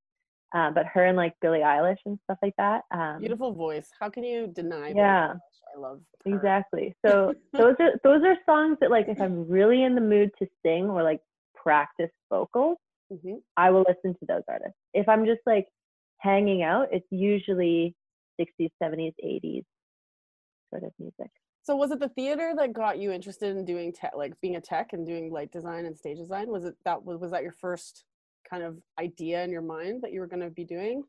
[0.54, 2.82] Uh, but her and like Billie Eilish and stuff like that.
[2.90, 3.90] Um, Beautiful voice.
[3.98, 4.92] How can you deny?
[4.94, 5.34] Yeah.
[5.74, 6.34] I love her.
[6.34, 6.94] Exactly.
[7.06, 10.46] So those are those are songs that like if I'm really in the mood to
[10.64, 11.20] sing or like
[11.54, 12.76] practice vocals,
[13.10, 13.40] Mhm.
[13.56, 14.76] I will listen to those artists.
[14.94, 15.68] If I'm just like
[16.18, 17.94] hanging out, it's usually
[18.40, 19.64] 60s, 70s, 80s
[20.70, 21.30] sort of music.
[21.62, 24.60] So was it the theater that got you interested in doing tech, like being a
[24.60, 26.48] tech and doing light design and stage design?
[26.48, 28.04] Was it that was was that your first
[28.48, 31.04] kind of idea in your mind that you were going to be doing?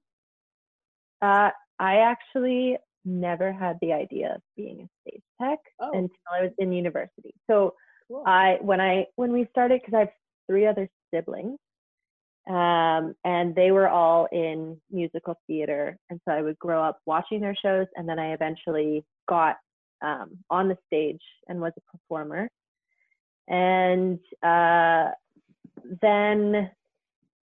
[1.22, 1.50] Uh,
[1.80, 5.92] I actually never had the idea of being a stage tech Oh.
[5.92, 7.34] until I was in university.
[7.50, 7.76] So
[8.08, 8.24] Cool.
[8.26, 10.10] I when I when we started because I have
[10.50, 11.58] three other siblings,
[12.50, 17.40] um, and they were all in musical theater, and so I would grow up watching
[17.40, 19.56] their shows, and then I eventually got
[20.02, 22.50] um, on the stage and was a performer,
[23.48, 25.12] and uh,
[26.02, 26.70] then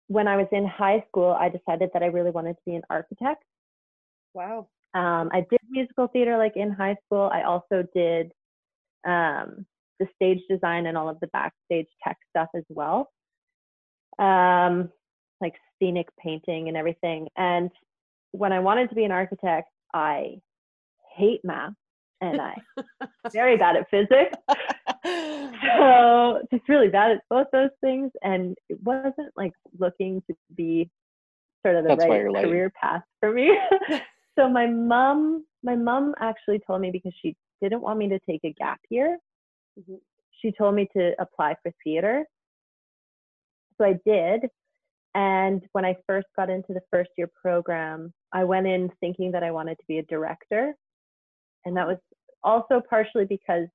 [0.07, 2.83] when I was in high school, I decided that I really wanted to be an
[2.89, 3.43] architect.
[4.33, 4.67] wow.
[4.95, 7.29] Um, I did musical theater like in high school.
[7.33, 8.31] I also did
[9.05, 9.65] um,
[9.99, 13.09] the stage design and all of the backstage tech stuff as well,
[14.19, 14.91] um,
[15.41, 17.27] like scenic painting and everything.
[17.37, 17.71] And
[18.31, 20.41] when I wanted to be an architect, I
[21.15, 21.73] hate math
[22.21, 22.55] and I
[23.33, 24.37] very bad at physics.
[25.77, 30.89] So just really bad at both those things, and it wasn't like looking to be
[31.65, 33.57] sort of the That's right career path for me.
[34.37, 38.41] so my mom, my mom actually told me because she didn't want me to take
[38.43, 39.17] a gap year.
[39.79, 39.99] Mhm.
[40.41, 42.25] She told me to apply for theater.
[43.77, 44.49] So I did.
[45.15, 49.43] And when I first got into the first year program, I went in thinking that
[49.43, 50.75] I wanted to be a director.
[51.65, 51.97] And that was
[52.43, 53.67] also partially because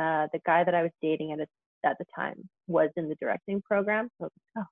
[0.00, 1.46] uh, the guy that I was dating at, a,
[1.88, 4.08] at the time was in the directing program.
[4.18, 4.64] So like,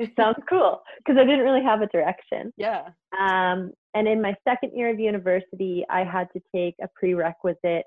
[0.00, 0.82] oh, sounds cool.
[0.98, 2.52] Because I didn't really have a direction.
[2.56, 2.88] yeah.
[3.18, 7.84] Um, and in my second year of university, I had to take a prerequisite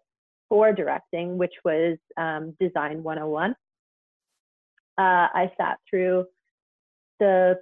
[0.50, 3.52] for directing, which was um, Design 101.
[3.52, 3.54] Uh,
[4.98, 6.26] I sat through
[7.20, 7.60] the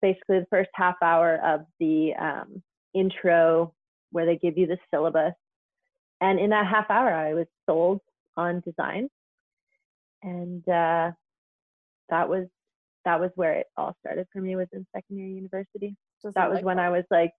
[0.00, 2.62] basically the first half hour of the um,
[2.94, 3.72] intro
[4.10, 5.34] where they give you the syllabus.
[6.20, 8.00] And in that half hour, I was sold
[8.36, 9.08] on design.
[10.22, 11.12] And uh,
[12.08, 12.46] that was
[13.04, 16.48] that was where it all started for me was in second year university Just that
[16.48, 16.86] was light when bulb.
[16.86, 17.32] I was like,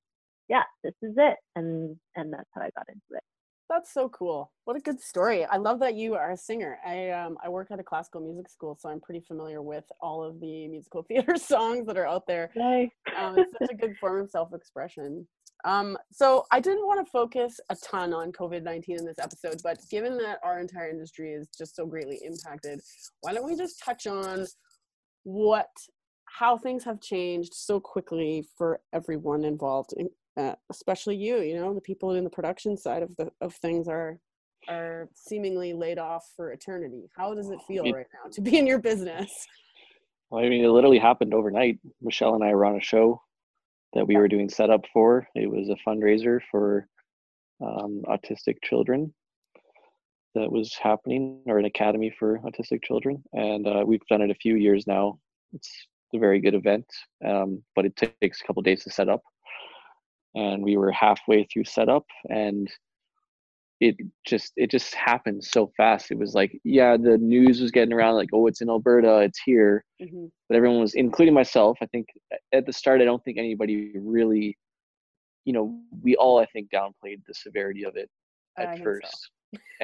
[0.50, 3.24] yeah, this is it, and and that's how I got into it.
[3.70, 4.52] That's so cool.
[4.66, 5.46] What a good story.
[5.46, 6.80] I love that you are a singer.
[6.86, 10.24] I um I work at a classical music school, so I'm pretty familiar with all
[10.24, 12.52] of the musical theater songs that are out there.
[12.56, 12.90] Nice.
[13.18, 15.28] Um, it's such a good form of self-expression.
[15.66, 19.80] Um, so I didn't want to focus a ton on COVID-19 in this episode, but
[19.90, 22.82] given that our entire industry is just so greatly impacted,
[23.22, 24.46] why don't we just touch on
[25.24, 25.70] what
[26.26, 31.38] how things have changed so quickly for everyone involved, in, uh, especially you.
[31.38, 34.20] You know, the people in the production side of the of things are
[34.68, 37.10] are seemingly laid off for eternity.
[37.16, 39.30] How does it feel right now to be in your business?
[40.30, 41.80] Well, I mean, it literally happened overnight.
[42.02, 43.22] Michelle and I were on a show
[43.94, 45.28] that we were doing setup for.
[45.36, 46.88] It was a fundraiser for
[47.62, 49.14] um, autistic children
[50.36, 53.24] that was happening, or an academy for autistic children.
[53.34, 55.20] And uh, we've done it a few years now.
[55.54, 55.70] It's
[56.14, 56.86] a very good event,
[57.26, 59.22] um, but it takes a couple days to set up.
[60.36, 62.68] And we were halfway through setup, and
[63.88, 63.96] it
[64.32, 66.12] just it just happened so fast.
[66.14, 69.42] It was like, yeah, the news was getting around like, oh, it's in Alberta, it's
[69.50, 70.26] here Mhm.
[70.48, 72.06] but everyone was including myself i think
[72.58, 73.76] at the start i don't think anybody
[74.18, 74.46] really
[75.48, 75.66] you know
[76.06, 78.10] we all i think downplayed the severity of it
[78.58, 78.84] I at so.
[78.84, 79.20] first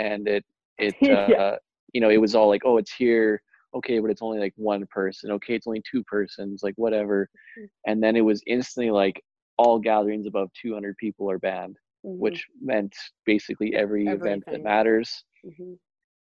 [0.06, 0.44] and it
[0.78, 1.28] it Yeah.
[1.44, 1.58] uh,
[1.94, 3.42] you know it was all like oh it's here
[3.78, 7.18] okay but it's only like one person okay it's only two persons like whatever
[7.58, 7.68] Mm.
[7.88, 9.18] and then it was instantly like
[9.62, 12.18] all gatherings above 200 people are banned Mhm.
[12.18, 12.96] which meant
[13.26, 14.64] basically every event that Everything.
[14.64, 15.78] matters Mhm.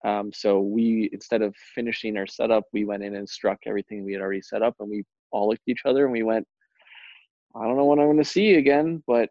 [0.04, 4.12] um, so we, instead of finishing our setup, we went in and struck everything we
[4.12, 6.46] had already set up, and we all looked at each other and we went,
[7.54, 9.30] "I don't know when I'm going to see you again, but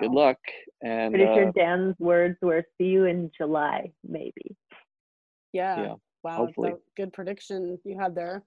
[0.00, 0.38] good luck."
[0.82, 4.56] And Pretty uh, sure Dan's words were "see you in July, maybe."
[5.52, 5.82] Yeah.
[5.82, 6.36] Yeah, Wow.
[6.46, 6.70] hopefully.
[6.72, 8.42] that- good prediction you had there.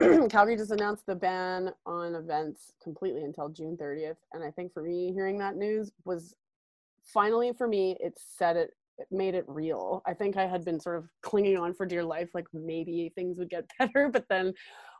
[0.30, 4.18] Calgary just announced the ban on events completely until June 30th.
[4.32, 6.34] And I think for me, hearing that news was
[7.06, 10.02] finally for me, it said it, it made it real.
[10.06, 13.38] I think I had been sort of clinging on for dear life, like maybe things
[13.38, 14.08] would get better.
[14.08, 14.52] But then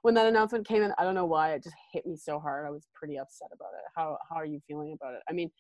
[0.03, 2.67] when that announcement came in, I don't know why, it just hit me so hard.
[2.67, 3.85] I was pretty upset about it.
[3.97, 5.21] How, how are you feeling about it?
[5.29, 5.51] I mean,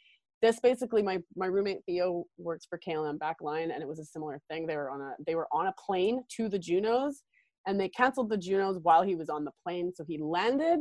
[0.42, 4.38] this basically my my roommate Theo works for KLM Backline and it was a similar
[4.50, 4.66] thing.
[4.66, 7.22] They were on a they were on a plane to the Junos
[7.66, 9.92] and they canceled the Junos while he was on the plane.
[9.94, 10.80] So he landed,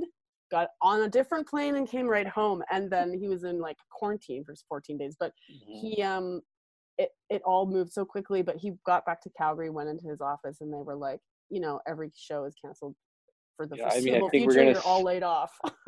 [0.52, 2.64] got on a different plane and came right home.
[2.72, 5.16] And then he was in like quarantine for 14 days.
[5.20, 6.42] But he um
[6.98, 10.22] it, it all moved so quickly, but he got back to Calgary, went into his
[10.22, 11.20] office and they were like,
[11.50, 12.96] you know, every show is canceled
[13.58, 14.60] for the Yeah, I mean, I foreseeable think we're future.
[14.64, 15.52] gonna You're all laid off.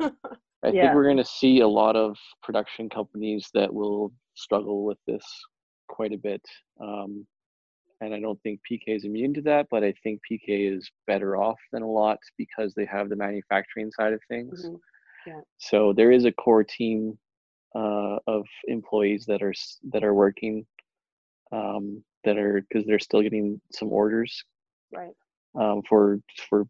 [0.64, 0.82] I Yeah.
[0.82, 5.24] think we're going to see a lot of production companies that will struggle with this
[5.88, 6.42] quite a bit.
[6.80, 7.26] Um,
[8.00, 11.36] and I don't think PK is immune to that, but I think PK is better
[11.36, 14.64] off than a lot because they have the manufacturing side of things.
[14.66, 14.80] Mhm.
[15.26, 15.40] Yeah.
[15.58, 17.18] So there is a core team
[17.74, 19.52] uh, of employees that are
[19.90, 20.66] that are working
[21.52, 24.44] um, that are because they're still getting some orders
[24.92, 25.14] Right.
[25.54, 26.66] um, for for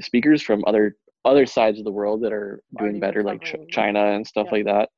[0.00, 3.56] speakers from other other sides of the world that are doing Already better, like Ch-
[3.70, 4.52] China and stuff Yeah.
[4.52, 4.90] like that.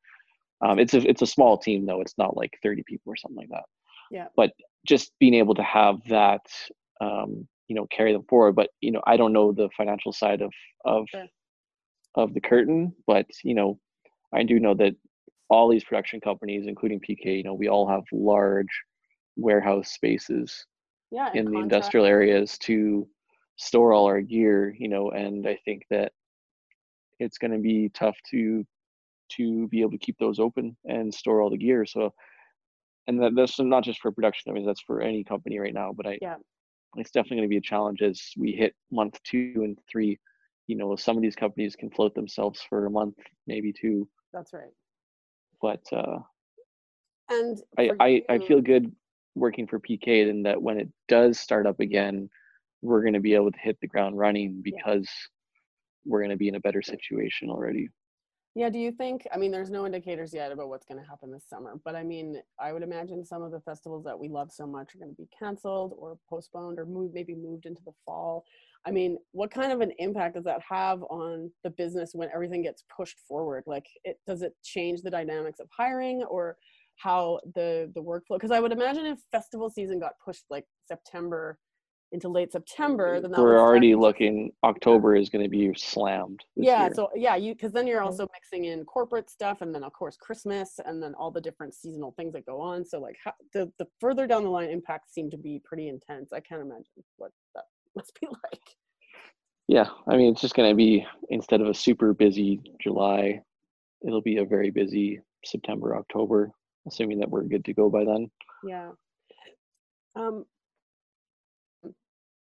[0.61, 3.37] Um, it's a it's a small team though; it's not like thirty people or something
[3.39, 3.65] like that.
[4.11, 4.29] Yeah.
[4.37, 4.53] But
[4.87, 6.45] just being able to have that,
[7.01, 8.55] um, you know, carry them forward.
[8.55, 10.53] But you know, I don't know the financial side of
[10.85, 11.27] of Sure.
[12.17, 13.79] of the curtain, but you know,
[14.33, 14.95] I do know that
[15.49, 18.69] all these production companies, including PK, you know, we all have large
[19.37, 20.67] warehouse spaces
[21.11, 21.31] Yeah.
[21.35, 23.09] in the contract- industrial areas to
[23.57, 26.13] store all our gear you know and i think that
[27.21, 28.65] it's going to be tough to
[29.29, 32.13] to be able to keep those open and store all the gear so
[33.07, 35.93] and that, that's not just for production i mean that's for any company right now
[35.93, 36.37] but i Yeah.
[36.97, 40.19] it's definitely going to be a challenge as we hit month two and three
[40.67, 43.17] you know some of these companies can float themselves for a month
[43.47, 44.73] maybe two That's right.
[45.61, 46.19] but uh
[47.31, 48.93] And I, I, I feel good
[49.35, 52.29] working for PK in that when it does start up again,
[52.83, 55.09] we're going to be able to hit the ground running because
[56.05, 57.89] we're going to be in a better situation already.
[58.55, 59.27] Yeah, do you think?
[59.33, 62.03] I mean, there's no indicators yet about what's going to happen this summer, but I
[62.03, 65.11] mean, I would imagine some of the festivals that we love so much are going
[65.11, 68.45] to be canceled or postponed or moved, maybe moved into the fall.
[68.85, 72.63] I mean, what kind of an impact does that have on the business when everything
[72.63, 73.65] gets pushed forward?
[73.67, 76.59] Like, it does it change the dynamics of hiring or
[76.97, 78.37] how the the workflow?
[78.37, 81.59] Because I would imagine if festival season got pushed like September
[82.13, 86.45] into late September, then We're already looking, October is going to be slammed.
[86.57, 86.95] Yeah year.
[86.95, 90.17] so yeah you because then you're also mixing in corporate stuff and then of course
[90.17, 93.71] christmas and then all the different seasonal things that go on so like how, the,
[93.79, 96.85] the further down the line impacts seem to be pretty intense i can't imagine
[97.17, 97.65] what that
[97.97, 98.61] must be like
[99.69, 103.41] yeah, I mean, it's just going to be instead of a super busy July,
[104.07, 106.51] it'll be a very busy September, October,
[106.87, 108.31] assuming that we're good to go by then.
[108.65, 108.91] yeah
[110.15, 110.45] um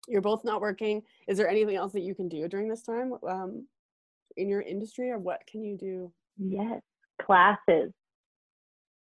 [0.08, 3.12] you're both not working is there anything else that you can do during this time
[3.28, 3.66] um
[4.36, 6.80] in your industry or what can you do Yes,
[7.20, 7.92] classes.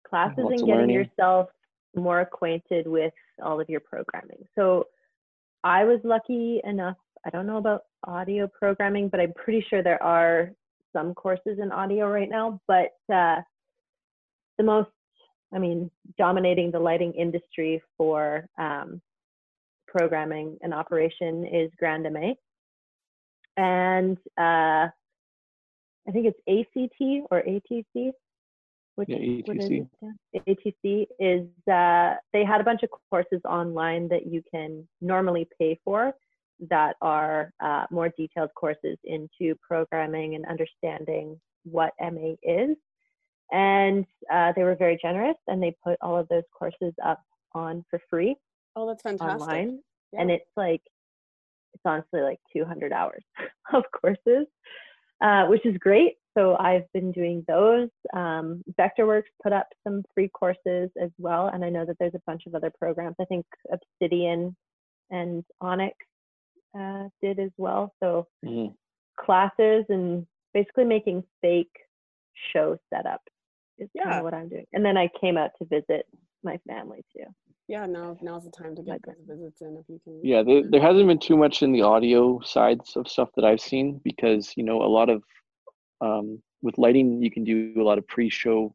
[0.08, 0.94] Classes Lots and getting learning.
[0.94, 1.48] yourself
[1.96, 3.12] more acquainted with
[3.42, 4.44] all of your programming.
[4.54, 4.88] So
[5.62, 10.02] I was lucky enough, I don't know about audio programming, but I'm pretty sure there
[10.02, 10.50] are
[10.92, 12.60] some courses in audio right now.
[12.68, 13.40] But uh,
[14.58, 14.90] the most,
[15.52, 19.00] I mean, dominating the lighting industry for um,
[19.96, 22.34] programming and operation is grandMA.
[23.56, 24.88] And uh,
[26.06, 28.12] I think it's ACT or ATC.
[28.96, 29.88] Which, Yeah, what is ATC.
[30.32, 30.46] it?
[30.46, 35.80] ATC is uh, they had a bunch of courses online that you can normally pay
[35.84, 36.12] for
[36.70, 42.76] that are uh, more detailed courses into programming and understanding what MA is.
[43.50, 47.20] And uh, they were very generous and they put all of those courses up
[47.52, 48.36] on for free
[48.76, 49.40] oh that's fantastic.
[49.40, 49.80] online
[50.12, 50.82] and it's like
[51.74, 53.22] it's honestly like 200 hours
[53.72, 54.46] of courses
[55.22, 60.28] uh, which is great so i've been doing those um, vectorworks put up some free
[60.28, 63.16] courses as well and i know that there's a bunch of other programs.
[63.20, 64.56] I think obsidian
[65.10, 65.96] and onyx
[66.78, 68.74] uh, did as well so Mhm.
[69.16, 71.76] classes and basically making fake
[72.52, 73.18] show setups
[73.78, 74.18] is kind Yeah.
[74.18, 76.06] of what i'm doing and then i came out to visit
[76.42, 77.24] my family too
[77.68, 80.42] yeah now now's the time to get Like- those visits in if you can Yeah,
[80.42, 84.00] there, there hasn't been too much in the audio sides of stuff that I've seen
[84.04, 85.22] because you know a lot of
[86.00, 88.74] um, with lighting you can do a lot of pre-show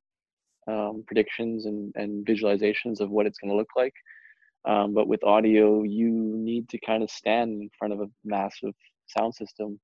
[0.67, 3.93] um, predictions and, and visualizations of what it's going to look like.
[4.65, 8.73] Um, but with audio, you need to kind of stand in front of a massive
[9.07, 9.79] sound system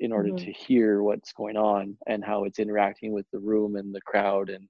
[0.00, 0.44] in order Mhm.
[0.44, 4.48] to hear what's going on and how it's interacting with the room and the crowd.
[4.50, 4.68] And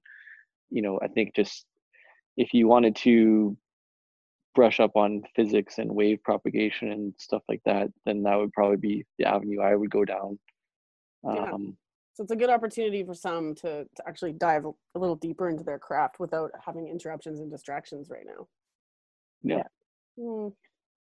[0.69, 1.65] you know, I think just
[2.37, 3.57] if you wanted to
[4.53, 8.77] brush up on physics and wave propagation and stuff like that, then that would probably
[8.77, 10.39] be the avenue I would go down.
[11.23, 11.51] Yeah.
[11.53, 11.77] Um,
[12.13, 15.47] So it's a good opportunity for some to, to actually dive a, a little deeper
[15.47, 18.47] into their craft without having interruptions and distractions right now.
[19.43, 19.67] Yeah.
[20.19, 20.49] Hmm.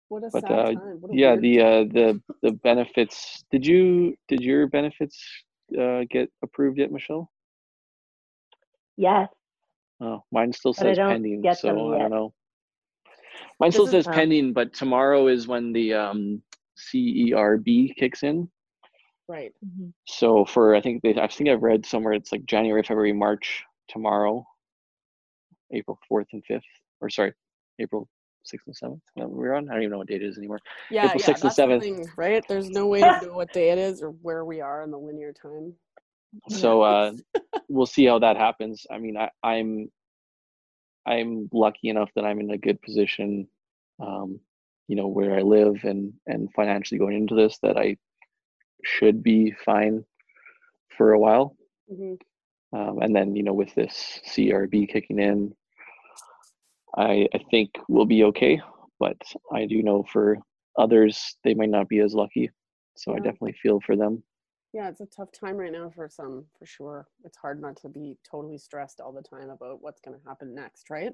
[0.08, 1.00] What a But, sad uh, time.
[1.00, 1.66] What a yeah, the time.
[1.66, 3.44] uh, the the benefits.
[3.50, 5.16] Did you did your benefits
[5.78, 7.30] uh, get approved yet, Michelle?
[8.96, 9.28] yes
[10.00, 12.34] Oh, mine still says pending, so I don't know.
[13.60, 16.42] Mine This still says um, pending, but tomorrow is when the um,
[16.76, 18.48] CERB kicks in.
[19.28, 19.52] right.
[19.64, 19.92] Mhm.
[20.06, 23.64] So for I think they I think I've read somewhere it's like January, February, March
[23.88, 24.46] tomorrow,
[25.72, 26.64] April fourth and fifth,
[27.00, 27.32] or sorry,
[27.80, 28.08] April
[28.44, 29.68] sixth and seventh we're on.
[29.68, 30.60] I don't even know what date it is anymore.
[30.90, 31.80] Yeah, April yeah, 6th and that's the 7th.
[31.80, 32.44] thing, right?
[32.48, 34.98] There's no way to know what day it is or where we are in the
[34.98, 35.74] linear time.
[36.48, 37.12] So uh,
[37.68, 38.86] we'll see how that happens.
[38.90, 39.90] I mean, I, I'm
[41.06, 43.48] I'm lucky enough that I'm in a good position,
[44.00, 44.40] um,
[44.88, 47.96] you know, where I live and and financially going into this that I
[48.84, 50.04] should be fine
[50.96, 51.56] for a while.
[51.88, 52.14] hmm
[52.72, 55.54] Um, and then, you know, with this CRB kicking in,
[56.96, 58.60] I, I think we'll be okay.
[59.00, 59.20] But
[59.52, 60.38] I do know for
[60.78, 62.50] others, they might not be as lucky.
[62.96, 64.22] So I definitely feel for them.
[64.72, 67.06] Yeah, it's a tough time right now for some, for sure.
[67.24, 70.54] It's hard not to be totally stressed all the time about what's going to happen
[70.54, 71.12] next, right?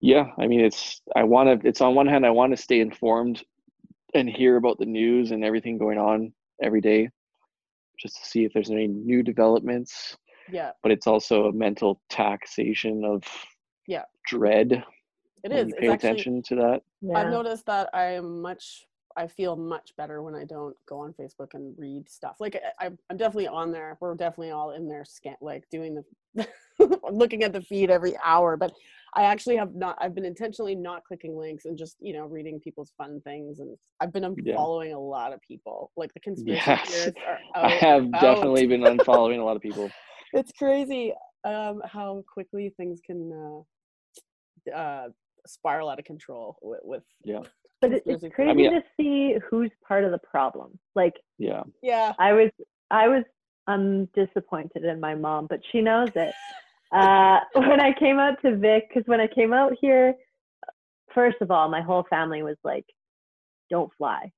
[0.00, 2.80] Yeah, I mean, it's, I want to, it's on one hand, I want to stay
[2.80, 3.44] informed
[4.14, 6.32] and hear about the news and everything going on
[6.62, 7.10] every day
[7.98, 10.16] just to see if there's any new developments.
[10.50, 13.22] Yeah, But it's also a mental taxation of
[13.90, 14.04] Yeah.
[14.26, 14.72] dread.
[15.42, 15.68] it when is.
[15.68, 16.82] You It's pay actually, attention to that.
[17.00, 17.18] yeah.
[17.18, 18.86] I've noticed that I am much,
[19.16, 22.36] I feel much better when I don't go on Facebook and read stuff.
[22.38, 23.96] Like I, I- I'm definitely on there.
[24.00, 25.92] We're definitely all in there, scan, like doing
[26.36, 26.46] the,
[27.10, 28.56] looking at the feed every hour.
[28.56, 28.72] But
[29.14, 29.98] I actually have not.
[30.00, 33.58] I've been intentionally not clicking links and just you know reading people's fun things.
[33.58, 34.54] And I've been Yeah.
[34.54, 35.90] following a lot of people.
[35.96, 36.88] Like the conspiracy Yes.
[36.90, 37.20] theorists
[37.56, 39.90] are I have and definitely been unfollowing a lot of people.
[40.32, 41.12] it's crazy
[41.44, 43.62] um, how quickly things can uh,
[44.74, 45.08] uh,
[45.46, 47.40] spiral out of control with, with Yeah.
[47.80, 48.34] but it, it's theories.
[48.34, 50.78] crazy mean- to see who's part of the problem.
[50.94, 51.62] Like Yeah.
[51.82, 52.50] yeah I was,
[52.90, 53.24] I was,
[53.66, 56.34] I'm disappointed in my mom, but she knows it.
[56.92, 60.14] Uh, when I came out to Vic, because when I came out here,
[61.14, 62.84] first of all, my whole family was like,
[63.70, 64.32] "Don't fly,"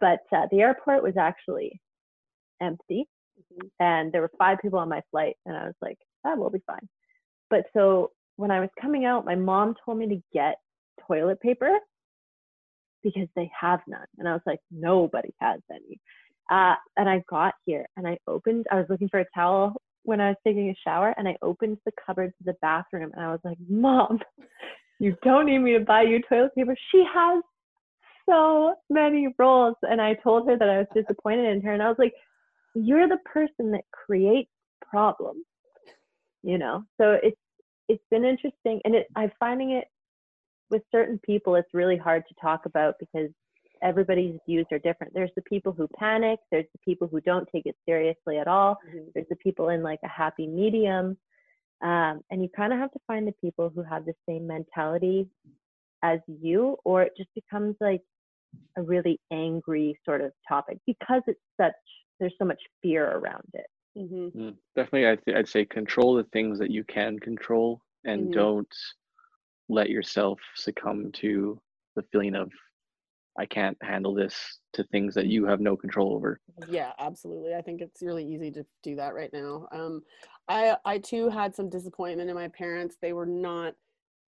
[0.00, 1.78] but uh, the airport was actually
[2.62, 3.06] empty,
[3.52, 3.68] Mhm.
[3.80, 6.62] and there were five people on my flight, and I was like, "Ah, we'll be
[6.66, 6.88] fine."
[7.50, 10.56] But so when I was coming out, my mom told me to get
[11.06, 11.78] toilet paper
[13.02, 16.00] because they have none, and I was like, "Nobody has any."
[16.50, 20.20] Uh, and I got here and I opened, I was looking for a towel when
[20.20, 23.30] I was taking a shower and I opened the cupboard to the bathroom and I
[23.30, 24.20] was like, Mom,
[24.98, 26.76] you don't need me to buy you toilet paper.
[26.92, 27.42] She has
[28.28, 29.76] so many rolls.
[29.82, 32.12] And I told her that I was disappointed in her and I was like,
[32.74, 34.50] You're the person that creates
[34.82, 35.44] problems,
[36.42, 36.84] you know?
[37.00, 37.38] So it's,
[37.88, 39.88] it's been interesting and it, I'm finding it
[40.70, 43.30] with certain people, it's really hard to talk about because
[43.82, 45.12] everybody's views are different.
[45.12, 48.78] There's the people who panic, there's the people who don't take it seriously at all,
[48.86, 49.12] Mhm.
[49.12, 51.18] there's the people in like a happy medium.
[51.82, 55.28] Um, and you kind of have to find the people who have the same mentality
[56.02, 58.02] as you, or it just becomes like
[58.76, 61.74] a really angry sort of topic because it's such,
[62.20, 63.66] there's so much fear around it.
[63.96, 64.34] Mhm.
[64.36, 68.32] Mm, Definitely, I'd, I'd say control the things that you can control and Mhm.
[68.32, 68.74] don't
[69.68, 71.60] let yourself succumb to
[71.96, 72.52] the feeling of,
[73.38, 76.40] I can't handle this to things that you have no control over.
[76.66, 77.54] Yeah, absolutely.
[77.54, 79.66] I think it's really easy to do that right now.
[79.72, 80.02] Um,
[80.48, 82.96] I I too had some disappointment in my parents.
[83.00, 83.74] They were not.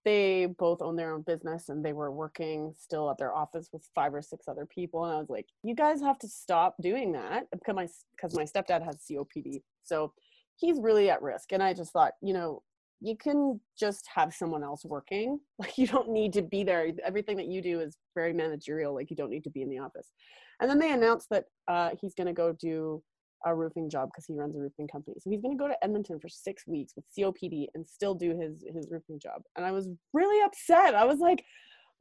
[0.05, 3.89] They both own their own business and they were working still at their office with
[3.95, 5.03] five or six other people.
[5.03, 8.43] And I was like, you guys have to stop doing that because my because my
[8.43, 10.13] stepdad has COPD, so
[10.55, 11.51] he's really at risk.
[11.51, 12.61] And I just thought, you know,
[13.01, 15.39] you can just have someone else working.
[15.57, 16.91] Like you don't need to be there.
[17.03, 18.93] Everything that you do is very managerial.
[18.93, 20.11] Like you don't need to be in the office.
[20.59, 23.01] And then they announced that uh, he's going to go do
[23.45, 25.15] a roofing job because he runs a roofing company.
[25.19, 28.37] So he's going to go to Edmonton for six weeks with COPD and still do
[28.37, 29.41] his his roofing job.
[29.55, 30.95] And I was really upset.
[30.95, 31.43] I was like,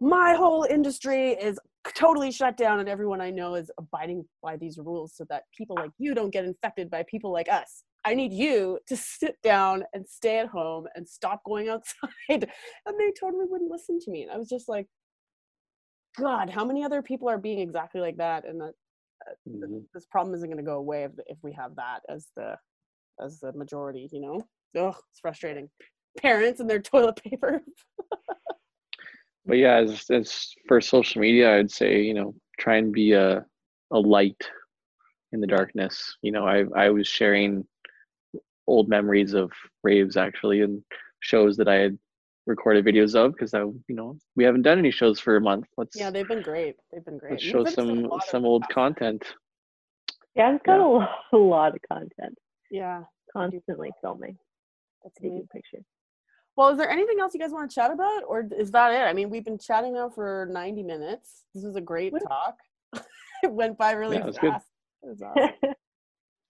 [0.00, 1.58] my whole industry is
[1.94, 5.76] totally shut down, and everyone I know is abiding by these rules so that people
[5.76, 7.84] like you don't get infected by people like us.
[8.06, 12.10] I need you to sit down and stay at home and stop going outside.
[12.28, 14.22] And they totally wouldn't listen to me.
[14.22, 14.86] And I was just like,
[16.18, 18.46] God, how many other people are being exactly like that?
[18.46, 18.74] And that
[19.48, 19.84] Mhm.
[19.92, 22.56] this problem isn't going to go away if, if we have that as the
[23.20, 24.08] as the majority.
[24.12, 24.40] You know,
[24.78, 25.70] ugh, it's frustrating.
[26.18, 27.62] Parents and their toilet paper.
[29.46, 33.44] But yeah, as, as for social media, I'd say, you know, try and be a,
[33.90, 34.42] a light
[35.32, 36.16] in the darkness.
[36.22, 37.66] You know, I, I was sharing
[38.66, 40.82] old memories of raves actually and
[41.20, 41.98] shows that I had
[42.46, 45.66] recorded videos of because I, you know, we haven't done any shows for a month.
[45.76, 46.76] Let's, yeah, they've been great.
[46.92, 47.32] They've been great.
[47.32, 48.74] let's show been doing some, some old stuff.
[48.74, 49.24] content.
[50.34, 51.06] Yeah, I've got Yeah.
[51.32, 52.36] a, lot, of content,
[52.70, 54.36] Yeah, constantly filming,
[55.02, 55.48] that's taking amazing.
[55.52, 55.84] pictures.
[56.56, 59.04] Well, is there anything else you guys want to chat about, or is that it?
[59.08, 61.44] I mean, we've been chatting now for ninety minutes.
[61.52, 62.20] This was a great Woo.
[62.20, 62.56] talk.
[63.42, 64.52] it went by really Yeah, it good.
[64.52, 64.66] fast.
[65.02, 65.50] Awesome.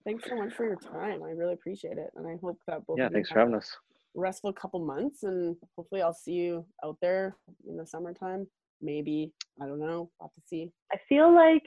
[0.05, 1.23] Thanks so much for your time.
[1.23, 2.99] I really appreciate it, and I hope that both.
[2.99, 3.75] Yeah, of you thanks for having a- us.
[4.15, 7.35] Restful couple months, and hopefully, I'll see you out there
[7.67, 8.47] in the summertime.
[8.81, 9.31] Maybe
[9.61, 10.09] I don't know.
[10.19, 10.71] We'll have to see.
[10.91, 11.63] I feel like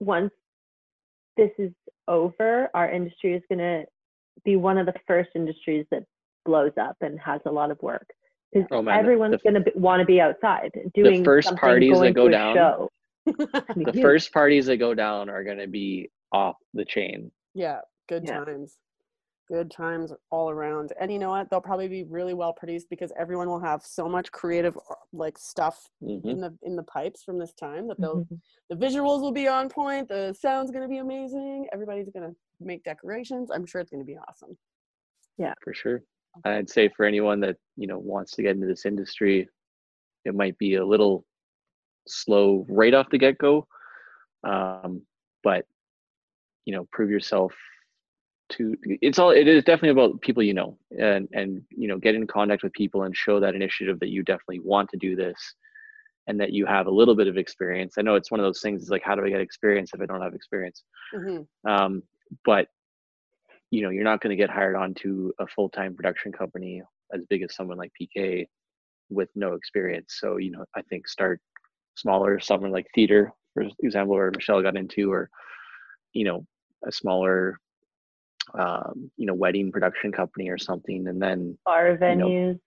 [0.00, 0.32] once
[1.36, 1.72] this is
[2.08, 3.84] over, our industry is going to
[4.44, 6.04] be one of the first industries that
[6.44, 8.06] blows up and has a lot of work
[8.52, 12.00] because Oh, everyone's the- going to want to be outside doing the first something, parties
[12.00, 12.88] that go down- show.
[13.26, 17.30] The first parties that go down are going to be off the chain.
[17.54, 18.44] Yeah, good Yeah.
[18.44, 18.76] times.
[19.52, 20.94] Good times all around.
[20.98, 21.50] And you know what?
[21.50, 25.36] They'll probably be really well produced because everyone will have so much creative uh, like
[25.36, 28.40] stuff hmm in the in the pipes from this time that they'll Mhm.
[28.70, 31.68] the visuals will be on point, the sound's going to be amazing.
[31.70, 33.50] Everybody's going to make decorations.
[33.50, 34.56] I'm sure it's going to be awesome.
[35.36, 35.52] Yeah.
[35.62, 36.02] For sure.
[36.46, 39.50] I'd say for anyone that you know wants to get into this industry,
[40.24, 41.26] it might be a little
[42.08, 43.68] slow right off the get go,
[44.44, 45.02] um,
[45.42, 45.66] but
[46.64, 47.52] you know, prove yourself.
[48.50, 52.14] To it's all it is definitely about people you know and and you know get
[52.14, 55.54] in contact with people and show that initiative that you definitely want to do this
[56.26, 57.94] and that you have a little bit of experience.
[57.98, 58.82] I know it's one of those things.
[58.82, 60.82] It's like how do I get experience if I don't have experience?
[61.14, 62.02] hmm um,
[62.44, 62.68] but
[63.72, 66.82] you know you're not going to get hired onto a full-time production company
[67.12, 68.46] as big as someone like pk
[69.10, 71.40] with no experience so you know i think start
[71.96, 75.28] smaller something like theater for example where michelle got into or
[76.12, 76.46] you know
[76.86, 77.58] a smaller
[78.58, 82.60] um, you know wedding production company or something and then Bar you know, venues.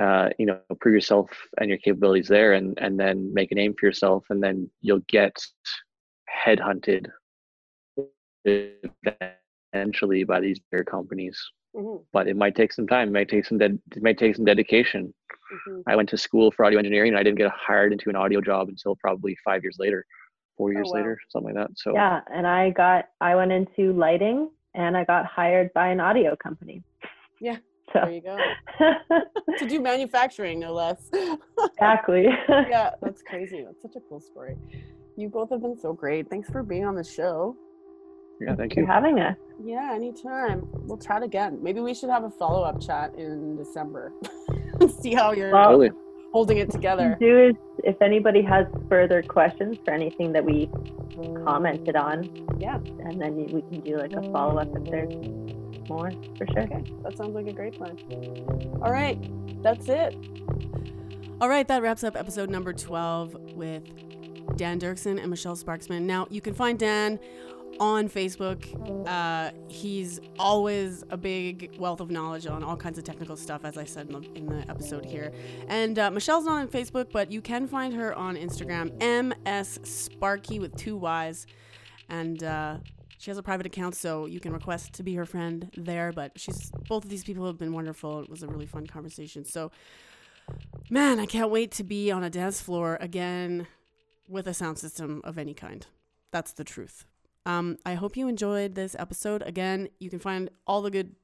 [0.00, 3.74] uh, you know prove yourself and your capabilities there and and then make a name
[3.78, 5.36] for yourself and then you'll get
[6.44, 7.06] headhunted
[9.74, 11.40] eventually by these bigger companies.
[11.76, 14.34] Hmm but it might take some time it might take some ded- it might take
[14.36, 15.14] some dedication.
[15.64, 18.16] Hmm i went to school for audio engineering and i didn't get hired into an
[18.16, 20.04] audio job until probably five years later
[20.60, 20.98] four oh, years wow.
[20.98, 25.04] later something like that so Yeah, and I got I went into lighting and I
[25.04, 26.82] got hired by an audio company.
[27.40, 27.56] Yeah,
[27.92, 28.38] So There you go.
[29.58, 31.10] to do manufacturing, no less.
[31.58, 32.26] exactly.
[32.48, 33.64] yeah, that's crazy.
[33.64, 34.56] That's such a cool story.
[35.16, 36.28] You both have been so great.
[36.30, 37.56] Thanks for being on the show.
[38.40, 39.36] yeah thank you for you having us.
[39.64, 40.68] Yeah, anytime.
[40.86, 41.58] We'll chat again.
[41.62, 44.12] Maybe we should have a follow up chat in December.
[45.00, 45.88] See how you're Well,
[46.32, 47.16] holding it together.
[47.20, 47.54] do is
[47.84, 50.68] if anybody has further questions for anything that we
[51.44, 52.24] commented on,
[52.58, 55.14] Yeah, and then we can do like a follow up if there's
[55.88, 56.62] more for sure.
[56.62, 56.84] okay.
[57.02, 57.98] That sounds like a great plan.
[58.82, 59.18] All right,
[59.62, 60.14] that's it.
[61.40, 63.82] All right, that wraps up episode number 12 with
[64.56, 66.02] Dan Derksen and Michelle Sparksman.
[66.02, 67.18] Now, you can find Dan
[67.78, 68.66] on Facebook.
[69.06, 73.76] Uh, he's always a big wealth of knowledge on all kinds of technical stuff, as
[73.76, 75.32] I said in the, in the episode here.
[75.68, 80.58] And uh, Michelle's not on Facebook, but you can find her on Instagram, MS Sparky
[80.58, 81.46] with two Y's.
[82.08, 82.78] And uh,
[83.18, 86.12] she has a private account, so you can request to be her friend there.
[86.12, 88.20] But she's both of these people have been wonderful.
[88.20, 89.44] It was a really fun conversation.
[89.44, 89.70] So,
[90.88, 93.66] man, I can't wait to be on a dance floor again
[94.26, 95.86] with a sound system of any kind.
[96.30, 97.04] That's the truth.
[97.46, 99.42] Um, I hope you enjoyed this episode.
[99.42, 101.14] Again, you can find all the good,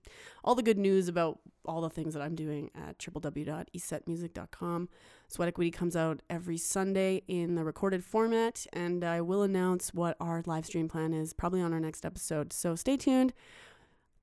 [0.45, 4.89] all the good news about all the things that I'm doing at www.esetmusic.com.
[5.29, 10.17] Sweat Equity comes out every Sunday in the recorded format, and I will announce what
[10.21, 12.53] our live stream plan is probably on our next episode.
[12.53, 13.33] So stay tuned.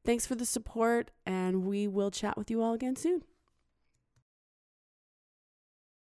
[0.06, 3.24] Thanks for the support, and we will chat with you all again soon.